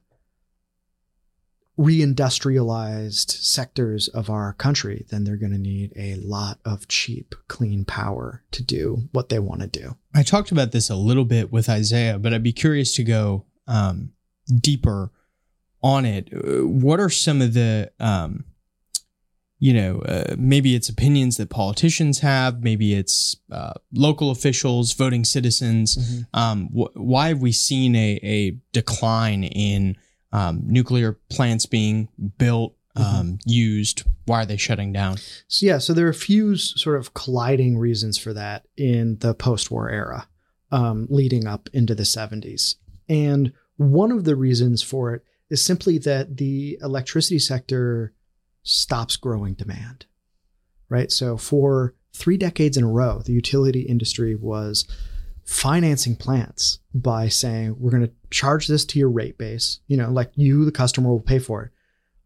reindustrialized 1.78 3.30
sectors 3.30 4.08
of 4.08 4.28
our 4.28 4.52
country, 4.54 5.06
then 5.10 5.24
they're 5.24 5.36
going 5.36 5.52
to 5.52 5.58
need 5.58 5.92
a 5.96 6.16
lot 6.16 6.58
of 6.64 6.88
cheap, 6.88 7.34
clean 7.48 7.84
power 7.84 8.42
to 8.50 8.62
do 8.62 9.08
what 9.12 9.28
they 9.28 9.38
want 9.38 9.60
to 9.62 9.66
do. 9.66 9.96
I 10.14 10.22
talked 10.22 10.52
about 10.52 10.72
this 10.72 10.90
a 10.90 10.96
little 10.96 11.24
bit 11.24 11.50
with 11.50 11.68
Isaiah, 11.68 12.18
but 12.18 12.34
I'd 12.34 12.42
be 12.42 12.52
curious 12.52 12.94
to 12.96 13.04
go 13.04 13.46
um, 13.66 14.12
deeper 14.54 15.10
on 15.82 16.04
it. 16.04 16.28
Uh, 16.34 16.66
What 16.66 17.00
are 17.00 17.08
some 17.08 17.40
of 17.40 17.54
the, 17.54 17.90
um, 17.98 18.44
you 19.58 19.72
know, 19.72 20.00
uh, 20.00 20.34
maybe 20.38 20.74
it's 20.74 20.88
opinions 20.88 21.36
that 21.36 21.48
politicians 21.50 22.18
have, 22.20 22.62
maybe 22.62 22.94
it's 22.94 23.36
uh, 23.50 23.74
local 23.92 24.30
officials, 24.30 24.92
voting 24.92 25.24
citizens. 25.24 26.24
Um, 26.34 26.68
wh- 26.68 26.94
why 26.96 27.28
have 27.28 27.40
we 27.40 27.52
seen 27.52 27.94
a, 27.94 28.18
a 28.22 28.58
decline 28.72 29.44
in 29.44 29.96
um, 30.32 30.62
nuclear 30.64 31.18
plants 31.28 31.66
being 31.66 32.08
built, 32.38 32.74
um, 32.96 33.38
used? 33.44 34.04
Why 34.26 34.42
are 34.42 34.46
they 34.46 34.56
shutting 34.56 34.92
down? 34.92 35.16
So 35.48 35.66
yeah, 35.66 35.78
so 35.78 35.92
there 35.92 36.06
are 36.06 36.10
a 36.10 36.14
few 36.14 36.56
sort 36.56 36.98
of 36.98 37.14
colliding 37.14 37.78
reasons 37.78 38.18
for 38.18 38.32
that 38.32 38.66
in 38.76 39.18
the 39.18 39.34
post-war 39.34 39.90
era, 39.90 40.28
um, 40.70 41.06
leading 41.10 41.46
up 41.46 41.68
into 41.72 41.94
the 41.94 42.04
70s. 42.04 42.76
And 43.08 43.52
one 43.76 44.12
of 44.12 44.24
the 44.24 44.36
reasons 44.36 44.82
for 44.82 45.14
it 45.14 45.22
is 45.48 45.64
simply 45.64 45.98
that 45.98 46.36
the 46.36 46.78
electricity 46.82 47.38
sector 47.38 48.12
stops 48.62 49.16
growing 49.16 49.54
demand. 49.54 50.06
Right? 50.88 51.10
So 51.10 51.36
for 51.36 51.94
3 52.14 52.36
decades 52.36 52.76
in 52.76 52.84
a 52.84 52.90
row, 52.90 53.22
the 53.24 53.32
utility 53.32 53.82
industry 53.82 54.34
was 54.34 54.86
financing 55.44 56.16
plants 56.16 56.78
by 56.94 57.28
saying 57.28 57.76
we're 57.78 57.90
going 57.90 58.06
to 58.06 58.12
charge 58.30 58.66
this 58.66 58.84
to 58.86 58.98
your 58.98 59.10
rate 59.10 59.38
base, 59.38 59.80
you 59.86 59.96
know, 59.96 60.10
like 60.10 60.30
you 60.36 60.64
the 60.64 60.72
customer 60.72 61.10
will 61.10 61.20
pay 61.20 61.38
for 61.38 61.64
it. 61.64 61.70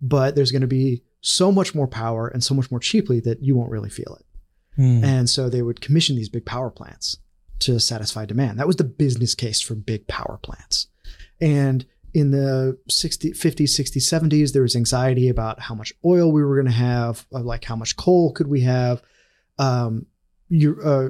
But 0.00 0.34
there's 0.34 0.52
going 0.52 0.62
to 0.62 0.66
be 0.66 1.02
so 1.20 1.50
much 1.50 1.74
more 1.74 1.88
power 1.88 2.28
and 2.28 2.44
so 2.44 2.54
much 2.54 2.70
more 2.70 2.80
cheaply 2.80 3.20
that 3.20 3.42
you 3.42 3.56
won't 3.56 3.70
really 3.70 3.88
feel 3.88 4.18
it. 4.20 4.26
Hmm. 4.76 5.04
And 5.04 5.30
so 5.30 5.48
they 5.48 5.62
would 5.62 5.80
commission 5.80 6.16
these 6.16 6.28
big 6.28 6.44
power 6.44 6.70
plants 6.70 7.16
to 7.60 7.80
satisfy 7.80 8.26
demand. 8.26 8.58
That 8.58 8.66
was 8.66 8.76
the 8.76 8.84
business 8.84 9.34
case 9.34 9.60
for 9.60 9.74
big 9.74 10.06
power 10.06 10.38
plants. 10.42 10.88
And 11.40 11.86
in 12.12 12.30
the 12.30 12.78
60, 12.88 13.32
50s, 13.32 13.62
60s, 13.62 13.96
70s, 13.96 14.52
there 14.52 14.62
was 14.62 14.76
anxiety 14.76 15.28
about 15.28 15.60
how 15.60 15.74
much 15.74 15.92
oil 16.04 16.30
we 16.30 16.44
were 16.44 16.54
going 16.54 16.66
to 16.66 16.72
have, 16.72 17.26
uh, 17.34 17.40
like 17.40 17.64
how 17.64 17.76
much 17.76 17.96
coal 17.96 18.32
could 18.32 18.46
we 18.46 18.60
have. 18.60 19.02
Um, 19.58 20.06
you, 20.48 20.78
uh, 20.84 21.08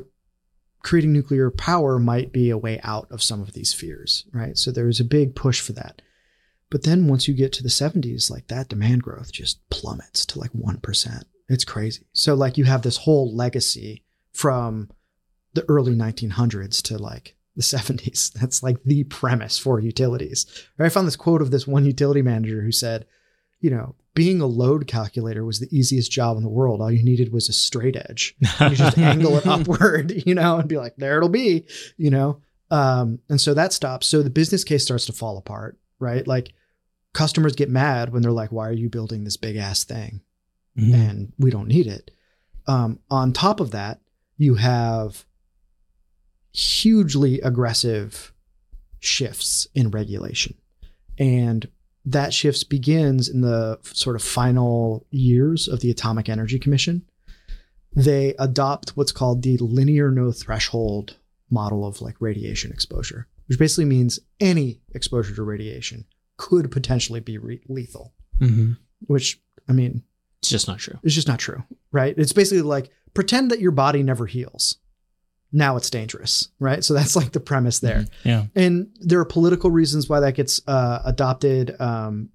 creating 0.84 1.12
nuclear 1.12 1.50
power 1.50 1.98
might 1.98 2.30
be 2.30 2.50
a 2.50 2.58
way 2.58 2.78
out 2.84 3.08
of 3.10 3.22
some 3.22 3.40
of 3.40 3.54
these 3.54 3.72
fears, 3.72 4.26
right? 4.32 4.56
So 4.56 4.70
there 4.70 4.84
was 4.84 5.00
a 5.00 5.04
big 5.04 5.34
push 5.34 5.60
for 5.60 5.72
that. 5.72 6.02
But 6.70 6.84
then 6.84 7.08
once 7.08 7.26
you 7.26 7.34
get 7.34 7.52
to 7.54 7.62
the 7.62 7.70
70s, 7.70 8.30
like 8.30 8.48
that 8.48 8.68
demand 8.68 9.02
growth 9.02 9.32
just 9.32 9.66
plummets 9.70 10.26
to 10.26 10.38
like 10.38 10.52
1%. 10.52 11.22
It's 11.48 11.64
crazy. 11.64 12.06
So 12.12 12.34
like 12.34 12.58
you 12.58 12.64
have 12.64 12.82
this 12.82 12.98
whole 12.98 13.34
legacy 13.34 14.04
from 14.32 14.90
the 15.54 15.64
early 15.68 15.94
1900s 15.94 16.82
to 16.82 16.98
like 16.98 17.34
the 17.56 17.62
70s. 17.62 18.32
That's 18.40 18.62
like 18.62 18.82
the 18.84 19.04
premise 19.04 19.58
for 19.58 19.80
utilities. 19.80 20.46
I 20.78 20.90
found 20.90 21.06
this 21.06 21.16
quote 21.16 21.40
of 21.40 21.50
this 21.50 21.66
one 21.66 21.86
utility 21.86 22.20
manager 22.20 22.60
who 22.60 22.72
said, 22.72 23.06
you 23.60 23.70
know, 23.70 23.94
being 24.14 24.40
a 24.40 24.46
load 24.46 24.86
calculator 24.86 25.44
was 25.44 25.58
the 25.60 25.76
easiest 25.76 26.10
job 26.10 26.36
in 26.36 26.42
the 26.44 26.48
world. 26.48 26.80
All 26.80 26.90
you 26.90 27.02
needed 27.02 27.32
was 27.32 27.48
a 27.48 27.52
straight 27.52 27.96
edge. 27.96 28.36
You 28.60 28.70
just 28.70 28.96
angle 28.98 29.36
it 29.36 29.46
upward, 29.46 30.12
you 30.26 30.34
know, 30.34 30.58
and 30.58 30.68
be 30.68 30.76
like, 30.76 30.94
there 30.96 31.16
it'll 31.16 31.28
be, 31.28 31.66
you 31.96 32.10
know. 32.10 32.40
Um, 32.70 33.18
and 33.28 33.40
so 33.40 33.54
that 33.54 33.72
stops. 33.72 34.06
So 34.06 34.22
the 34.22 34.30
business 34.30 34.62
case 34.64 34.84
starts 34.84 35.06
to 35.06 35.12
fall 35.12 35.36
apart, 35.36 35.78
right? 35.98 36.26
Like 36.26 36.52
customers 37.12 37.54
get 37.56 37.68
mad 37.70 38.12
when 38.12 38.22
they're 38.22 38.30
like, 38.32 38.52
why 38.52 38.68
are 38.68 38.72
you 38.72 38.88
building 38.88 39.24
this 39.24 39.36
big 39.36 39.56
ass 39.56 39.84
thing? 39.84 40.20
Mhm. 40.78 40.92
and 40.94 41.32
we 41.38 41.50
don't 41.52 41.68
need 41.68 41.86
it. 41.86 42.10
Um, 42.66 42.98
on 43.08 43.32
top 43.32 43.60
of 43.60 43.70
that, 43.70 44.00
you 44.36 44.56
have 44.56 45.24
hugely 46.52 47.40
aggressive 47.40 48.32
shifts 48.98 49.66
in 49.74 49.90
regulation. 49.90 50.54
And 51.18 51.68
that 52.04 52.34
shifts 52.34 52.64
begins 52.64 53.28
in 53.28 53.40
the 53.40 53.78
sort 53.82 54.16
of 54.16 54.22
final 54.22 55.06
years 55.10 55.68
of 55.68 55.80
the 55.80 55.90
Atomic 55.90 56.28
Energy 56.28 56.58
Commission, 56.58 57.02
they 57.94 58.34
adopt 58.38 58.90
what's 58.96 59.12
called 59.12 59.42
the 59.42 59.56
linear 59.58 60.10
no 60.10 60.32
threshold 60.32 61.16
model 61.50 61.86
of 61.86 62.02
like 62.02 62.16
radiation 62.20 62.72
exposure, 62.72 63.26
which 63.46 63.58
basically 63.58 63.84
means 63.84 64.18
any 64.40 64.80
exposure 64.94 65.34
to 65.34 65.42
radiation 65.42 66.04
could 66.36 66.70
potentially 66.70 67.20
be 67.20 67.38
re- 67.38 67.62
lethal, 67.68 68.12
Mm-hmm. 68.40 68.72
which 69.06 69.40
I 69.68 69.72
mean, 69.72 70.02
It's 70.40 70.48
just 70.50 70.66
not 70.66 70.80
true. 70.80 70.98
it's 71.04 71.14
just 71.14 71.28
not 71.28 71.38
true, 71.38 71.62
right? 71.92 72.14
It's 72.18 72.32
basically 72.32 72.62
like 72.62 72.90
pretend 73.14 73.50
that 73.52 73.60
your 73.60 73.70
body 73.70 74.02
never 74.02 74.26
heals. 74.26 74.78
Now 75.54 75.76
it's 75.76 75.88
dangerous, 75.88 76.48
right? 76.58 76.82
So 76.82 76.94
that's 76.94 77.14
like 77.14 77.30
the 77.30 77.38
premise 77.38 77.78
there. 77.78 78.06
Yeah. 78.24 78.46
And 78.56 78.88
there 79.00 79.20
are 79.20 79.24
political 79.24 79.70
reasons 79.70 80.08
why 80.08 80.18
that 80.20 80.34
gets 80.34 80.60
uh, 80.66 81.00
adopted. 81.04 81.80
Um, 81.80 82.30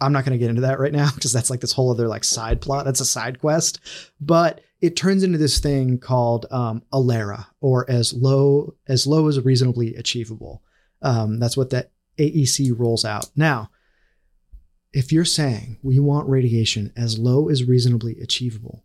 I'm 0.00 0.12
not 0.12 0.24
going 0.24 0.32
to 0.32 0.38
get 0.38 0.50
into 0.50 0.62
that 0.62 0.80
right 0.80 0.92
now 0.92 1.08
because 1.14 1.32
that's 1.32 1.50
like 1.50 1.60
this 1.60 1.72
whole 1.72 1.92
other 1.92 2.08
like 2.08 2.24
side 2.24 2.60
plot. 2.60 2.84
That's 2.84 3.00
a 3.00 3.06
side 3.06 3.38
quest, 3.38 3.78
but 4.20 4.60
it 4.80 4.96
turns 4.96 5.22
into 5.22 5.38
this 5.38 5.60
thing 5.60 5.98
called 5.98 6.46
um, 6.50 6.82
ALARA, 6.92 7.46
or 7.60 7.88
as 7.88 8.12
low 8.12 8.74
as 8.88 9.06
low 9.06 9.28
as 9.28 9.40
reasonably 9.40 9.94
achievable. 9.94 10.62
Um, 11.02 11.38
that's 11.38 11.56
what 11.56 11.70
that 11.70 11.92
AEC 12.18 12.76
rolls 12.76 13.04
out. 13.04 13.30
Now, 13.36 13.70
if 14.92 15.12
you're 15.12 15.24
saying 15.24 15.78
we 15.82 16.00
want 16.00 16.28
radiation 16.28 16.92
as 16.96 17.18
low 17.18 17.48
as 17.48 17.64
reasonably 17.64 18.18
achievable, 18.20 18.84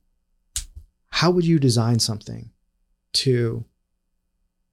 how 1.10 1.32
would 1.32 1.46
you 1.46 1.60
design 1.60 2.00
something 2.00 2.52
to 3.14 3.66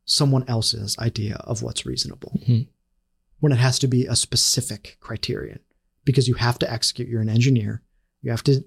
someone 0.05 0.45
else's 0.49 0.97
idea 0.99 1.37
of 1.45 1.63
what's 1.63 1.85
reasonable 1.85 2.33
Mhm. 2.47 2.69
when 3.41 3.53
it 3.53 3.59
has 3.59 3.79
to 3.81 3.87
be 3.87 4.07
a 4.07 4.17
specific 4.17 4.97
criterion? 5.01 5.61
Because 6.05 6.29
you 6.29 6.35
have 6.35 6.59
to 6.61 6.73
execute, 6.73 7.09
you're 7.09 7.21
an 7.21 7.29
engineer, 7.29 7.83
you 8.23 8.31
have 8.31 8.45
to 8.45 8.65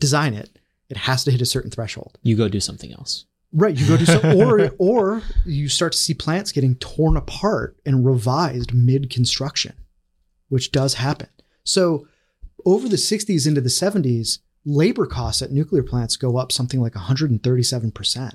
design 0.00 0.32
it, 0.34 0.58
it 0.88 0.96
has 0.96 1.24
to 1.24 1.30
hit 1.30 1.42
a 1.42 1.46
certain 1.46 1.70
threshold. 1.70 2.18
You 2.22 2.36
go 2.36 2.48
do 2.48 2.60
something 2.60 2.92
else. 2.92 3.26
Right. 3.52 3.78
You 3.78 3.86
go 3.86 3.96
do 3.96 4.04
some, 4.06 4.36
or 4.36 4.68
or 4.78 5.22
you 5.46 5.68
start 5.68 5.92
to 5.92 5.98
see 5.98 6.14
plants 6.14 6.52
getting 6.52 6.74
torn 6.76 7.16
apart 7.16 7.78
and 7.86 8.04
revised 8.04 8.72
mid 8.74 9.10
construction, 9.10 9.74
which 10.48 10.70
does 10.72 10.94
happen. 10.94 11.28
So 11.64 12.06
over 12.64 12.88
the 12.88 12.96
60s 12.96 13.46
into 13.46 13.60
the 13.60 13.68
70s, 13.70 14.38
labor 14.64 15.06
costs 15.06 15.40
at 15.42 15.52
nuclear 15.52 15.82
plants 15.82 16.16
go 16.16 16.36
up 16.36 16.52
something 16.52 16.80
like 16.80 16.94
137%. 16.94 18.34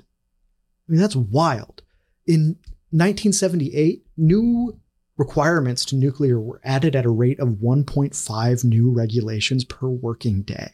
I 0.88 0.92
mean, 0.92 1.00
that's 1.00 1.16
wild. 1.16 1.82
In 2.26 2.56
1978, 2.90 4.04
new 4.16 4.78
requirements 5.16 5.84
to 5.86 5.96
nuclear 5.96 6.40
were 6.40 6.60
added 6.64 6.96
at 6.96 7.04
a 7.04 7.10
rate 7.10 7.38
of 7.40 7.48
1.5 7.48 8.64
new 8.64 8.90
regulations 8.90 9.64
per 9.64 9.88
working 9.88 10.42
day. 10.42 10.72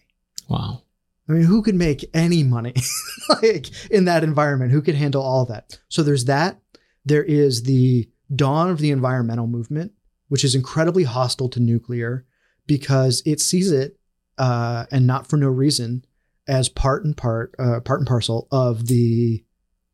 Wow. 0.49 0.83
I 1.29 1.33
mean, 1.33 1.43
who 1.43 1.63
could 1.63 1.77
make 1.77 2.09
any 2.13 2.43
money 2.43 2.75
like 3.43 3.71
in 3.91 4.07
that 4.07 4.25
environment? 4.25 4.73
Who 4.73 4.83
could 4.83 4.97
handle 4.97 5.23
all 5.23 5.45
that? 5.47 5.79
So 5.89 6.03
there's 6.03 6.25
that. 6.25 6.61
There 7.05 7.23
is 7.23 7.63
the 7.63 8.09
dawn 8.35 8.71
of 8.71 8.79
the 8.79 8.91
environmental 8.91 9.47
movement, 9.47 9.93
which 10.29 10.45
is 10.45 10.55
incredibly 10.55 11.05
hostile 11.05 11.49
to 11.51 11.61
nuclear 11.61 12.27
because 12.67 13.23
it 13.25 13.41
sees 13.41 13.71
it, 13.71 13.99
uh, 14.39 14.87
and 14.91 15.07
not 15.07 15.29
for 15.29 15.37
no 15.37 15.49
reason, 15.49 16.05
as 16.49 16.69
part 16.69 17.05
and 17.05 17.17
part, 17.17 17.55
uh, 17.59 17.81
part 17.81 18.01
and 18.01 18.09
parcel 18.09 18.49
of 18.51 18.87
the 18.89 19.45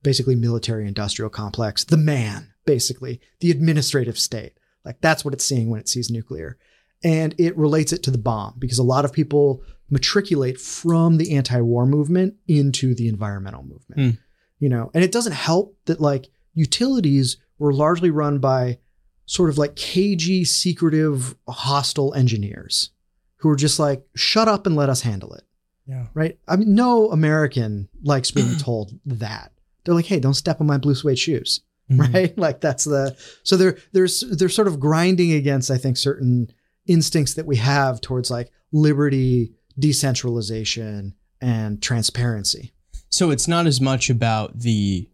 basically 0.07 0.37
military 0.37 0.87
industrial 0.87 1.29
complex, 1.29 1.83
the 1.83 1.97
man, 1.97 2.53
basically 2.65 3.21
the 3.41 3.51
administrative 3.51 4.17
state. 4.17 4.53
Like 4.85 5.01
that's 5.01 5.25
what 5.25 5.35
it's 5.35 5.45
seeing 5.45 5.69
when 5.69 5.81
it 5.81 5.89
sees 5.89 6.11
nuclear, 6.11 6.59
and 7.03 7.35
it 7.39 7.59
relates 7.59 7.93
it 7.93 8.05
to 8.05 8.13
the 8.13 8.17
bomb 8.19 8.55
because 8.57 8.79
a 8.79 8.85
lot 8.85 9.05
of 9.05 9.13
people 9.13 9.65
matriculate 9.91 10.61
from 10.61 11.17
the 11.17 11.35
anti-war 11.35 11.87
movement 11.87 12.35
into 12.47 12.95
the 12.95 13.09
environmental 13.09 13.65
movement. 13.65 14.01
Hmm. 14.01 14.21
You 14.61 14.69
know, 14.69 14.93
and 14.95 15.03
it 15.03 15.11
doesn't 15.11 15.33
help 15.33 15.77
that 15.87 16.01
like 16.01 16.29
utilities 16.55 17.39
were 17.59 17.73
largely 17.73 18.11
run 18.11 18.39
by 18.39 18.79
sort 19.27 19.51
of 19.51 19.59
like 19.59 19.75
cagey, 19.75 20.45
secretive, 20.45 21.35
hostile 21.49 22.15
engineers 22.15 22.91
who 23.39 23.49
were 23.49 23.57
just 23.57 23.81
like, 23.81 24.05
shut 24.15 24.47
up 24.47 24.67
and 24.67 24.77
let 24.77 24.89
us 24.89 25.01
handle 25.01 25.35
it. 25.35 25.43
Yeah. 25.85 26.07
Right. 26.15 26.39
I 26.47 26.55
mean, 26.55 26.77
no 26.77 27.11
American 27.11 27.89
likes 28.05 28.31
being 28.31 28.57
told 28.59 29.01
that. 29.05 29.51
They're 29.87 29.95
like, 29.95 30.05
hey, 30.07 30.21
don't 30.21 30.35
step 30.35 30.61
on 30.61 30.67
my 30.67 30.77
blue 30.77 30.95
suede 30.95 31.19
shoes. 31.19 31.61
Mm-hmm. 31.91 32.03
Right. 32.13 32.37
Like 32.37 32.61
that's 32.61 32.83
the 32.83 33.17
so 33.45 33.57
they're 33.57 33.79
there's 33.93 34.21
they're 34.21 34.49
sort 34.49 34.67
of 34.67 34.81
grinding 34.81 35.33
against, 35.33 35.71
I 35.71 35.79
think, 35.79 35.97
certain 35.97 36.49
instincts 36.87 37.35
that 37.35 37.47
we 37.47 37.57
have 37.57 38.01
towards 38.01 38.29
like 38.29 38.51
liberty, 38.73 39.55
decentralization, 39.79 41.15
and 41.41 41.81
transparency. 41.83 42.73
So 43.09 43.31
it's 43.31 43.47
not 43.47 43.67
as 43.67 43.81
much 43.81 44.11
about 44.11 44.59
the 44.59 45.09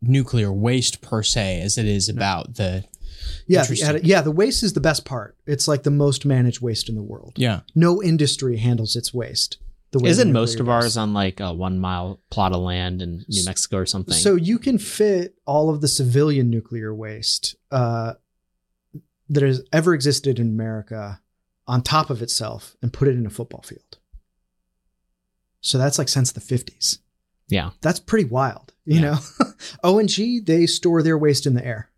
nuclear 0.00 0.52
waste 0.52 1.00
per 1.00 1.22
se 1.22 1.60
as 1.62 1.78
it 1.78 1.86
is 1.86 2.08
about 2.08 2.54
the 2.54 2.84
Yeah, 3.46 3.64
the, 3.64 4.00
yeah. 4.04 4.20
The 4.20 4.30
waste 4.30 4.62
is 4.62 4.74
the 4.74 4.80
best 4.80 5.04
part. 5.04 5.36
It's 5.46 5.66
like 5.66 5.82
the 5.82 5.90
most 5.90 6.24
managed 6.24 6.60
waste 6.60 6.88
in 6.88 6.94
the 6.94 7.02
world. 7.02 7.32
yeah. 7.36 7.60
No 7.74 8.02
industry 8.02 8.58
handles 8.58 8.96
its 8.96 9.12
waste. 9.12 9.58
Isn't 10.02 10.32
most 10.32 10.60
of 10.60 10.68
ours 10.68 10.96
on 10.96 11.12
like 11.14 11.40
a 11.40 11.52
one 11.52 11.78
mile 11.78 12.20
plot 12.30 12.52
of 12.52 12.60
land 12.60 13.02
in 13.02 13.24
New 13.28 13.44
Mexico 13.44 13.78
or 13.78 13.86
something? 13.86 14.14
So 14.14 14.34
you 14.34 14.58
can 14.58 14.78
fit 14.78 15.36
all 15.46 15.70
of 15.70 15.80
the 15.80 15.88
civilian 15.88 16.50
nuclear 16.50 16.94
waste 16.94 17.56
uh, 17.70 18.14
that 19.28 19.42
has 19.42 19.62
ever 19.72 19.94
existed 19.94 20.38
in 20.38 20.48
America 20.48 21.20
on 21.66 21.82
top 21.82 22.10
of 22.10 22.22
itself 22.22 22.76
and 22.82 22.92
put 22.92 23.08
it 23.08 23.16
in 23.16 23.26
a 23.26 23.30
football 23.30 23.62
field. 23.62 23.98
So 25.60 25.78
that's 25.78 25.98
like 25.98 26.08
since 26.08 26.32
the 26.32 26.40
50s. 26.40 26.98
yeah. 27.48 27.70
That's 27.80 28.00
pretty 28.00 28.26
wild. 28.28 28.72
You 28.84 29.00
Yeah. 29.00 29.00
know, 29.00 29.18
ONG, 29.84 30.44
they 30.44 30.66
store 30.66 31.02
their 31.02 31.16
waste 31.16 31.46
in 31.46 31.54
the 31.54 31.64
air. 31.66 31.90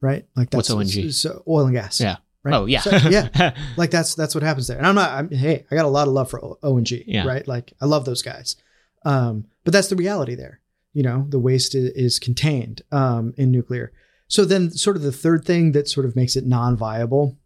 Right? 0.00 0.26
Like 0.34 0.52
What's 0.52 0.68
that's 0.68 0.96
ONG? 0.96 1.10
So 1.12 1.42
oil 1.46 1.66
and 1.66 1.74
gas. 1.74 2.00
Yeah. 2.00 2.16
Right? 2.42 2.54
Oh 2.54 2.66
yeah. 2.66 2.80
So, 2.80 2.96
yeah. 3.08 3.54
like 3.76 3.90
that's 3.90 4.14
that's 4.14 4.34
what 4.34 4.42
happens 4.42 4.66
there. 4.66 4.78
And 4.78 4.86
I'm 4.86 4.94
not. 4.94 5.10
I'm, 5.10 5.30
hey, 5.30 5.66
I 5.70 5.74
got 5.74 5.84
a 5.84 5.88
lot 5.88 6.08
of 6.08 6.14
love 6.14 6.30
for 6.30 6.42
O- 6.42 6.58
ONG. 6.62 6.88
Yeah. 7.06 7.26
Right. 7.26 7.46
Like 7.46 7.72
I 7.80 7.86
love 7.86 8.04
those 8.04 8.22
guys. 8.22 8.56
Um, 9.04 9.46
but 9.64 9.72
that's 9.72 9.88
the 9.88 9.96
reality 9.96 10.34
there. 10.34 10.60
You 10.92 11.02
know, 11.02 11.26
the 11.28 11.38
waste 11.38 11.74
is, 11.74 11.90
is 11.92 12.18
contained 12.18 12.82
um, 12.90 13.34
in 13.36 13.50
nuclear. 13.50 13.92
So 14.26 14.44
then, 14.44 14.70
sort 14.70 14.96
of 14.96 15.02
the 15.02 15.12
third 15.12 15.44
thing 15.44 15.72
that 15.72 15.88
sort 15.88 16.06
of 16.06 16.16
makes 16.16 16.36
it 16.36 16.46
non-viable, 16.46 17.36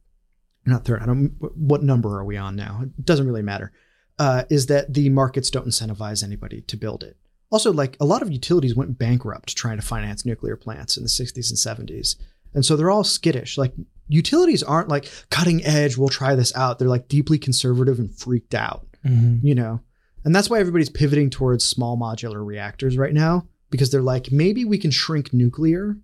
not 0.67 0.85
third. 0.85 1.03
I 1.03 1.07
don't. 1.07 1.35
What 1.39 1.83
number 1.83 2.19
are 2.19 2.25
we 2.25 2.37
on 2.37 2.57
now? 2.57 2.81
It 2.83 3.05
doesn't 3.05 3.27
really 3.27 3.43
matter. 3.43 3.73
Uh, 4.19 4.45
is 4.49 4.67
that 4.67 4.95
the 4.95 5.09
markets 5.09 5.51
don't 5.51 5.67
incentivize 5.67 6.23
anybody 6.23 6.61
to 6.63 6.77
build 6.77 7.03
it. 7.03 7.17
Also, 7.51 7.73
like 7.73 7.97
a 8.01 8.05
lot 8.05 8.23
of 8.23 8.31
utilities 8.31 8.75
went 8.75 8.99
bankrupt 8.99 9.57
trying 9.57 9.77
to 9.77 9.87
finance 9.87 10.25
nuclear 10.25 10.57
plants 10.57 10.97
in 10.97 11.03
the 11.03 11.09
60s 11.09 11.51
and 11.51 11.89
70s. 11.89 12.17
And 12.53 12.65
so 12.65 12.77
they're 12.77 12.91
all 12.91 13.05
skittish. 13.05 13.59
Like 13.59 13.75
utilities 14.09 14.63
aren't 14.63 14.89
like 14.89 15.11
cutting 15.31 15.65
edge, 15.65 15.97
we'll 15.97 16.09
try 16.09 16.35
this 16.35 16.55
out. 16.57 16.79
They're 16.79 16.89
like 16.89 17.09
deeply 17.09 17.39
conservative 17.39 17.99
and 17.99 18.15
freaked 18.17 18.55
out, 18.55 18.87
Mm-hmm. 19.05 19.47
you 19.47 19.55
know? 19.55 19.81
And 20.25 20.35
that's 20.35 20.49
why 20.49 20.59
everybody's 20.61 20.89
pivoting 20.91 21.29
towards 21.31 21.65
small 21.65 21.99
modular 21.99 22.45
reactors 22.45 22.97
right 22.97 23.13
now 23.13 23.47
because 23.71 23.91
they're 23.91 24.01
like, 24.01 24.33
maybe 24.33 24.65
we 24.65 24.79
can 24.79 24.91
shrink 24.91 25.33
nuclear 25.35 25.97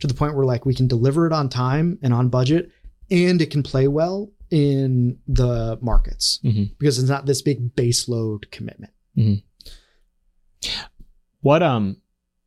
to 0.00 0.06
the 0.06 0.14
point 0.14 0.36
where 0.36 0.44
like 0.46 0.64
we 0.64 0.74
can 0.74 0.86
deliver 0.86 1.26
it 1.26 1.32
on 1.32 1.48
time 1.48 1.98
and 2.02 2.12
on 2.14 2.28
budget 2.28 2.70
and 3.10 3.42
it 3.42 3.50
can 3.50 3.62
play 3.64 3.88
well 3.88 4.30
in 4.50 5.18
the 5.26 5.76
markets 5.82 6.38
Mhm. 6.44 6.70
because 6.78 6.98
it's 6.98 7.08
not 7.08 7.26
this 7.26 7.42
big 7.42 7.74
base 7.74 8.08
load 8.08 8.50
commitment. 8.52 8.92
What 11.40 11.62
um, 11.62 11.96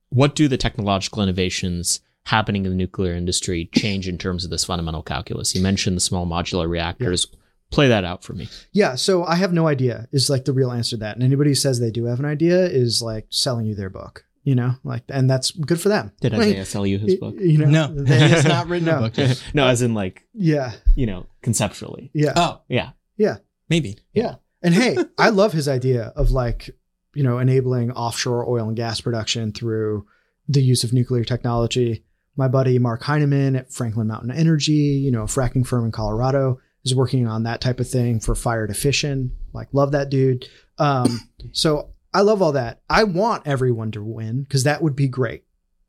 what 0.10 0.36
do 0.36 0.48
the 0.48 0.58
technological 0.58 1.22
innovations 1.22 2.00
happening 2.28 2.66
in 2.66 2.72
the 2.72 2.78
nuclear 2.78 3.14
industry 3.14 3.70
change 3.74 4.08
in 4.08 4.18
terms 4.18 4.44
of 4.46 4.52
this 4.52 4.66
fundamental 4.66 5.02
calculus? 5.04 5.56
You 5.56 5.62
mentioned 5.62 5.96
the 5.98 6.02
small 6.02 6.26
modular 6.28 6.68
reactors. 6.70 7.28
Play 7.70 7.90
that 7.90 8.06
out 8.06 8.24
for 8.24 8.34
me. 8.34 8.48
Yeah, 8.72 8.96
so 8.96 9.26
I 9.26 9.36
have 9.36 9.52
no 9.52 9.68
idea 9.68 10.08
is 10.14 10.30
like 10.30 10.46
the 10.46 10.54
real 10.54 10.72
answer 10.72 10.92
to 10.92 10.98
that. 11.02 11.16
And 11.18 11.24
anybody 11.24 11.50
who 11.50 11.56
says 11.56 11.80
they 11.80 11.92
do 11.92 12.06
have 12.06 12.20
an 12.20 12.26
idea 12.26 12.66
is 12.66 13.02
like 13.02 13.26
selling 13.30 13.66
you 13.66 13.76
their 13.76 13.90
book, 13.90 14.24
you 14.44 14.56
know? 14.56 14.76
Like 14.86 15.04
and 15.10 15.30
that's 15.30 15.52
good 15.52 15.82
for 15.82 15.90
them. 15.90 16.14
Did 16.22 16.34
I 16.34 16.38
mean, 16.38 16.64
sell 16.66 16.86
you 16.88 16.98
his 16.98 17.16
book? 17.16 17.36
You 17.38 17.58
know, 17.58 17.88
No, 17.88 17.88
they- 18.04 18.20
he 18.20 18.30
has 18.30 18.46
not 18.46 18.68
written 18.68 18.86
No. 18.92 18.98
a 19.00 19.02
book 19.02 19.18
yet. 19.18 19.44
no, 19.54 19.68
as 19.68 19.82
in 19.82 19.94
like 19.94 20.24
Yeah, 20.34 20.72
you 20.96 21.08
know 21.08 21.26
conceptually. 21.42 22.10
yeah, 22.14 22.34
Oh, 22.38 22.62
Yeah. 22.70 22.92
Yeah, 23.18 23.38
maybe. 23.68 23.98
yeah. 24.14 24.36
And 24.62 24.74
hey, 24.74 24.96
I 25.18 25.30
love 25.30 25.52
his 25.52 25.68
idea 25.68 26.14
of 26.16 26.32
like, 26.32 26.70
you 27.16 27.24
know, 27.24 27.38
enabling 27.40 27.92
offshore 27.92 28.48
oil 28.50 28.68
and 28.68 28.78
gas 28.78 29.02
production 29.02 29.52
through 29.52 30.06
the 30.48 30.62
use 30.62 30.84
of 30.86 30.94
nuclear 30.94 31.24
technology. 31.26 32.06
My 32.38 32.48
buddy 32.48 32.78
Mark 32.78 33.02
Heineman 33.04 33.56
at 33.56 33.74
Franklin 33.74 34.08
Mountain 34.08 34.32
Energy, 34.32 34.74
you 34.74 35.12
know, 35.12 35.24
a 35.24 35.26
fracking 35.26 35.66
firm 35.66 35.86
in 35.86 35.92
Colorado, 35.92 36.60
is 36.86 36.96
working 36.96 37.28
on 37.28 37.44
that 37.44 37.62
type 37.62 37.80
of 37.80 37.90
thing 37.90 38.20
for 38.20 38.36
fire 38.36 38.68
to 38.68 38.74
fission. 38.74 39.32
Like, 39.54 39.68
love 39.74 39.92
that 39.92 40.10
dude. 40.10 40.48
Um, 40.78 41.30
so 41.52 41.90
I 42.14 42.22
love 42.22 42.42
all 42.42 42.54
that. 42.54 42.82
I 42.90 43.04
want 43.04 43.48
everyone 43.48 43.92
to 43.92 44.04
win 44.04 44.44
because 44.44 44.64
that 44.64 44.82
would 44.82 44.96
be 44.96 45.08
great, 45.08 45.44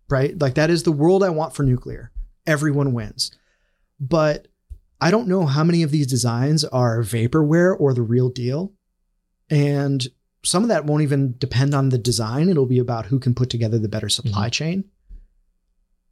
right? 0.09 0.39
Like, 0.39 0.55
that 0.55 0.71
is 0.71 0.83
the 0.83 0.93
world 0.93 1.23
I 1.23 1.31
want 1.31 1.55
for 1.55 1.63
nuclear. 1.63 2.11
Everyone 2.47 2.95
wins. 2.95 3.31
But 4.01 4.49
I 5.01 5.11
don't 5.11 5.29
know 5.29 5.47
how 5.47 5.65
many 5.65 5.83
of 5.83 5.91
these 5.91 6.07
designs 6.07 6.65
are 6.65 7.03
vaporware 7.03 7.79
or 7.79 7.95
the 7.95 8.03
real 8.03 8.31
deal. 8.31 8.73
And 9.51 10.07
some 10.45 10.63
of 10.63 10.69
that 10.71 10.85
won't 10.85 11.03
even 11.03 11.37
depend 11.39 11.75
on 11.75 11.91
the 11.91 11.99
design. 11.99 12.49
It'll 12.49 12.67
be 12.67 12.79
about 12.79 13.07
who 13.07 13.19
can 13.19 13.35
put 13.35 13.51
together 13.51 13.79
the 13.79 13.89
better 13.89 14.09
supply 14.09 14.49
chain. 14.49 14.85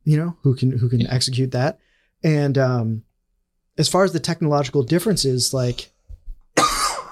You 0.06 0.16
know, 0.16 0.36
who 0.42 0.54
can 0.54 0.70
who 0.78 0.88
can 0.88 1.00
Yeah. 1.00 1.12
execute 1.12 1.50
that. 1.50 1.78
And 2.22 2.56
um 2.56 3.02
as 3.76 3.88
far 3.90 4.04
as 4.04 4.12
the 4.12 4.20
technological 4.20 4.82
differences, 4.82 5.52
like 5.52 5.90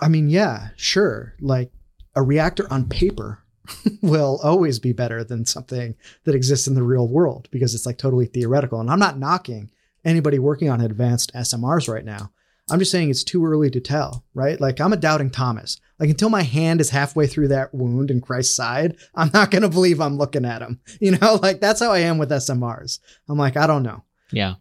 I 0.01 0.09
mean, 0.09 0.31
yeah, 0.31 0.69
sure. 0.77 1.35
Like 1.41 1.71
a 2.15 2.23
reactor 2.23 2.67
on 2.73 2.89
paper 2.89 3.41
will 4.03 4.41
always 4.43 4.79
be 4.79 4.93
better 4.93 5.25
than 5.25 5.45
something 5.45 5.95
that 6.25 6.35
exists 6.35 6.67
in 6.67 6.75
the 6.75 6.83
real 6.83 7.09
world 7.09 7.49
because 7.51 7.75
it's 7.75 7.87
like 7.87 7.99
totally 7.99 8.27
theoretical. 8.27 8.81
And 8.81 8.91
I'm 8.91 8.99
not 8.99 9.19
knocking 9.19 9.71
anybody 10.05 10.39
working 10.39 10.69
on 10.71 10.81
advanced 10.81 11.33
SMRs 11.35 11.89
right 11.93 12.05
now. 12.05 12.31
I'm 12.71 12.79
just 12.79 12.91
saying 12.91 13.11
it's 13.11 13.25
too 13.25 13.45
early 13.45 13.71
to 13.71 13.81
tell, 13.81 14.25
right? 14.33 14.61
Like 14.61 14.81
I'm 14.81 14.93
a 14.93 14.97
doubting 14.97 15.31
Thomas. 15.31 15.79
Like 15.99 16.11
until 16.11 16.31
my 16.31 16.43
hand 16.43 16.81
is 16.81 16.91
halfway 16.91 17.27
through 17.27 17.49
that 17.49 17.75
wound 17.75 18.11
in 18.11 18.21
Christ's 18.21 18.57
side, 18.57 18.97
I'm 19.15 19.31
not 19.35 19.51
going 19.51 19.63
to 19.63 19.69
believe 19.69 20.01
I'm 20.01 20.17
looking 20.17 20.45
at 20.45 20.63
him. 20.63 20.81
You 21.01 21.19
know, 21.19 21.39
like 21.43 21.61
that's 21.61 21.81
how 21.81 21.93
I 21.93 21.99
am 21.99 22.17
with 22.17 22.31
SMRs. 22.31 22.99
I'm 23.29 23.37
like, 23.37 23.59
I 23.59 23.67
don't 23.67 23.83
know. 23.83 24.05
Yeah. 24.33 24.55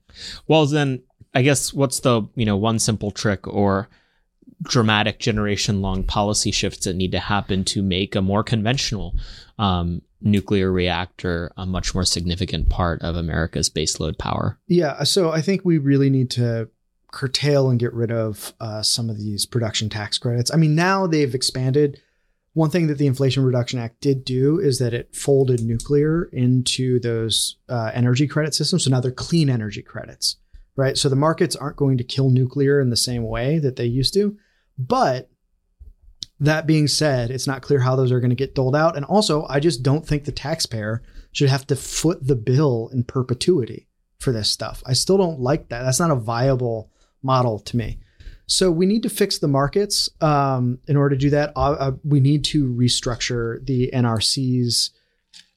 Well, 0.47 0.65
then 0.65 1.03
I 1.33 1.41
guess 1.41 1.73
what's 1.73 2.01
the, 2.01 2.23
you 2.35 2.45
know, 2.45 2.57
one 2.57 2.79
simple 2.79 3.11
trick 3.11 3.47
or 3.47 3.87
dramatic 4.63 5.19
generation 5.19 5.81
long 5.81 6.03
policy 6.03 6.51
shifts 6.51 6.85
that 6.85 6.95
need 6.95 7.11
to 7.13 7.19
happen 7.19 7.63
to 7.65 7.81
make 7.81 8.15
a 8.15 8.21
more 8.21 8.43
conventional 8.43 9.15
um, 9.57 10.01
nuclear 10.21 10.71
reactor 10.71 11.51
a 11.55 11.65
much 11.65 11.93
more 11.93 12.05
significant 12.05 12.69
part 12.69 13.01
of 13.01 13.15
America's 13.15 13.69
baseload 13.69 14.17
power? 14.17 14.59
Yeah. 14.67 15.03
So 15.03 15.31
I 15.31 15.41
think 15.41 15.61
we 15.63 15.77
really 15.77 16.09
need 16.09 16.29
to 16.31 16.69
curtail 17.13 17.69
and 17.69 17.79
get 17.79 17.93
rid 17.93 18.11
of 18.11 18.53
uh, 18.59 18.81
some 18.81 19.09
of 19.09 19.17
these 19.17 19.45
production 19.45 19.87
tax 19.87 20.17
credits. 20.17 20.51
I 20.51 20.57
mean, 20.57 20.75
now 20.75 21.07
they've 21.07 21.33
expanded. 21.33 22.01
One 22.53 22.69
thing 22.69 22.87
that 22.87 22.97
the 22.97 23.07
Inflation 23.07 23.43
Reduction 23.43 23.79
Act 23.79 24.01
did 24.01 24.25
do 24.25 24.59
is 24.59 24.79
that 24.79 24.93
it 24.93 25.15
folded 25.15 25.61
nuclear 25.61 26.25
into 26.25 26.99
those 26.99 27.57
uh, 27.69 27.91
energy 27.93 28.27
credit 28.27 28.53
systems. 28.53 28.83
So 28.83 28.89
now 28.89 28.99
they're 28.99 29.11
clean 29.11 29.49
energy 29.49 29.81
credits, 29.81 30.37
right? 30.75 30.97
So 30.97 31.07
the 31.07 31.15
markets 31.15 31.55
aren't 31.55 31.77
going 31.77 31.97
to 31.99 32.03
kill 32.03 32.29
nuclear 32.29 32.81
in 32.81 32.89
the 32.89 32.97
same 32.97 33.23
way 33.23 33.59
that 33.59 33.75
they 33.75 33.85
used 33.85 34.13
to. 34.15 34.37
But 34.77 35.29
that 36.39 36.67
being 36.67 36.87
said, 36.87 37.29
it's 37.29 37.47
not 37.47 37.61
clear 37.61 37.79
how 37.79 37.95
those 37.95 38.11
are 38.11 38.19
going 38.19 38.31
to 38.31 38.35
get 38.35 38.55
doled 38.55 38.75
out. 38.75 38.95
And 38.95 39.05
also, 39.05 39.45
I 39.47 39.59
just 39.59 39.83
don't 39.83 40.05
think 40.05 40.25
the 40.25 40.31
taxpayer 40.31 41.03
should 41.31 41.49
have 41.49 41.67
to 41.67 41.75
foot 41.75 42.27
the 42.27 42.35
bill 42.35 42.89
in 42.91 43.03
perpetuity 43.03 43.87
for 44.19 44.31
this 44.31 44.49
stuff. 44.49 44.81
I 44.85 44.93
still 44.93 45.17
don't 45.17 45.39
like 45.39 45.69
that. 45.69 45.83
That's 45.83 45.99
not 45.99 46.11
a 46.11 46.15
viable 46.15 46.89
model 47.23 47.59
to 47.59 47.77
me. 47.77 47.99
So 48.45 48.69
we 48.69 48.85
need 48.85 49.03
to 49.03 49.09
fix 49.09 49.39
the 49.39 49.47
markets. 49.47 50.09
Um, 50.21 50.79
in 50.87 50.97
order 50.97 51.15
to 51.15 51.19
do 51.19 51.29
that, 51.31 51.53
uh, 51.55 51.71
uh, 51.71 51.91
we 52.03 52.19
need 52.19 52.43
to 52.45 52.71
restructure 52.73 53.65
the 53.65 53.89
NRC's 53.93 54.91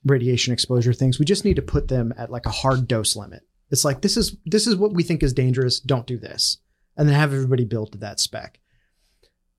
radiation 0.05 0.53
exposure 0.53 0.93
things. 0.93 1.19
We 1.19 1.25
just 1.25 1.45
need 1.45 1.57
to 1.57 1.63
put 1.63 1.89
them 1.89 2.15
at 2.17 2.31
like 2.31 2.47
a 2.47 2.51
hard 2.51 2.87
dose 2.87 3.17
limit. 3.17 3.43
It's 3.71 3.85
like 3.85 4.01
this 4.01 4.17
is 4.17 4.37
this 4.47 4.67
is 4.67 4.77
what 4.77 4.93
we 4.93 5.03
think 5.03 5.23
is 5.23 5.33
dangerous. 5.33 5.81
Don't 5.81 6.07
do 6.07 6.17
this, 6.17 6.59
and 6.97 7.09
then 7.09 7.17
have 7.17 7.33
everybody 7.33 7.65
build 7.65 7.93
to 7.93 7.99
that 7.99 8.21
spec. 8.21 8.61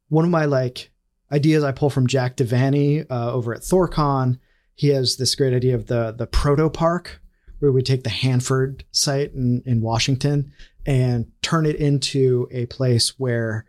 One 0.08 0.24
of 0.24 0.32
my 0.32 0.46
like 0.46 0.92
ideas 1.32 1.64
I 1.64 1.74
pull 1.74 1.90
from 1.90 2.08
Jack 2.08 2.38
Devanney 2.38 3.06
uh, 3.10 3.34
over 3.34 3.54
at 3.54 3.62
Thorcon. 3.62 4.40
He 4.76 4.90
has 4.90 5.18
this 5.18 5.36
great 5.36 5.54
idea 5.54 5.76
of 5.76 5.88
the 5.88 6.14
the 6.18 6.28
proto 6.28 6.70
park, 6.70 7.22
where 7.60 7.74
we 7.74 7.82
take 7.82 8.04
the 8.04 8.10
Hanford 8.10 8.86
site 8.92 9.34
in, 9.34 9.62
in 9.66 9.82
Washington 9.82 10.54
and 10.88 11.30
turn 11.42 11.66
it 11.66 11.76
into 11.76 12.48
a 12.50 12.66
place 12.68 13.20
where 13.20 13.66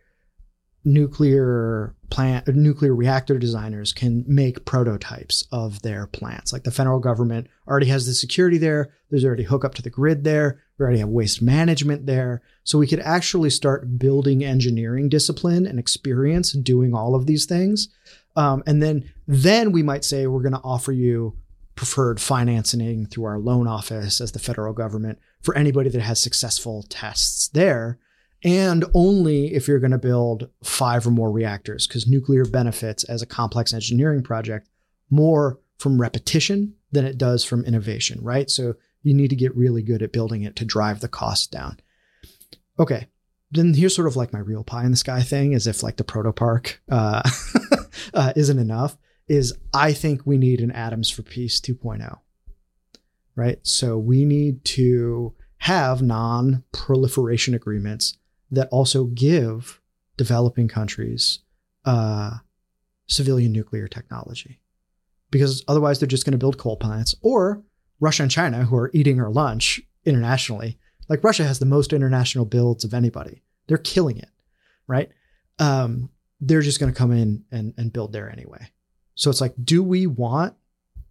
nuclear 0.84 1.94
plant 2.08 2.48
nuclear 2.48 2.94
reactor 2.94 3.38
designers 3.38 3.92
can 3.92 4.24
make 4.26 4.64
prototypes 4.64 5.46
of 5.52 5.82
their 5.82 6.06
plants. 6.06 6.52
Like 6.52 6.62
the 6.62 6.70
federal 6.70 7.00
government 7.00 7.48
already 7.66 7.86
has 7.86 8.06
the 8.06 8.14
security 8.14 8.56
there. 8.56 8.94
There's 9.10 9.24
already 9.24 9.42
hookup 9.42 9.74
to 9.74 9.82
the 9.82 9.90
grid 9.90 10.24
there. 10.24 10.62
We 10.78 10.84
already 10.84 11.00
have 11.00 11.08
waste 11.08 11.42
management 11.42 12.06
there. 12.06 12.40
So 12.62 12.78
we 12.78 12.86
could 12.86 13.00
actually 13.00 13.50
start 13.50 13.98
building 13.98 14.44
engineering 14.44 15.08
discipline 15.08 15.66
and 15.66 15.78
experience 15.78 16.52
doing 16.52 16.94
all 16.94 17.14
of 17.14 17.26
these 17.26 17.44
things. 17.44 17.88
Um, 18.36 18.62
and 18.66 18.80
then 18.82 19.12
then 19.26 19.72
we 19.72 19.82
might 19.82 20.04
say 20.04 20.26
we're 20.26 20.42
going 20.42 20.52
to 20.52 20.60
offer 20.64 20.92
you 20.92 21.36
preferred 21.78 22.20
financing 22.20 23.06
through 23.06 23.22
our 23.22 23.38
loan 23.38 23.68
office 23.68 24.20
as 24.20 24.32
the 24.32 24.38
federal 24.40 24.72
government 24.72 25.16
for 25.40 25.56
anybody 25.56 25.88
that 25.88 26.00
has 26.00 26.20
successful 26.20 26.84
tests 26.88 27.46
there 27.50 28.00
and 28.42 28.84
only 28.94 29.54
if 29.54 29.68
you're 29.68 29.78
going 29.78 29.92
to 29.92 29.98
build 29.98 30.48
five 30.64 31.06
or 31.06 31.12
more 31.12 31.30
reactors 31.30 31.86
because 31.86 32.08
nuclear 32.08 32.44
benefits 32.44 33.04
as 33.04 33.22
a 33.22 33.26
complex 33.26 33.72
engineering 33.72 34.24
project 34.24 34.68
more 35.08 35.60
from 35.78 36.00
repetition 36.00 36.74
than 36.90 37.04
it 37.04 37.16
does 37.16 37.44
from 37.44 37.64
innovation 37.64 38.18
right? 38.20 38.50
So 38.50 38.74
you 39.04 39.14
need 39.14 39.30
to 39.30 39.36
get 39.36 39.56
really 39.56 39.82
good 39.82 40.02
at 40.02 40.12
building 40.12 40.42
it 40.42 40.56
to 40.56 40.64
drive 40.64 40.98
the 40.98 41.06
cost 41.06 41.52
down. 41.52 41.78
Okay 42.76 43.06
then 43.52 43.72
here's 43.72 43.94
sort 43.94 44.08
of 44.08 44.16
like 44.16 44.32
my 44.32 44.40
real 44.40 44.64
pie 44.64 44.84
in 44.84 44.90
the 44.90 44.96
sky 44.96 45.22
thing 45.22 45.54
as 45.54 45.68
if 45.68 45.84
like 45.84 45.96
the 45.96 46.02
proto 46.02 46.32
park 46.32 46.82
uh, 46.90 47.22
uh, 48.14 48.32
isn't 48.34 48.58
enough 48.58 48.96
is 49.28 49.52
i 49.72 49.92
think 49.92 50.22
we 50.24 50.36
need 50.36 50.60
an 50.60 50.70
atoms 50.72 51.10
for 51.10 51.22
peace 51.22 51.60
2.0 51.60 52.18
right 53.34 53.58
so 53.62 53.98
we 53.98 54.24
need 54.24 54.64
to 54.64 55.34
have 55.58 56.00
non-proliferation 56.02 57.54
agreements 57.54 58.16
that 58.50 58.68
also 58.70 59.04
give 59.04 59.80
developing 60.16 60.68
countries 60.68 61.40
uh, 61.84 62.38
civilian 63.08 63.52
nuclear 63.52 63.88
technology. 63.88 64.60
Because 65.30 65.64
otherwise, 65.68 65.98
they're 65.98 66.06
just 66.06 66.24
going 66.24 66.32
to 66.32 66.38
build 66.38 66.58
coal 66.58 66.76
plants, 66.76 67.14
or 67.22 67.62
Russia 68.00 68.22
and 68.22 68.30
China, 68.30 68.64
who 68.64 68.76
are 68.76 68.90
eating 68.94 69.20
our 69.20 69.30
lunch 69.30 69.80
internationally. 70.04 70.78
Like 71.08 71.24
Russia 71.24 71.44
has 71.44 71.58
the 71.58 71.66
most 71.66 71.92
international 71.92 72.44
builds 72.44 72.84
of 72.84 72.94
anybody. 72.94 73.42
They're 73.66 73.78
killing 73.78 74.18
it, 74.18 74.30
right? 74.86 75.10
Um, 75.58 76.10
they're 76.40 76.62
just 76.62 76.80
going 76.80 76.92
to 76.92 76.98
come 76.98 77.12
in 77.12 77.44
and, 77.50 77.74
and 77.76 77.92
build 77.92 78.12
there 78.12 78.30
anyway. 78.30 78.70
So 79.18 79.30
it's 79.30 79.40
like, 79.40 79.54
do 79.64 79.82
we 79.82 80.06
want 80.06 80.54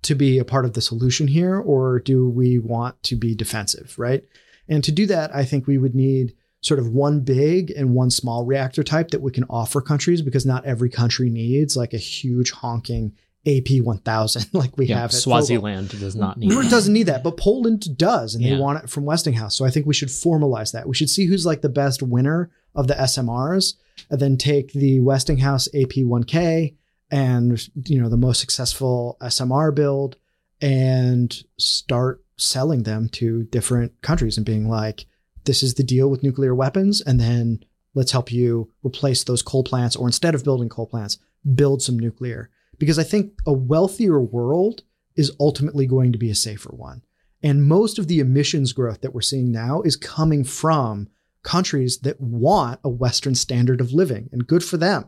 to 0.03 0.15
be 0.15 0.39
a 0.39 0.45
part 0.45 0.63
of 0.63 0.73
the 0.73 0.81
solution 0.81 1.27
here, 1.27 1.57
or 1.59 1.99
do 1.99 2.29
we 2.29 2.57
want 2.57 3.01
to 3.03 3.15
be 3.17 3.35
defensive, 3.35 3.93
right? 3.97 4.23
And 4.69 4.81
to 4.85 4.93
do 4.93 5.05
that, 5.07 5.35
I 5.35 5.43
think 5.43 5.67
we 5.67 5.77
would 5.77 5.93
need 5.93 6.33
sort 6.61 6.79
of 6.79 6.87
one 6.87 7.19
big 7.19 7.69
and 7.71 7.93
one 7.93 8.09
small 8.09 8.45
reactor 8.45 8.81
type 8.83 9.11
that 9.11 9.21
we 9.21 9.31
can 9.31 9.43
offer 9.49 9.81
countries 9.81 10.21
because 10.21 10.45
not 10.45 10.65
every 10.65 10.89
country 10.89 11.29
needs 11.29 11.75
like 11.75 11.93
a 11.93 11.97
huge 11.97 12.51
honking 12.51 13.13
AP 13.45 13.81
1000 13.81 14.45
like 14.53 14.77
we 14.77 14.85
yeah, 14.85 14.99
have. 14.99 15.11
Swaziland 15.11 15.89
does 15.99 16.15
not 16.15 16.37
need 16.37 16.51
It 16.51 16.69
doesn't 16.69 16.93
need 16.93 17.07
that, 17.07 17.23
but 17.23 17.35
Poland 17.35 17.97
does, 17.97 18.35
and 18.35 18.43
Yeah. 18.43 18.55
they 18.55 18.61
want 18.61 18.83
it 18.83 18.89
from 18.89 19.03
Westinghouse. 19.03 19.55
So 19.57 19.65
I 19.65 19.69
think 19.69 19.85
we 19.85 19.93
should 19.93 20.09
formalize 20.09 20.71
that. 20.71 20.87
We 20.87 20.95
should 20.95 21.09
see 21.09 21.25
who's 21.25 21.45
like 21.45 21.61
the 21.61 21.69
best 21.69 22.01
winner 22.01 22.49
of 22.73 22.87
the 22.87 22.93
SMRs, 22.95 23.73
and 24.09 24.19
then 24.21 24.37
take 24.37 24.71
the 24.71 25.01
Westinghouse 25.01 25.67
AP1K 25.73 26.73
and 27.11 27.69
you 27.85 28.01
know 28.01 28.09
the 28.09 28.17
most 28.17 28.39
successful 28.39 29.17
SMR 29.21 29.73
build, 29.73 30.17
and 30.61 31.43
start 31.57 32.23
selling 32.37 32.83
them 32.83 33.09
to 33.09 33.43
different 33.45 34.01
countries 34.01 34.37
and 34.37 34.45
being 34.45 34.67
like, 34.67 35.05
"This 35.45 35.63
is 35.63 35.75
the 35.75 35.83
deal 35.83 36.09
with 36.09 36.23
nuclear 36.23 36.53
weapons," 36.53 37.01
and 37.01 37.19
then 37.19 37.59
let's 37.93 38.11
help 38.11 38.31
you 38.31 38.69
replace 38.83 39.23
those 39.23 39.41
coal 39.41 39.63
plants, 39.63 39.95
or 39.95 40.07
instead 40.07 40.35
of 40.35 40.43
building 40.43 40.69
coal 40.69 40.85
plants, 40.85 41.17
build 41.55 41.81
some 41.81 41.97
nuclear. 41.97 42.49
Because 42.77 42.99
I 42.99 43.03
think 43.03 43.33
a 43.45 43.53
wealthier 43.53 44.21
world 44.21 44.83
is 45.15 45.31
ultimately 45.39 45.87
going 45.87 46.11
to 46.11 46.19
be 46.19 46.29
a 46.29 46.35
safer 46.35 46.75
one. 46.75 47.01
And 47.41 47.67
most 47.67 47.97
of 47.97 48.07
the 48.07 48.19
emissions 48.19 48.71
growth 48.71 49.01
that 49.01 49.13
we're 49.13 49.21
seeing 49.21 49.51
now 49.51 49.81
is 49.81 49.95
coming 49.95 50.43
from 50.43 51.07
countries 51.43 51.99
that 51.99 52.19
want 52.19 52.79
a 52.83 52.89
Western 52.89 53.33
standard 53.33 53.81
of 53.81 53.93
living, 53.93 54.29
and 54.31 54.45
good 54.45 54.63
for 54.63 54.77
them. 54.77 55.05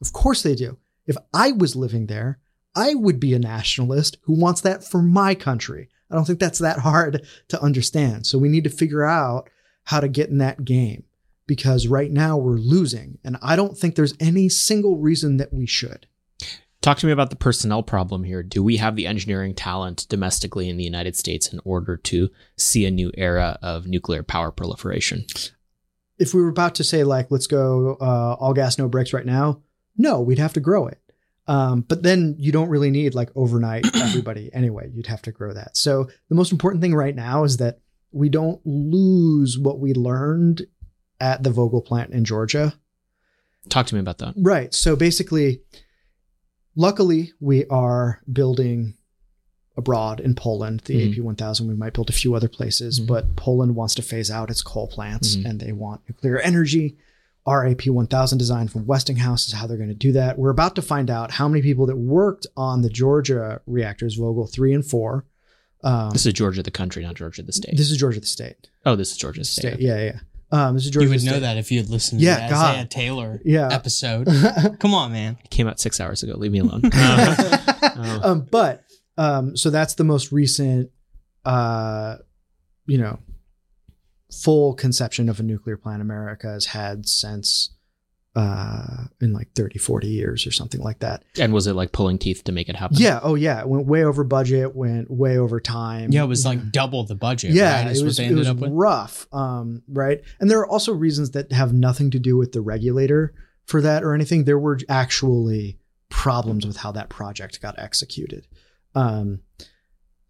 Of 0.00 0.12
course 0.12 0.42
they 0.42 0.54
do. 0.54 0.78
If 1.06 1.16
I 1.34 1.52
was 1.52 1.76
living 1.76 2.06
there, 2.06 2.38
I 2.74 2.94
would 2.94 3.20
be 3.20 3.34
a 3.34 3.38
nationalist 3.38 4.16
who 4.22 4.34
wants 4.34 4.60
that 4.62 4.84
for 4.84 5.02
my 5.02 5.34
country. 5.34 5.88
I 6.10 6.14
don't 6.14 6.24
think 6.24 6.40
that's 6.40 6.58
that 6.58 6.78
hard 6.80 7.26
to 7.48 7.62
understand. 7.62 8.26
So 8.26 8.38
we 8.38 8.48
need 8.48 8.64
to 8.64 8.70
figure 8.70 9.04
out 9.04 9.48
how 9.84 10.00
to 10.00 10.08
get 10.08 10.28
in 10.28 10.38
that 10.38 10.64
game 10.64 11.04
because 11.46 11.86
right 11.86 12.10
now 12.10 12.36
we're 12.36 12.58
losing. 12.58 13.18
And 13.24 13.36
I 13.42 13.56
don't 13.56 13.76
think 13.76 13.94
there's 13.94 14.14
any 14.20 14.48
single 14.48 14.98
reason 14.98 15.38
that 15.38 15.52
we 15.52 15.66
should. 15.66 16.06
Talk 16.82 16.98
to 16.98 17.06
me 17.06 17.12
about 17.12 17.30
the 17.30 17.36
personnel 17.36 17.82
problem 17.82 18.24
here. 18.24 18.42
Do 18.42 18.62
we 18.62 18.76
have 18.78 18.96
the 18.96 19.06
engineering 19.06 19.54
talent 19.54 20.06
domestically 20.08 20.68
in 20.68 20.76
the 20.76 20.84
United 20.84 21.14
States 21.14 21.52
in 21.52 21.60
order 21.64 21.96
to 21.96 22.28
see 22.56 22.84
a 22.84 22.90
new 22.90 23.12
era 23.16 23.58
of 23.62 23.86
nuclear 23.86 24.24
power 24.24 24.50
proliferation? 24.50 25.24
If 26.18 26.34
we 26.34 26.42
were 26.42 26.48
about 26.48 26.74
to 26.76 26.84
say, 26.84 27.04
like, 27.04 27.30
let's 27.30 27.46
go 27.46 27.96
uh, 28.00 28.34
all 28.38 28.52
gas, 28.52 28.78
no 28.78 28.88
brakes 28.88 29.12
right 29.12 29.26
now, 29.26 29.62
no, 29.96 30.20
we'd 30.20 30.38
have 30.38 30.52
to 30.54 30.60
grow 30.60 30.86
it. 30.88 30.98
Um, 31.48 31.80
but 31.82 32.02
then 32.02 32.36
you 32.38 32.52
don't 32.52 32.68
really 32.68 32.90
need 32.90 33.14
like 33.14 33.30
overnight 33.34 33.84
everybody 33.96 34.50
anyway. 34.52 34.90
You'd 34.94 35.08
have 35.08 35.22
to 35.22 35.32
grow 35.32 35.52
that. 35.52 35.76
So 35.76 36.08
the 36.28 36.34
most 36.34 36.52
important 36.52 36.80
thing 36.82 36.94
right 36.94 37.14
now 37.16 37.44
is 37.44 37.56
that 37.58 37.80
we 38.12 38.28
don't 38.28 38.60
lose 38.64 39.58
what 39.58 39.80
we 39.80 39.92
learned 39.94 40.62
at 41.20 41.42
the 41.42 41.50
Vogtle 41.50 41.84
plant 41.84 42.12
in 42.12 42.24
Georgia. 42.24 42.74
Talk 43.68 43.86
to 43.86 43.94
me 43.94 44.00
about 44.00 44.18
that. 44.18 44.34
Right. 44.36 44.72
So 44.74 44.96
basically, 44.96 45.62
luckily, 46.76 47.32
we 47.40 47.64
are 47.66 48.20
building 48.32 48.94
abroad 49.76 50.20
in 50.20 50.34
Poland, 50.34 50.80
the 50.84 50.94
Mhm. 50.94 51.08
AP1000. 51.16 51.66
We 51.66 51.74
might 51.74 51.94
build 51.94 52.10
a 52.10 52.14
few 52.14 52.34
other 52.34 52.48
places, 52.48 53.00
Mhm. 53.00 53.06
but 53.06 53.36
Poland 53.36 53.74
wants 53.74 53.94
to 53.94 54.02
phase 54.02 54.30
out 54.30 54.50
its 54.50 54.62
coal 54.62 54.86
plants 54.86 55.36
Mhm. 55.36 55.44
and 55.46 55.60
they 55.60 55.72
want 55.72 56.02
nuclear 56.08 56.38
energy. 56.38 56.96
Our 57.44 57.64
AP1000 57.64 58.38
design 58.38 58.68
from 58.68 58.86
Westinghouse 58.86 59.48
is 59.48 59.52
how 59.52 59.66
they're 59.66 59.76
going 59.76 59.88
to 59.88 59.94
do 59.94 60.12
that. 60.12 60.38
We're 60.38 60.50
about 60.50 60.76
to 60.76 60.82
find 60.82 61.10
out 61.10 61.32
how 61.32 61.48
many 61.48 61.60
people 61.62 61.86
that 61.86 61.96
worked 61.96 62.46
on 62.56 62.82
the 62.82 62.88
Georgia 62.88 63.60
reactors, 63.66 64.16
Vogtle 64.18 64.50
3 64.52 64.74
and 64.74 64.86
4. 64.86 65.24
Um, 65.82 66.10
This 66.10 66.24
is 66.26 66.32
Georgia 66.34 66.62
the 66.62 66.70
country, 66.70 67.02
not 67.02 67.16
Georgia 67.16 67.42
the 67.42 67.52
state. 67.52 67.76
this 67.76 67.90
is 67.90 67.96
Georgia 67.96 68.20
the 68.20 68.26
state. 68.26 68.68
oh, 68.86 68.94
this 68.94 69.10
is 69.10 69.16
Georgia 69.16 69.40
the 69.40 69.44
state. 69.44 69.74
State. 69.74 69.80
Yeah, 69.80 70.04
yeah. 70.04 70.18
Um, 70.52 70.74
this 70.74 70.84
is 70.84 70.90
Georgia 70.92 71.06
you 71.06 71.10
would 71.10 71.20
the 71.20 71.24
know 71.26 71.32
state. 71.32 71.40
that 71.40 71.56
if 71.56 71.72
you 71.72 71.78
had 71.80 71.88
listened 71.90 72.20
to 72.20 72.26
Yeah, 72.26 72.46
the 72.46 72.52
God. 72.54 72.70
Isaiah 72.76 72.86
Taylor 72.86 73.40
Yeah. 73.44 73.68
episode. 73.72 74.28
Come 74.78 74.94
on, 74.94 75.10
man. 75.10 75.36
It 75.42 75.50
came 75.50 75.66
out 75.66 75.80
six 75.80 75.98
hours 76.00 76.22
ago. 76.22 76.34
Leave 76.36 76.52
me 76.52 76.60
alone. 76.60 76.82
Oh. 76.94 78.20
um, 78.22 78.46
but 78.50 78.84
um, 79.18 79.56
so 79.56 79.70
that's 79.70 79.94
the 79.94 80.04
most 80.04 80.30
recent, 80.30 80.90
uh, 81.44 82.18
you 82.86 82.98
know, 82.98 83.18
full 84.32 84.74
conception 84.74 85.28
of 85.28 85.40
a 85.40 85.42
nuclear 85.42 85.76
plant 85.76 86.02
America 86.02 86.48
has 86.48 86.66
had 86.66 87.06
since 87.08 87.70
uh, 88.34 89.04
in 89.20 89.32
like 89.34 89.52
30, 89.54 89.78
40 89.78 90.08
years 90.08 90.46
or 90.46 90.50
something 90.50 90.80
like 90.80 91.00
that. 91.00 91.22
and 91.38 91.52
was 91.52 91.66
it 91.66 91.74
like 91.74 91.92
pulling 91.92 92.18
teeth 92.18 92.44
to 92.44 92.52
make 92.52 92.68
it 92.70 92.76
happen? 92.76 92.96
Yeah. 92.98 93.20
Oh, 93.22 93.34
yeah. 93.34 93.60
It 93.60 93.68
went 93.68 93.86
way 93.86 94.04
over 94.04 94.24
budget, 94.24 94.74
went 94.74 95.10
way 95.10 95.36
over 95.36 95.60
time. 95.60 96.10
Yeah, 96.12 96.24
it 96.24 96.28
was 96.28 96.46
like 96.46 96.72
double 96.72 97.04
the 97.04 97.14
budget. 97.14 97.50
yeah, 97.52 97.84
right? 97.84 97.94
It 97.94 97.98
what 97.98 98.04
was, 98.06 98.16
they 98.16 98.24
it 98.24 98.28
ended 98.28 98.38
was 98.38 98.48
up 98.48 98.56
with. 98.56 98.70
rough. 98.72 99.26
Um, 99.32 99.82
right. 99.86 100.22
And 100.40 100.50
there 100.50 100.60
are 100.60 100.66
also 100.66 100.94
reasons 100.94 101.32
that 101.32 101.52
have 101.52 101.74
nothing 101.74 102.10
to 102.12 102.18
do 102.18 102.38
with 102.38 102.52
the 102.52 102.62
regulator 102.62 103.34
for 103.66 103.82
that 103.82 104.02
or 104.02 104.14
anything. 104.14 104.44
There 104.44 104.58
were 104.58 104.78
actually 104.88 105.78
problems 106.08 106.66
with 106.66 106.78
how 106.78 106.92
that 106.92 107.10
project 107.10 107.60
got 107.60 107.78
executed. 107.78 108.46
Um, 108.94 109.40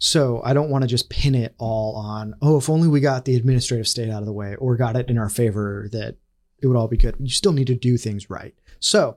so 0.04 0.42
I 0.44 0.52
don't 0.52 0.68
want 0.68 0.82
to 0.82 0.88
just 0.88 1.10
pin 1.10 1.36
it 1.36 1.54
all 1.58 1.94
on, 1.94 2.34
oh, 2.42 2.58
if 2.58 2.68
only 2.68 2.88
we 2.88 2.98
got 2.98 3.24
the 3.24 3.36
administrative 3.36 3.86
state 3.86 4.10
out 4.10 4.18
of 4.18 4.26
the 4.26 4.32
way 4.32 4.56
or 4.56 4.76
got 4.76 4.96
it 4.96 5.08
in 5.08 5.16
our 5.16 5.28
favor, 5.28 5.88
that 5.92 6.16
it 6.60 6.66
would 6.66 6.76
all 6.76 6.88
be 6.88 6.96
good. 6.96 7.14
You 7.20 7.30
still 7.30 7.52
need 7.52 7.68
to 7.68 7.76
do 7.76 7.96
things 7.96 8.28
right. 8.28 8.52
So 8.80 9.16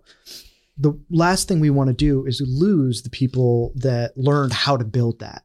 the 0.78 0.94
last 1.10 1.48
thing 1.48 1.60
we 1.60 1.72
want 1.72 1.88
to 1.88 1.96
do 1.96 2.28
is 2.28 2.40
lose 2.46 3.02
the 3.02 3.10
people 3.10 3.74
that 3.78 4.16
learned 4.16 4.54
how 4.54 4.78
to 4.78 4.86
build 4.86 5.22
that 5.22 5.44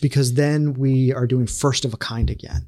because 0.00 0.34
then 0.34 0.74
we 0.74 1.12
are 1.12 1.28
doing 1.28 1.46
first 1.46 1.84
of 1.84 1.94
a 1.94 1.98
kind 1.98 2.28
again 2.28 2.66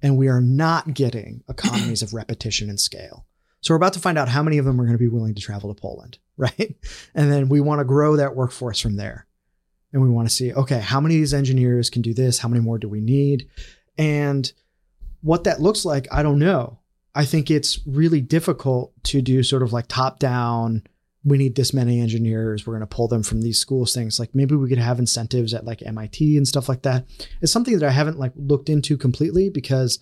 and 0.00 0.16
we 0.16 0.28
are 0.28 0.40
not 0.40 0.94
getting 0.94 1.42
economies 1.48 2.02
of 2.02 2.14
repetition 2.14 2.70
and 2.70 2.78
scale. 2.78 3.26
So 3.62 3.74
we're 3.74 3.78
about 3.78 3.94
to 3.94 4.00
find 4.00 4.16
out 4.16 4.28
how 4.28 4.44
many 4.44 4.58
of 4.58 4.64
them 4.64 4.80
are 4.80 4.84
going 4.84 4.96
to 4.96 5.02
be 5.02 5.08
willing 5.08 5.34
to 5.34 5.42
travel 5.42 5.74
to 5.74 5.80
Poland, 5.80 6.18
right? 6.36 6.76
And 7.16 7.32
then 7.32 7.48
we 7.48 7.60
want 7.60 7.80
to 7.80 7.84
grow 7.84 8.14
that 8.14 8.36
workforce 8.36 8.78
from 8.78 8.94
there. 8.94 9.26
And 9.92 10.02
we 10.02 10.08
want 10.08 10.28
to 10.28 10.34
see, 10.34 10.52
okay, 10.52 10.80
how 10.80 11.00
many 11.00 11.14
of 11.16 11.20
these 11.20 11.34
engineers 11.34 11.88
can 11.88 12.02
do 12.02 12.12
this? 12.12 12.38
How 12.38 12.48
many 12.48 12.60
more 12.60 12.78
do 12.78 12.88
we 12.88 13.00
need? 13.00 13.48
And 13.96 14.50
what 15.22 15.44
that 15.44 15.60
looks 15.60 15.84
like, 15.84 16.06
I 16.12 16.22
don't 16.22 16.38
know. 16.38 16.78
I 17.14 17.24
think 17.24 17.50
it's 17.50 17.80
really 17.86 18.20
difficult 18.20 18.92
to 19.04 19.22
do 19.22 19.42
sort 19.42 19.62
of 19.62 19.72
like 19.72 19.88
top 19.88 20.18
down, 20.18 20.84
we 21.28 21.38
need 21.38 21.54
this 21.54 21.72
many 21.72 22.00
engineers, 22.00 22.66
we're 22.66 22.74
going 22.74 22.88
to 22.88 22.94
pull 22.94 23.08
them 23.08 23.22
from 23.22 23.42
these 23.42 23.58
schools 23.58 23.94
things. 23.94 24.18
Like 24.18 24.34
maybe 24.34 24.54
we 24.56 24.68
could 24.68 24.78
have 24.78 24.98
incentives 24.98 25.54
at 25.54 25.64
like 25.64 25.82
MIT 25.82 26.36
and 26.36 26.46
stuff 26.46 26.68
like 26.68 26.82
that. 26.82 27.06
It's 27.40 27.52
something 27.52 27.78
that 27.78 27.86
I 27.86 27.90
haven't 27.90 28.18
like 28.18 28.32
looked 28.36 28.68
into 28.68 28.96
completely 28.96 29.50
because 29.50 29.98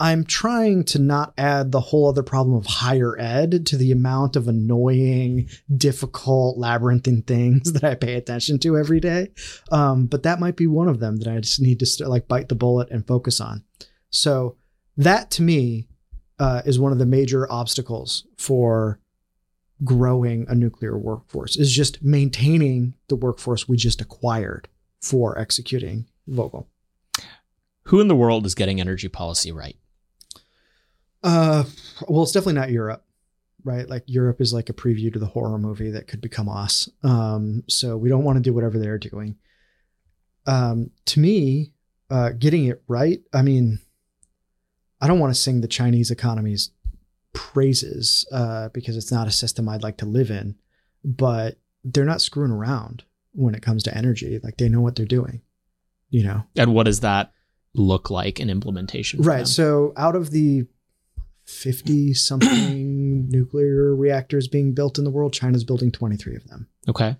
I'm 0.00 0.24
trying 0.24 0.84
to 0.84 1.00
not 1.00 1.34
add 1.36 1.72
the 1.72 1.80
whole 1.80 2.08
other 2.08 2.22
problem 2.22 2.56
of 2.56 2.66
higher 2.66 3.18
ed 3.18 3.66
to 3.66 3.76
the 3.76 3.90
amount 3.90 4.36
of 4.36 4.46
annoying, 4.46 5.48
difficult, 5.76 6.56
labyrinthine 6.56 7.22
things 7.22 7.72
that 7.74 7.84
I 7.84 7.94
pay 7.94 8.14
attention 8.14 8.58
to 8.60 8.78
every 8.78 9.00
day. 9.00 9.32
Um, 9.72 10.06
but 10.06 10.22
that 10.22 10.40
might 10.40 10.56
be 10.56 10.68
one 10.68 10.88
of 10.88 11.00
them 11.00 11.16
that 11.16 11.28
I 11.28 11.40
just 11.40 11.60
need 11.60 11.80
to 11.80 11.86
st- 11.86 12.08
like 12.08 12.28
bite 12.28 12.48
the 12.48 12.54
bullet 12.54 12.90
and 12.90 13.06
focus 13.06 13.40
on. 13.40 13.64
So 14.10 14.56
that 14.96 15.30
to 15.32 15.42
me 15.42 15.88
uh, 16.38 16.62
is 16.64 16.78
one 16.78 16.92
of 16.92 16.98
the 16.98 17.06
major 17.06 17.50
obstacles 17.50 18.26
for 18.36 19.00
growing 19.84 20.46
a 20.48 20.54
nuclear 20.54 20.98
workforce 20.98 21.56
is 21.56 21.72
just 21.72 22.02
maintaining 22.02 22.94
the 23.08 23.16
workforce 23.16 23.68
we 23.68 23.76
just 23.76 24.00
acquired 24.00 24.68
for 25.00 25.38
executing 25.38 26.06
Vogtle. 26.28 26.66
Who 27.84 28.00
in 28.00 28.08
the 28.08 28.16
world 28.16 28.44
is 28.44 28.54
getting 28.54 28.80
energy 28.80 29.08
policy 29.08 29.52
right? 29.52 29.76
Uh, 31.22 31.64
well, 32.06 32.22
it's 32.22 32.32
definitely 32.32 32.54
not 32.54 32.70
Europe, 32.70 33.04
right? 33.64 33.88
Like 33.88 34.04
Europe 34.06 34.40
is 34.40 34.52
like 34.52 34.68
a 34.68 34.74
preview 34.74 35.12
to 35.12 35.18
the 35.18 35.26
horror 35.26 35.58
movie 35.58 35.90
that 35.90 36.06
could 36.06 36.20
become 36.20 36.48
us. 36.48 36.88
Um, 37.02 37.64
so 37.68 37.96
we 37.96 38.08
don't 38.08 38.24
want 38.24 38.36
to 38.36 38.42
do 38.42 38.52
whatever 38.52 38.78
they're 38.78 38.98
doing. 38.98 39.36
Um, 40.46 40.90
to 41.06 41.20
me, 41.20 41.72
uh, 42.10 42.30
getting 42.30 42.66
it 42.66 42.82
right. 42.88 43.20
I 43.32 43.42
mean, 43.42 43.80
I 45.00 45.06
don't 45.06 45.18
want 45.18 45.34
to 45.34 45.40
sing 45.40 45.60
the 45.60 45.68
Chinese 45.68 46.10
economy's 46.10 46.70
praises 47.38 48.26
uh, 48.32 48.68
because 48.70 48.96
it's 48.96 49.12
not 49.12 49.28
a 49.28 49.30
system 49.30 49.68
I'd 49.68 49.84
like 49.84 49.98
to 49.98 50.06
live 50.06 50.28
in, 50.28 50.56
but 51.04 51.56
they're 51.84 52.04
not 52.04 52.20
screwing 52.20 52.50
around 52.50 53.04
when 53.32 53.54
it 53.54 53.62
comes 53.62 53.84
to 53.84 53.96
energy. 53.96 54.40
Like 54.42 54.56
they 54.56 54.68
know 54.68 54.80
what 54.80 54.96
they're 54.96 55.06
doing, 55.06 55.40
you 56.10 56.24
know. 56.24 56.42
And 56.56 56.74
what 56.74 56.86
does 56.86 57.00
that 57.00 57.32
look 57.74 58.10
like 58.10 58.40
in 58.40 58.50
implementation? 58.50 59.22
Right. 59.22 59.38
them? 59.38 59.46
So 59.46 59.92
out 59.96 60.16
of 60.16 60.32
the 60.32 60.66
50 61.46 62.12
something 62.14 63.28
nuclear 63.30 63.94
reactors 63.94 64.48
being 64.48 64.74
built 64.74 64.98
in 64.98 65.04
the 65.04 65.10
world, 65.10 65.32
China's 65.32 65.64
building 65.64 65.92
23 65.92 66.34
of 66.34 66.48
them. 66.48 66.68
Okay. 66.88 67.16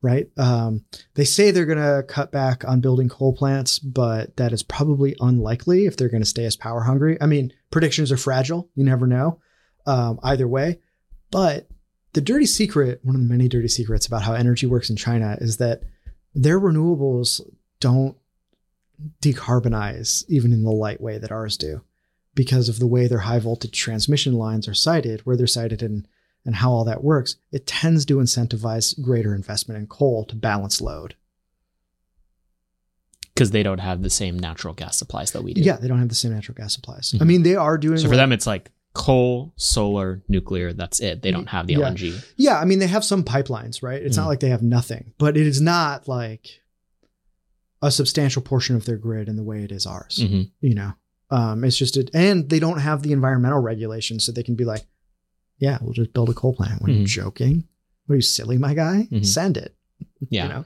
Right. 0.00 0.28
Um, 0.36 0.84
they 1.14 1.24
say 1.24 1.50
they're 1.50 1.66
going 1.66 1.78
to 1.78 2.04
cut 2.06 2.30
back 2.30 2.64
on 2.64 2.80
building 2.80 3.08
coal 3.08 3.32
plants, 3.32 3.80
but 3.80 4.36
that 4.36 4.52
is 4.52 4.62
probably 4.62 5.16
unlikely 5.18 5.86
if 5.86 5.96
they're 5.96 6.08
going 6.08 6.22
to 6.22 6.28
stay 6.28 6.44
as 6.44 6.54
power 6.54 6.82
hungry. 6.82 7.18
I 7.20 7.26
mean, 7.26 7.52
predictions 7.72 8.12
are 8.12 8.16
fragile. 8.16 8.70
You 8.76 8.84
never 8.84 9.08
know 9.08 9.40
um, 9.88 10.20
either 10.22 10.46
way. 10.46 10.78
But 11.30 11.68
the 12.12 12.20
dirty 12.20 12.46
secret, 12.46 13.00
one 13.02 13.14
of 13.14 13.20
the 13.22 13.28
many 13.28 13.48
dirty 13.48 13.68
secrets 13.68 14.06
about 14.06 14.22
how 14.22 14.32
energy 14.34 14.66
works 14.66 14.90
in 14.90 14.96
China 14.96 15.36
is 15.40 15.56
that 15.58 15.82
their 16.34 16.60
renewables 16.60 17.40
don't 17.80 18.16
decarbonize 19.22 20.24
even 20.28 20.52
in 20.52 20.62
the 20.64 20.70
light 20.70 21.00
way 21.00 21.18
that 21.18 21.30
ours 21.32 21.56
do 21.56 21.82
because 22.34 22.68
of 22.68 22.78
the 22.78 22.86
way 22.86 23.06
their 23.06 23.20
high 23.20 23.38
voltage 23.38 23.78
transmission 23.78 24.34
lines 24.34 24.66
are 24.68 24.74
sited, 24.74 25.20
where 25.26 25.36
they're 25.36 25.46
sited 25.46 25.82
and 25.82 26.06
and 26.44 26.54
how 26.56 26.70
all 26.70 26.84
that 26.84 27.04
works, 27.04 27.36
it 27.52 27.66
tends 27.66 28.06
to 28.06 28.16
incentivize 28.18 28.98
greater 29.02 29.34
investment 29.34 29.78
in 29.78 29.86
coal 29.86 30.24
to 30.24 30.36
balance 30.36 30.80
load. 30.80 31.14
Because 33.34 33.50
they 33.50 33.62
don't 33.62 33.80
have 33.80 34.02
the 34.02 34.08
same 34.10 34.38
natural 34.38 34.72
gas 34.72 34.96
supplies 34.96 35.32
that 35.32 35.42
we 35.42 35.52
do. 35.52 35.60
Yeah, 35.60 35.76
they 35.76 35.88
don't 35.88 35.98
have 35.98 36.08
the 36.08 36.14
same 36.14 36.32
natural 36.32 36.54
gas 36.54 36.74
supplies. 36.74 37.12
I 37.14 37.22
Mhm. 37.24 37.26
mean, 37.26 37.42
they 37.42 37.54
are 37.54 37.76
doing 37.76 37.98
So 37.98 38.04
for 38.04 38.10
like- 38.10 38.16
them, 38.16 38.32
it's 38.32 38.46
like 38.46 38.70
coal, 38.98 39.52
solar, 39.56 40.22
nuclear. 40.28 40.72
That's 40.72 40.98
it. 40.98 41.22
They 41.22 41.30
don't 41.30 41.46
have 41.48 41.68
the 41.68 41.74
Yeah. 41.74 41.90
LNG. 41.90 42.20
Yeah, 42.36 42.58
I 42.58 42.64
mean, 42.64 42.80
they 42.80 42.88
have 42.88 43.04
some 43.04 43.22
pipelines, 43.22 43.80
right? 43.82 44.02
It's 44.02 44.16
Mhm. 44.16 44.22
not 44.22 44.26
like 44.28 44.40
they 44.40 44.48
have 44.50 44.62
nothing, 44.62 45.12
but 45.18 45.36
it 45.36 45.46
is 45.46 45.60
not 45.60 46.08
like 46.08 46.60
a 47.80 47.90
substantial 47.92 48.42
portion 48.42 48.74
of 48.74 48.84
their 48.86 48.96
grid 48.96 49.28
in 49.28 49.36
the 49.36 49.44
way 49.44 49.62
it 49.62 49.70
is 49.70 49.86
ours. 49.86 50.20
hmm 50.20 50.42
You 50.60 50.74
know, 50.74 50.92
um, 51.30 51.62
it's 51.62 51.76
just 51.76 51.96
it, 51.96 52.10
and 52.12 52.48
they 52.50 52.58
don't 52.58 52.80
have 52.80 53.02
the 53.04 53.12
environmental 53.12 53.60
regulations, 53.60 54.24
so 54.24 54.32
they 54.32 54.42
can 54.42 54.56
be 54.56 54.64
like, 54.64 54.84
"Yeah, 55.58 55.78
we'll 55.80 55.92
just 55.94 56.12
build 56.12 56.28
a 56.28 56.34
coal 56.34 56.52
plant." 56.54 56.80
What 56.82 56.90
are 56.90 56.94
you 56.94 57.04
Mhm. 57.04 57.06
joking? 57.06 57.64
What 58.06 58.14
are 58.14 58.16
you 58.16 58.22
silly, 58.22 58.58
my 58.58 58.74
guy? 58.74 59.06
Mhm. 59.12 59.24
Send 59.24 59.56
it. 59.56 59.76
Yeah. 60.28 60.42
You 60.42 60.48
know? 60.48 60.64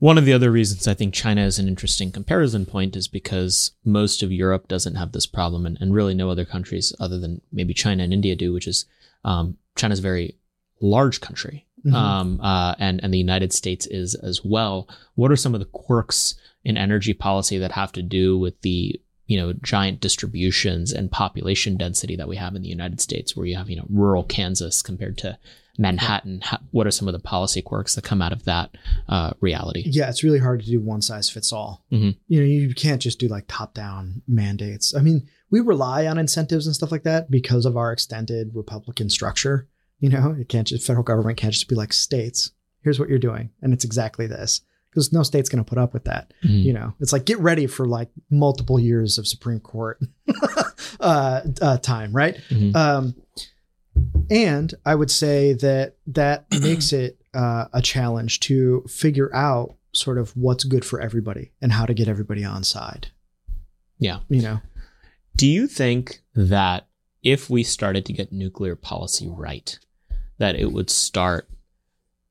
One 0.00 0.16
of 0.16 0.24
the 0.24 0.32
other 0.32 0.52
reasons 0.52 0.86
I 0.86 0.94
think 0.94 1.12
China 1.12 1.42
is 1.42 1.58
an 1.58 1.66
interesting 1.66 2.12
comparison 2.12 2.66
point 2.66 2.94
is 2.94 3.08
because 3.08 3.72
most 3.84 4.22
of 4.22 4.30
Europe 4.30 4.68
doesn't 4.68 4.94
have 4.94 5.10
this 5.10 5.26
problem, 5.26 5.66
and, 5.66 5.76
and 5.80 5.92
really 5.92 6.14
no 6.14 6.30
other 6.30 6.44
countries 6.44 6.94
other 7.00 7.18
than 7.18 7.40
maybe 7.52 7.74
China 7.74 8.04
and 8.04 8.12
India 8.12 8.36
do, 8.36 8.52
which 8.52 8.68
is 8.68 8.86
um, 9.24 9.56
China's 9.76 9.98
a 9.98 10.02
very 10.02 10.36
large 10.80 11.20
country. 11.20 11.66
Mhm. 11.84 11.94
Um, 11.94 12.40
uh, 12.40 12.74
and 12.78 13.00
and 13.02 13.12
the 13.14 13.18
United 13.18 13.52
States 13.52 13.86
is 13.86 14.14
as 14.16 14.44
well. 14.44 14.88
What 15.14 15.30
are 15.30 15.36
some 15.36 15.54
of 15.54 15.60
the 15.60 15.66
quirks 15.66 16.34
in 16.64 16.76
energy 16.76 17.14
policy 17.14 17.58
that 17.58 17.72
have 17.72 17.92
to 17.92 18.02
do 18.02 18.38
with 18.38 18.60
the 18.62 19.00
you 19.26 19.36
know 19.36 19.52
giant 19.62 20.00
distributions 20.00 20.92
and 20.92 21.10
population 21.10 21.76
density 21.76 22.16
that 22.16 22.28
we 22.28 22.36
have 22.36 22.54
in 22.54 22.62
the 22.62 22.68
United 22.68 23.00
States, 23.00 23.36
where 23.36 23.46
you 23.46 23.56
have 23.56 23.70
you 23.70 23.76
know 23.76 23.86
rural 23.88 24.24
Kansas 24.24 24.82
compared 24.82 25.18
to 25.18 25.38
Manhattan? 25.78 26.40
How, 26.42 26.58
what 26.72 26.86
are 26.86 26.90
some 26.90 27.06
of 27.08 27.12
the 27.14 27.20
policy 27.20 27.62
quirks 27.62 27.94
that 27.94 28.02
come 28.04 28.20
out 28.20 28.32
of 28.32 28.44
that 28.44 28.70
uh, 29.08 29.30
reality? 29.40 29.84
Yeah, 29.86 30.08
it's 30.10 30.24
really 30.24 30.40
hard 30.40 30.60
to 30.60 30.66
do 30.66 30.80
one 30.80 31.00
size 31.00 31.30
fits 31.30 31.52
all. 31.52 31.84
Mhm. 31.92 32.16
You 32.26 32.40
know, 32.40 32.46
you 32.46 32.74
can't 32.74 33.00
just 33.00 33.18
do 33.20 33.28
like 33.28 33.44
top 33.48 33.74
down 33.74 34.22
mandates. 34.26 34.94
I 34.94 35.00
mean, 35.00 35.28
we 35.50 35.60
rely 35.60 36.06
on 36.06 36.18
incentives 36.18 36.66
and 36.66 36.74
stuff 36.74 36.92
like 36.92 37.04
that 37.04 37.30
because 37.30 37.64
of 37.64 37.76
our 37.76 37.92
extended 37.92 38.50
Republican 38.54 39.08
structure. 39.08 39.68
You 40.00 40.10
know, 40.10 40.36
it 40.38 40.48
can't 40.48 40.66
just 40.66 40.86
federal 40.86 41.04
government 41.04 41.38
can't 41.38 41.52
just 41.54 41.68
be 41.68 41.74
like 41.74 41.92
states. 41.92 42.50
Here's 42.82 43.00
what 43.00 43.08
you're 43.08 43.18
doing, 43.18 43.50
and 43.62 43.72
it's 43.72 43.84
exactly 43.84 44.26
this 44.26 44.60
because 44.90 45.12
no 45.12 45.22
state's 45.22 45.48
going 45.48 45.62
to 45.62 45.68
put 45.68 45.78
up 45.78 45.92
with 45.92 46.04
that. 46.04 46.32
Mhm. 46.44 46.62
You 46.64 46.72
know, 46.72 46.94
it's 47.00 47.12
like 47.12 47.24
get 47.24 47.38
ready 47.40 47.66
for 47.66 47.86
like 47.86 48.08
multiple 48.30 48.78
years 48.80 49.18
of 49.18 49.26
Supreme 49.28 49.60
Court 49.60 50.00
uh, 51.00 51.40
uh, 51.60 51.78
time, 51.78 52.12
right? 52.12 52.36
Mhm. 52.50 52.74
Um, 52.74 53.14
and 54.30 54.74
I 54.84 54.94
would 54.94 55.10
say 55.10 55.54
that 55.54 55.96
that 56.06 56.46
makes 56.60 56.92
it 56.92 57.18
uh, 57.34 57.66
a 57.72 57.82
challenge 57.82 58.40
to 58.40 58.84
figure 58.88 59.34
out 59.34 59.74
sort 59.92 60.18
of 60.18 60.36
what's 60.36 60.64
good 60.64 60.84
for 60.84 61.00
everybody 61.00 61.52
and 61.60 61.72
how 61.72 61.86
to 61.86 61.94
get 61.94 62.08
everybody 62.08 62.44
on 62.44 62.64
side. 62.64 63.08
Yeah. 63.98 64.20
You 64.28 64.42
know, 64.42 64.60
Do 65.36 65.46
you 65.46 65.66
think 65.66 66.22
that 66.34 66.86
if 67.22 67.50
we 67.50 67.62
started 67.62 68.04
to 68.06 68.12
get 68.12 68.32
nuclear 68.32 68.76
policy 68.76 69.28
right, 69.28 69.78
that 70.38 70.54
it 70.54 70.72
would 70.72 70.90
start 70.90 71.48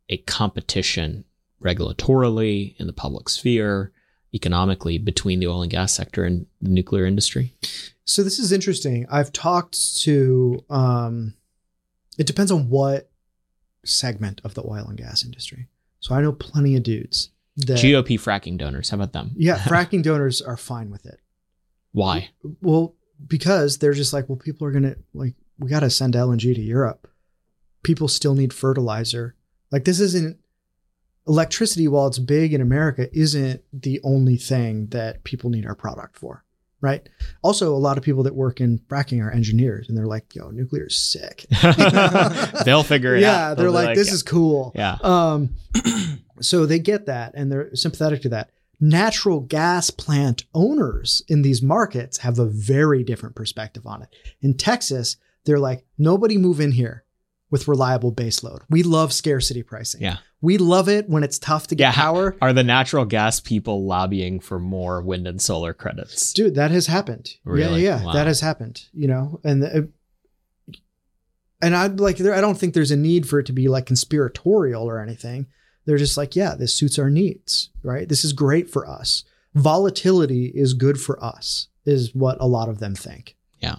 a 0.09 0.17
competition 0.17 1.25
regulatorily 1.61 2.75
in 2.79 2.87
the 2.87 2.93
public 2.93 3.27
sphere, 3.27 3.91
economically 4.33 4.97
between 4.97 5.39
the 5.39 5.47
oil 5.47 5.61
and 5.61 5.71
gas 5.71 5.93
sector 5.93 6.23
and 6.23 6.45
the 6.61 6.69
nuclear 6.69 7.05
industry? 7.05 7.53
So 8.05 8.23
this 8.23 8.39
is 8.39 8.51
interesting. 8.53 9.05
I've 9.09 9.33
talked 9.33 9.97
to 10.03 10.63
um 10.69 11.33
it 12.17 12.27
depends 12.27 12.51
on 12.51 12.69
what 12.69 13.09
segment 13.85 14.41
of 14.43 14.53
the 14.53 14.63
oil 14.63 14.85
and 14.87 14.97
gas 14.97 15.23
industry. 15.23 15.67
So 15.99 16.13
I 16.15 16.21
know 16.21 16.31
plenty 16.31 16.75
of 16.75 16.83
dudes 16.83 17.29
that 17.57 17.77
GOP 17.77 18.19
fracking 18.19 18.57
donors, 18.57 18.89
how 18.89 18.95
about 18.95 19.13
them? 19.13 19.31
Yeah, 19.35 19.57
fracking 19.57 20.03
donors 20.03 20.41
are 20.41 20.57
fine 20.57 20.89
with 20.89 21.05
it. 21.05 21.19
Why? 21.91 22.29
Well, 22.61 22.95
because 23.25 23.79
they're 23.79 23.93
just 23.93 24.13
like, 24.13 24.29
well, 24.29 24.37
people 24.37 24.67
are 24.67 24.71
gonna 24.71 24.95
like 25.13 25.33
we 25.57 25.69
gotta 25.69 25.89
send 25.89 26.13
LNG 26.13 26.53
to 26.53 26.61
Europe. 26.61 27.07
People 27.83 28.07
still 28.07 28.35
need 28.35 28.53
fertilizer. 28.53 29.35
Like 29.71 29.85
this 29.85 29.99
isn't 29.99 30.37
electricity, 31.27 31.87
while 31.87 32.07
it's 32.07 32.19
big 32.19 32.53
in 32.53 32.61
America, 32.61 33.09
isn't 33.17 33.63
the 33.73 33.99
only 34.03 34.37
thing 34.37 34.87
that 34.87 35.23
people 35.23 35.49
need 35.49 35.65
our 35.65 35.75
product 35.75 36.17
for. 36.17 36.43
Right. 36.79 37.09
Also, 37.41 37.73
a 37.73 37.77
lot 37.77 37.97
of 37.97 38.03
people 38.03 38.23
that 38.23 38.35
work 38.35 38.61
in 38.61 38.77
fracking 38.87 39.23
are 39.23 39.31
engineers 39.31 39.89
and 39.89 39.97
they're 39.97 40.05
like, 40.05 40.35
yo, 40.35 40.51
nuclear 40.51 40.85
is 40.85 40.95
sick. 40.95 41.45
They'll 42.65 42.83
figure 42.83 43.15
it 43.15 43.23
out. 43.23 43.49
yeah, 43.49 43.53
they're 43.55 43.65
They'll 43.65 43.73
like, 43.73 43.95
this 43.95 44.11
is 44.13 44.21
cool. 44.21 44.71
Yeah. 44.75 44.97
Um, 45.01 45.55
so 46.41 46.67
they 46.67 46.77
get 46.77 47.07
that 47.07 47.33
and 47.33 47.51
they're 47.51 47.75
sympathetic 47.75 48.21
to 48.23 48.29
that. 48.29 48.51
Natural 48.79 49.39
gas 49.39 49.89
plant 49.89 50.43
owners 50.53 51.23
in 51.27 51.41
these 51.41 51.63
markets 51.63 52.19
have 52.19 52.37
a 52.37 52.45
very 52.45 53.03
different 53.03 53.35
perspective 53.35 53.87
on 53.87 54.03
it. 54.03 54.09
In 54.41 54.53
Texas, 54.53 55.17
they're 55.45 55.57
like, 55.57 55.83
nobody 55.97 56.37
move 56.37 56.59
in 56.59 56.73
here 56.73 57.03
with 57.49 57.67
reliable 57.67 58.11
baseload. 58.11 58.59
We 58.69 58.83
love 58.83 59.13
scarcity 59.13 59.63
pricing. 59.63 60.01
Yeah. 60.01 60.17
We 60.39 60.57
love 60.59 60.87
it 60.87 61.09
when 61.09 61.23
it's 61.23 61.39
tough 61.39 61.67
to 61.67 61.75
get 61.75 61.83
Yeah. 61.89 61.91
power. 61.93 62.35
Are 62.41 62.53
the 62.53 62.63
natural 62.63 63.05
gas 63.05 63.39
people 63.39 63.85
lobbying 63.85 64.39
for 64.39 64.59
more 64.59 65.01
wind 65.01 65.27
and 65.27 65.41
solar 65.41 65.73
credits? 65.73 66.31
Dude, 66.33 66.53
that 66.55 66.69
has 66.71 66.85
happened. 66.87 67.31
Really? 67.43 67.83
Yeah, 67.83 67.99
yeah, 67.99 68.05
Wow. 68.05 68.13
that 68.13 68.27
has 68.27 68.41
happened. 68.41 68.83
You 68.93 69.07
know, 69.07 69.39
and 69.43 69.63
uh, 69.63 69.81
and 71.61 71.75
I'd 71.75 71.99
like 71.99 72.17
there. 72.17 72.35
I 72.35 72.41
don't 72.41 72.57
think 72.57 72.73
there's 72.73 72.91
a 72.91 72.95
need 72.97 73.27
for 73.27 73.39
it 73.39 73.45
to 73.47 73.53
be 73.53 73.67
like 73.67 73.85
conspiratorial 73.87 74.83
or 74.83 74.99
anything. 75.01 75.47
They're 75.85 75.97
just 75.97 76.17
like, 76.17 76.35
yeah, 76.35 76.53
this 76.55 76.73
suits 76.75 76.99
our 76.99 77.09
needs, 77.09 77.69
right? 77.81 78.07
This 78.07 78.23
is 78.25 78.33
great 78.33 78.69
for 78.69 78.87
us. 78.87 79.23
Volatility 79.55 80.51
is 80.53 80.73
good 80.73 80.99
for 80.99 81.23
us, 81.23 81.67
is 81.85 82.13
what 82.13 82.37
a 82.39 82.45
lot 82.45 82.69
of 82.69 82.79
them 82.79 82.93
think. 82.93 83.35
Yeah. 83.59 83.77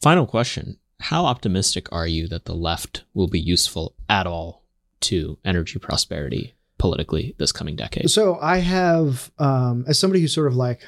Final 0.00 0.26
question. 0.26 0.78
How 0.98 1.26
optimistic 1.26 1.86
are 1.92 2.06
you 2.06 2.26
that 2.28 2.46
the 2.46 2.54
left 2.54 3.04
will 3.14 3.28
be 3.28 3.38
useful 3.40 3.94
at 4.08 4.26
all 4.26 4.61
to 5.02 5.38
energy 5.44 5.78
prosperity 5.78 6.54
politically 6.78 7.34
this 7.38 7.52
coming 7.52 7.76
decade? 7.76 8.10
So 8.10 8.38
I 8.40 8.58
have, 8.58 9.30
um, 9.38 9.84
as 9.86 9.98
somebody 9.98 10.20
who 10.20 10.28
sort 10.28 10.46
of 10.48 10.56
like 10.56 10.80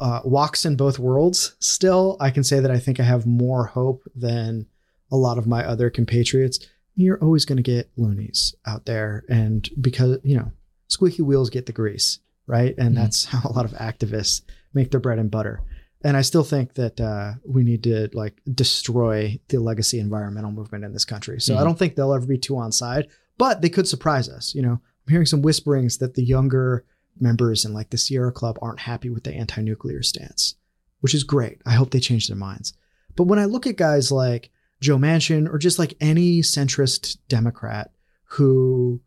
uh, 0.00 0.20
walks 0.24 0.64
in 0.64 0.76
both 0.76 0.98
worlds, 0.98 1.56
still, 1.60 2.16
I 2.20 2.30
can 2.30 2.44
say 2.44 2.60
that 2.60 2.70
I 2.70 2.78
think 2.78 3.00
I 3.00 3.04
have 3.04 3.26
more 3.26 3.66
hope 3.66 4.02
than 4.14 4.66
a 5.12 5.16
lot 5.16 5.38
of 5.38 5.46
my 5.46 5.64
other 5.64 5.90
compatriots. 5.90 6.58
You're 6.96 7.22
always 7.22 7.44
going 7.44 7.56
to 7.56 7.62
get 7.62 7.90
loonies 7.96 8.54
out 8.66 8.86
there, 8.86 9.24
and 9.28 9.68
because 9.80 10.18
you 10.24 10.36
know, 10.36 10.52
squeaky 10.88 11.22
wheels 11.22 11.50
get 11.50 11.66
the 11.66 11.72
grease, 11.72 12.20
right? 12.46 12.74
And 12.78 12.92
Mhm. 12.94 13.00
that's 13.00 13.24
how 13.32 13.48
a 13.48 13.52
lot 13.52 13.64
of 13.64 13.72
activists 13.72 14.42
make 14.72 14.90
their 14.90 15.00
bread 15.00 15.18
and 15.18 15.30
butter. 15.30 15.60
And 16.04 16.16
I 16.16 16.22
still 16.22 16.44
think 16.44 16.74
that 16.74 17.00
uh, 17.00 17.34
we 17.46 17.62
need 17.62 17.82
to 17.84 18.10
like 18.12 18.40
destroy 18.52 19.40
the 19.48 19.58
legacy 19.58 19.98
environmental 20.00 20.50
movement 20.52 20.84
in 20.84 20.92
this 20.92 21.04
country. 21.04 21.40
So 21.40 21.54
I 21.56 21.60
Mhm. 21.60 21.64
don't 21.64 21.78
think 21.78 21.94
they'll 21.96 22.12
ever 22.12 22.26
be 22.26 22.36
too 22.38 22.56
on 22.58 22.72
side, 22.72 23.08
but 23.38 23.62
they 23.62 23.68
could 23.68 23.88
surprise 23.88 24.28
us. 24.28 24.54
You 24.54 24.62
know, 24.62 24.72
I'm 24.72 25.10
hearing 25.10 25.26
some 25.26 25.42
whisperings 25.42 25.98
that 25.98 26.14
the 26.14 26.24
younger 26.24 26.84
members 27.20 27.64
in 27.64 27.72
like 27.72 27.90
the 27.90 27.98
Sierra 27.98 28.32
Club 28.32 28.58
aren't 28.60 28.80
happy 28.80 29.10
with 29.10 29.24
the 29.24 29.34
anti-nuclear 29.34 30.02
stance, 30.02 30.56
which 31.00 31.14
is 31.14 31.24
great. 31.24 31.60
I 31.64 31.72
hope 31.72 31.90
they 31.90 32.00
change 32.00 32.28
their 32.28 32.36
minds. 32.36 32.74
But 33.16 33.24
when 33.24 33.38
I 33.38 33.44
look 33.44 33.66
at 33.66 33.76
guys 33.76 34.10
like 34.10 34.50
Joe 34.80 34.96
Manchin 34.96 35.48
or 35.48 35.58
just 35.58 35.78
like 35.78 35.94
any 36.00 36.40
centrist 36.40 37.18
Democrat 37.28 37.92
who, 38.24 39.00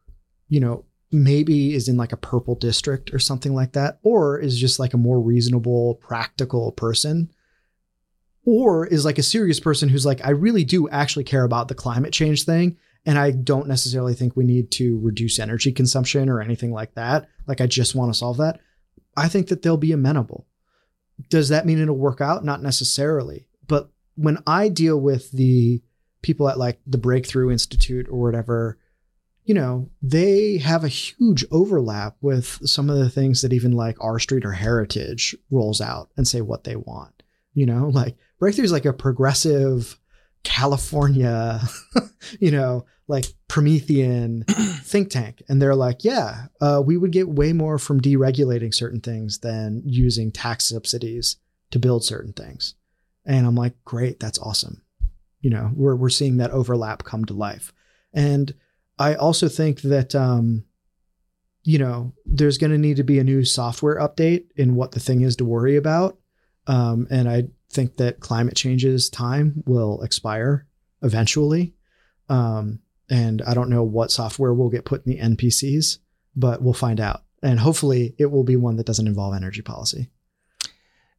you 0.47 0.59
know, 0.59 0.85
maybe 1.11 1.73
is 1.73 1.87
in 1.87 1.97
like 1.97 2.11
a 2.11 2.17
purple 2.17 2.55
district 2.55 3.13
or 3.13 3.19
something 3.19 3.53
like 3.53 3.73
that, 3.73 3.99
or 4.03 4.39
is 4.39 4.59
just 4.59 4.79
like 4.79 4.93
a 4.93 4.97
more 4.97 5.19
reasonable, 5.21 5.95
practical 5.95 6.71
person, 6.71 7.31
or 8.45 8.85
is 8.87 9.05
like 9.05 9.17
a 9.17 9.23
serious 9.23 9.59
person 9.59 9.89
who's 9.89 10.05
like, 10.05 10.25
I 10.25 10.31
really 10.31 10.63
do 10.63 10.89
actually 10.89 11.25
care 11.25 11.43
about 11.43 11.67
the 11.67 11.75
climate 11.75 12.13
change 12.13 12.43
thing. 12.43 12.77
And 13.07 13.17
I 13.17 13.31
don't 13.31 13.69
necessarily 13.69 14.13
think 14.13 14.35
we 14.35 14.43
need 14.43 14.69
to 14.71 14.99
reduce 14.99 15.39
energy 15.39 15.71
consumption 15.71 16.27
or 16.27 16.41
anything 16.41 16.73
like 16.73 16.93
that. 16.95 17.29
Like, 17.47 17.61
I 17.61 17.65
just 17.65 17.95
want 17.95 18.11
to 18.11 18.17
solve 18.17 18.37
that. 18.37 18.59
I 19.15 19.29
think 19.29 19.47
that 19.47 19.61
they'll 19.61 19.77
be 19.77 19.93
amenable. 19.93 20.45
Does 21.29 21.47
that 21.49 21.65
mean 21.65 21.81
it'll 21.81 21.97
work 21.97 22.19
out? 22.19 22.43
Not 22.43 22.61
necessarily. 22.61 23.47
But 23.65 23.89
when 24.15 24.43
I 24.45 24.67
deal 24.67 24.99
with 24.99 25.31
the 25.31 25.81
people 26.21 26.49
at 26.49 26.59
like 26.59 26.81
the 26.85 26.97
Breakthrough 26.97 27.49
Institute 27.49 28.07
or 28.09 28.21
whatever, 28.21 28.77
you 29.45 29.53
know, 29.53 29.89
they 30.01 30.57
have 30.57 30.83
a 30.83 30.89
huge 30.89 31.45
overlap 31.49 32.17
with 32.19 32.59
some 32.67 32.89
of 32.89 32.97
the 32.97 33.09
things 33.09 33.41
that 33.41 33.53
even 33.53 33.71
like 33.71 33.95
R 34.01 34.19
Street 34.19 34.43
or 34.43 34.51
Heritage 34.51 35.33
rolls 35.49 35.79
out 35.79 36.09
and 36.17 36.27
say 36.27 36.41
what 36.41 36.65
they 36.65 36.75
want. 36.75 37.23
You 37.53 37.67
know, 37.67 37.87
like 37.87 38.17
Breakthrough 38.37 38.65
is 38.65 38.73
like 38.73 38.85
a 38.85 38.91
progressive 38.91 39.97
California, 40.43 41.61
you 42.39 42.51
know, 42.51 42.85
like 43.07 43.25
Promethean 43.47 44.43
think 44.83 45.09
tank. 45.09 45.41
And 45.47 45.61
they're 45.61 45.75
like, 45.75 46.03
yeah, 46.03 46.47
uh, 46.61 46.81
we 46.85 46.97
would 46.97 47.11
get 47.11 47.29
way 47.29 47.53
more 47.53 47.77
from 47.77 48.01
deregulating 48.01 48.73
certain 48.73 49.01
things 49.01 49.39
than 49.39 49.81
using 49.85 50.31
tax 50.31 50.65
subsidies 50.65 51.37
to 51.71 51.79
build 51.79 52.03
certain 52.03 52.33
things. 52.33 52.75
And 53.25 53.45
I'm 53.45 53.55
like, 53.55 53.73
great, 53.85 54.19
that's 54.19 54.39
awesome. 54.39 54.81
You 55.41 55.49
know, 55.49 55.71
we're, 55.73 55.95
we're 55.95 56.09
seeing 56.09 56.37
that 56.37 56.51
overlap 56.51 57.03
come 57.03 57.25
to 57.25 57.33
life. 57.33 57.73
And 58.13 58.53
I 58.97 59.15
also 59.15 59.47
think 59.47 59.81
that, 59.81 60.15
um, 60.15 60.65
you 61.63 61.77
know, 61.77 62.13
there's 62.25 62.57
going 62.57 62.71
to 62.71 62.77
need 62.77 62.97
to 62.97 63.03
be 63.03 63.19
a 63.19 63.23
new 63.23 63.43
software 63.43 63.97
update 63.97 64.45
in 64.55 64.75
what 64.75 64.93
the 64.93 64.99
thing 64.99 65.21
is 65.21 65.35
to 65.37 65.45
worry 65.45 65.75
about. 65.75 66.17
Um, 66.65 67.07
and 67.09 67.29
I 67.29 67.43
think 67.71 67.97
that 67.97 68.19
climate 68.19 68.55
change's 68.55 69.09
time 69.09 69.63
will 69.65 70.01
expire 70.01 70.67
eventually. 71.01 71.73
Um, 72.29 72.79
and 73.09 73.41
I 73.43 73.53
don't 73.53 73.69
know 73.69 73.83
what 73.83 74.11
software 74.11 74.53
will 74.53 74.69
get 74.69 74.85
put 74.85 75.05
in 75.05 75.11
the 75.11 75.19
NPCs, 75.19 75.99
but 76.35 76.61
we'll 76.61 76.73
find 76.73 76.99
out. 76.99 77.23
And 77.41 77.59
hopefully 77.59 78.15
it 78.17 78.27
will 78.27 78.43
be 78.43 78.55
one 78.55 78.77
that 78.77 78.85
doesn't 78.85 79.07
involve 79.07 79.35
energy 79.35 79.61
policy. 79.61 80.09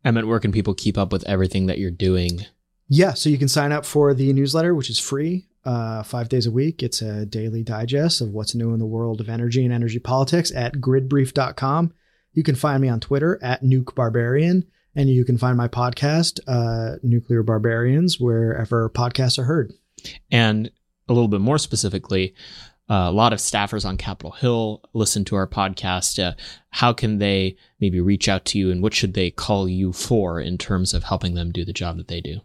Emmet, 0.04 0.26
where 0.26 0.40
can 0.40 0.52
people 0.52 0.74
keep 0.74 0.98
up 0.98 1.12
with 1.12 1.26
everything 1.26 1.66
that 1.66 1.78
you're 1.78 1.90
doing? 1.90 2.46
Yeah, 2.88 3.14
so 3.14 3.28
you 3.28 3.38
can 3.38 3.48
sign 3.48 3.72
up 3.72 3.84
for 3.84 4.14
the 4.14 4.32
newsletter, 4.32 4.74
which 4.74 4.90
is 4.90 4.98
free, 4.98 5.48
uh, 5.64 6.02
five 6.02 6.28
days 6.28 6.46
a 6.46 6.50
week. 6.50 6.82
It's 6.82 7.02
a 7.02 7.26
daily 7.26 7.62
digest 7.62 8.20
of 8.20 8.30
what's 8.30 8.54
new 8.54 8.72
in 8.72 8.78
the 8.78 8.86
world 8.86 9.20
of 9.20 9.28
energy 9.28 9.64
and 9.64 9.72
energy 9.72 9.98
politics 9.98 10.52
at 10.54 10.74
gridbrief.com. 10.74 11.92
You 12.32 12.42
can 12.42 12.54
find 12.54 12.80
me 12.80 12.88
on 12.88 13.00
Twitter 13.00 13.38
at 13.42 13.62
Nuke 13.62 13.94
Barbarian, 13.94 14.66
and 14.98 15.08
you 15.08 15.24
can 15.24 15.38
find 15.38 15.56
my 15.56 15.68
podcast, 15.68 16.40
uh, 16.48 16.96
Nuclear 17.04 17.44
Barbarians, 17.44 18.18
wherever 18.18 18.90
podcasts 18.90 19.38
are 19.38 19.44
heard. 19.44 19.72
And 20.32 20.72
a 21.08 21.12
little 21.12 21.28
bit 21.28 21.40
more 21.40 21.56
specifically, 21.56 22.34
uh, 22.90 23.06
a 23.06 23.12
lot 23.12 23.32
of 23.32 23.38
staffers 23.38 23.84
on 23.84 23.96
Capitol 23.96 24.32
Hill 24.32 24.82
listen 24.94 25.24
to 25.26 25.36
our 25.36 25.46
podcast. 25.46 26.20
Uh, 26.20 26.34
how 26.70 26.92
can 26.92 27.18
they 27.18 27.56
maybe 27.80 28.00
reach 28.00 28.28
out 28.28 28.44
to 28.46 28.58
you 28.58 28.72
and 28.72 28.82
what 28.82 28.92
should 28.92 29.14
they 29.14 29.30
call 29.30 29.68
you 29.68 29.92
for 29.92 30.40
in 30.40 30.58
terms 30.58 30.92
of 30.92 31.04
helping 31.04 31.34
them 31.34 31.52
do 31.52 31.64
the 31.64 31.72
job 31.72 31.96
that 31.98 32.08
they 32.08 32.20
do? 32.20 32.40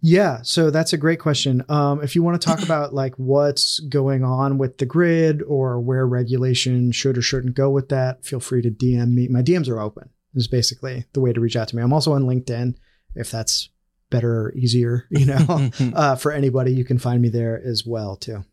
Yeah, 0.00 0.42
so 0.42 0.70
that's 0.70 0.92
a 0.92 0.98
great 0.98 1.18
question. 1.18 1.64
Um, 1.68 2.04
if 2.04 2.14
you 2.14 2.22
want 2.22 2.40
to 2.40 2.46
talk 2.46 2.62
about 2.62 2.94
like 2.94 3.16
what's 3.16 3.80
going 3.80 4.22
on 4.22 4.58
with 4.58 4.78
the 4.78 4.86
grid 4.86 5.42
or 5.42 5.80
where 5.80 6.06
regulation 6.06 6.92
should 6.92 7.18
or 7.18 7.22
shouldn't 7.22 7.56
go 7.56 7.68
with 7.68 7.88
that, 7.88 8.24
feel 8.24 8.38
free 8.38 8.62
to 8.62 8.70
DM 8.70 9.12
me. 9.12 9.26
My 9.26 9.42
DMs 9.42 9.68
are 9.68 9.80
open. 9.80 10.10
Is 10.36 10.48
basically 10.48 11.06
the 11.12 11.20
way 11.20 11.32
to 11.32 11.40
reach 11.40 11.56
out 11.56 11.68
to 11.68 11.76
me. 11.76 11.82
I'm 11.82 11.92
also 11.92 12.12
on 12.12 12.24
LinkedIn 12.24 12.74
if 13.14 13.30
that's 13.30 13.70
better 14.10 14.42
or 14.42 14.54
easier, 14.54 15.06
you 15.10 15.26
know, 15.26 15.70
uh, 15.94 16.16
for 16.16 16.32
anybody. 16.32 16.72
You 16.72 16.84
can 16.84 16.98
find 16.98 17.20
me 17.20 17.28
there 17.28 17.60
as 17.64 17.84
well 17.86 18.16
too. 18.16 18.44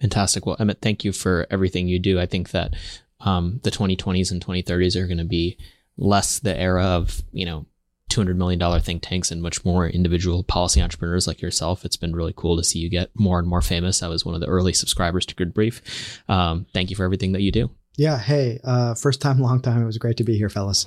Fantastic. 0.00 0.46
Well, 0.46 0.56
Emmet, 0.58 0.80
thank 0.80 1.04
you 1.04 1.12
for 1.12 1.46
everything 1.50 1.88
you 1.88 1.98
do. 1.98 2.18
I 2.18 2.26
think 2.26 2.52
that 2.52 2.74
um, 3.20 3.60
the 3.64 3.70
2020s 3.70 4.30
and 4.30 4.44
2030s 4.44 4.96
are 4.96 5.06
going 5.06 5.18
to 5.18 5.24
be 5.24 5.58
less 5.98 6.38
the 6.38 6.58
era 6.58 6.84
of, 6.84 7.20
you 7.32 7.44
know, 7.44 7.66
200 8.08 8.36
million 8.36 8.58
dollar 8.58 8.80
think 8.80 9.02
tanks 9.02 9.30
and 9.30 9.40
much 9.40 9.64
more 9.64 9.86
individual 9.86 10.42
policy 10.42 10.82
entrepreneurs 10.82 11.26
like 11.26 11.40
yourself. 11.40 11.84
It's 11.84 11.96
been 11.96 12.16
really 12.16 12.34
cool 12.36 12.56
to 12.56 12.64
see 12.64 12.78
you 12.78 12.88
get 12.88 13.10
more 13.14 13.38
and 13.38 13.46
more 13.46 13.60
famous. 13.60 14.02
I 14.02 14.08
was 14.08 14.24
one 14.24 14.34
of 14.34 14.40
the 14.40 14.48
early 14.48 14.72
subscribers 14.72 15.26
to 15.26 15.34
Grid 15.34 15.54
Brief. 15.54 16.20
Um, 16.28 16.66
thank 16.72 16.90
you 16.90 16.96
for 16.96 17.04
everything 17.04 17.32
that 17.32 17.42
you 17.42 17.52
do. 17.52 17.70
Yeah. 18.00 18.16
Hey, 18.16 18.58
uh, 18.64 18.94
first 18.94 19.20
time, 19.20 19.40
long 19.40 19.60
time. 19.60 19.82
It 19.82 19.84
was 19.84 19.98
great 19.98 20.16
to 20.16 20.24
be 20.24 20.38
here, 20.38 20.48
fellas. 20.48 20.86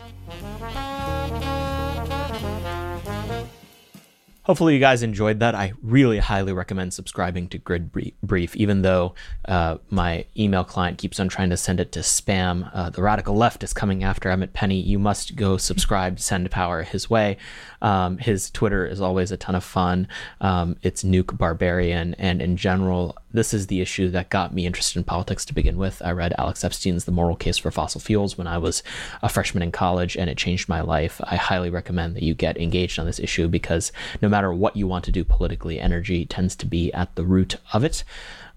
Hopefully, 4.41 4.73
you 4.73 4.79
guys 4.79 5.03
enjoyed 5.03 5.39
that. 5.39 5.53
I 5.53 5.73
really 5.83 6.17
highly 6.17 6.53
recommend 6.53 6.91
subscribing 6.93 7.49
to 7.49 7.59
Grid 7.59 7.91
Brief, 8.23 8.55
even 8.55 8.81
though 8.81 9.13
uh, 9.47 9.77
my 9.91 10.25
email 10.35 10.63
client 10.63 10.97
keeps 10.97 11.19
on 11.19 11.29
trying 11.29 11.51
to 11.51 11.55
send 11.55 11.79
it 11.79 11.91
to 11.91 11.99
spam. 11.99 12.69
Uh, 12.73 12.89
the 12.89 13.03
radical 13.03 13.35
left 13.35 13.63
is 13.63 13.73
coming 13.73 14.03
after 14.03 14.29
Emmet 14.29 14.53
Penney. 14.53 14.81
You 14.81 14.97
must 14.97 15.35
go 15.35 15.57
subscribe, 15.57 16.19
send 16.19 16.49
power 16.49 16.81
his 16.81 17.11
way. 17.11 17.37
Um, 17.83 18.17
his 18.17 18.49
Twitter 18.49 18.87
is 18.87 18.99
always 18.99 19.31
a 19.31 19.37
ton 19.37 19.53
of 19.53 19.63
fun. 19.63 20.07
Um, 20.41 20.77
it's 20.81 21.03
Nuke 21.03 21.37
Barbarian, 21.37 22.15
and 22.15 22.41
in 22.41 22.57
general, 22.57 23.15
this 23.33 23.53
is 23.53 23.67
the 23.67 23.81
issue 23.81 24.09
that 24.09 24.29
got 24.29 24.53
me 24.53 24.65
interested 24.65 24.99
in 24.99 25.03
politics 25.03 25.43
to 25.45 25.53
begin 25.53 25.77
with. 25.77 26.01
I 26.05 26.11
read 26.11 26.35
Alex 26.37 26.63
Epstein's 26.63 27.05
The 27.05 27.11
Moral 27.11 27.35
Case 27.35 27.57
for 27.57 27.71
Fossil 27.71 27.99
Fuels 27.99 28.37
when 28.37 28.47
I 28.47 28.59
was 28.59 28.83
a 29.21 29.29
freshman 29.29 29.63
in 29.63 29.71
college, 29.71 30.15
and 30.15 30.29
it 30.29 30.37
changed 30.37 30.69
my 30.69 30.81
life. 30.81 31.19
I 31.23 31.35
highly 31.35 31.69
recommend 31.69 32.15
that 32.15 32.23
you 32.23 32.35
get 32.35 32.57
engaged 32.57 32.99
on 32.99 33.05
this 33.07 33.19
issue 33.19 33.47
because 33.47 33.91
no 34.21 34.29
matter 34.29 34.53
what 34.53 34.75
you 34.75 34.87
want 34.87 35.03
to 35.05 35.11
do 35.11 35.23
politically, 35.23 35.79
energy 35.79 36.25
tends 36.25 36.55
to 36.57 36.65
be 36.67 36.93
at 36.93 37.15
the 37.15 37.25
root 37.25 37.57
of 37.73 37.83
it. 37.83 38.03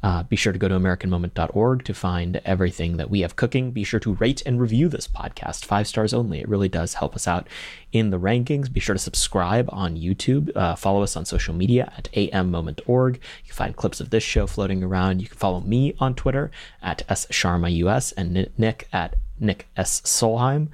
Uh, 0.06 0.22
be 0.22 0.36
sure 0.36 0.52
to 0.52 0.58
go 0.58 0.68
to 0.68 0.78
AmericanMoment.org 0.78 1.84
to 1.84 1.92
find 1.92 2.40
everything 2.44 2.96
that 2.96 3.10
we 3.10 3.22
have 3.22 3.34
cooking. 3.34 3.72
Be 3.72 3.82
sure 3.82 3.98
to 3.98 4.14
rate 4.14 4.40
and 4.46 4.60
review 4.60 4.88
this 4.88 5.08
podcast, 5.08 5.64
five 5.64 5.88
stars 5.88 6.14
only. 6.14 6.38
It 6.38 6.48
really 6.48 6.68
does 6.68 6.94
help 6.94 7.16
us 7.16 7.26
out 7.26 7.48
in 7.90 8.10
the 8.10 8.20
rankings. 8.20 8.72
Be 8.72 8.78
sure 8.78 8.94
to 8.94 9.00
subscribe 9.00 9.68
on 9.72 9.96
YouTube. 9.96 10.56
Uh, 10.56 10.76
follow 10.76 11.02
us 11.02 11.16
on 11.16 11.24
social 11.24 11.54
media 11.54 11.92
at 11.98 12.08
AMMoment.org. 12.12 13.14
You 13.16 13.46
can 13.46 13.54
find 13.56 13.74
clips 13.74 14.00
of 14.00 14.10
this 14.10 14.22
show 14.22 14.46
floating 14.46 14.84
around. 14.84 15.22
You 15.22 15.26
can 15.26 15.38
follow 15.38 15.60
me 15.62 15.96
on 15.98 16.14
Twitter 16.14 16.52
at 16.80 17.02
S 17.08 17.26
US 17.32 18.12
and 18.12 18.48
Nick 18.56 18.86
at 18.92 19.16
Nick 19.40 19.66
S. 19.76 20.02
Solheim. 20.02 20.68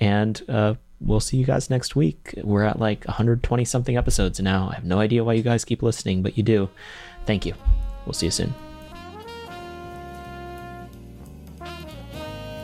And 0.00 0.40
uh, 0.48 0.76
we'll 1.02 1.20
see 1.20 1.36
you 1.36 1.44
guys 1.44 1.68
next 1.68 1.96
week. 1.96 2.32
We're 2.42 2.64
at 2.64 2.80
like 2.80 3.04
120 3.04 3.62
something 3.66 3.98
episodes 3.98 4.40
now. 4.40 4.70
I 4.70 4.76
have 4.76 4.86
no 4.86 5.00
idea 5.00 5.22
why 5.22 5.34
you 5.34 5.42
guys 5.42 5.66
keep 5.66 5.82
listening, 5.82 6.22
but 6.22 6.38
you 6.38 6.42
do. 6.42 6.70
Thank 7.26 7.44
you. 7.44 7.52
We'll 8.06 8.14
see 8.14 8.24
you 8.24 8.32
soon. 8.32 8.54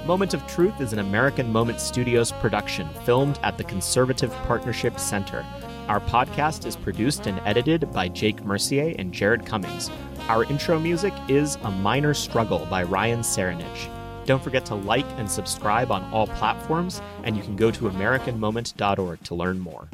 Moment 0.07 0.35
of 0.35 0.47
Truth 0.47 0.81
is 0.81 0.93
an 0.93 1.01
American 1.01 1.53
Moment 1.53 1.81
Studios 1.81 2.31
production 2.31 2.89
filmed 3.05 3.41
at 3.43 3.59
the 3.59 3.65
Conservative 3.65 4.33
Partnership 4.47 5.01
Center. 5.01 5.45
Our 5.89 5.99
podcast 5.99 6.65
is 6.65 6.77
produced 6.77 7.27
and 7.27 7.41
edited 7.45 7.93
by 7.93 8.07
Jake 8.07 8.45
Mercier 8.45 8.95
and 9.01 9.13
Jared 9.13 9.45
Cummings. 9.45 9.91
Our 10.29 10.45
intro 10.45 10.79
music 10.79 11.13
is 11.27 11.57
A 11.65 11.73
Minor 11.73 12.15
Struggle 12.15 12.69
by 12.71 12.85
Ryan 12.85 13.23
Serenich. 13.23 13.91
Don't 14.27 14.43
forget 14.43 14.65
to 14.67 14.77
like 14.77 15.07
and 15.17 15.29
subscribe 15.29 15.91
on 15.91 16.05
all 16.13 16.29
platforms, 16.29 17.03
and 17.25 17.37
you 17.37 17.43
can 17.43 17.57
go 17.57 17.73
to 17.73 17.91
AmericanMoment.org 17.91 19.25
to 19.25 19.35
learn 19.35 19.59
more. 19.59 19.89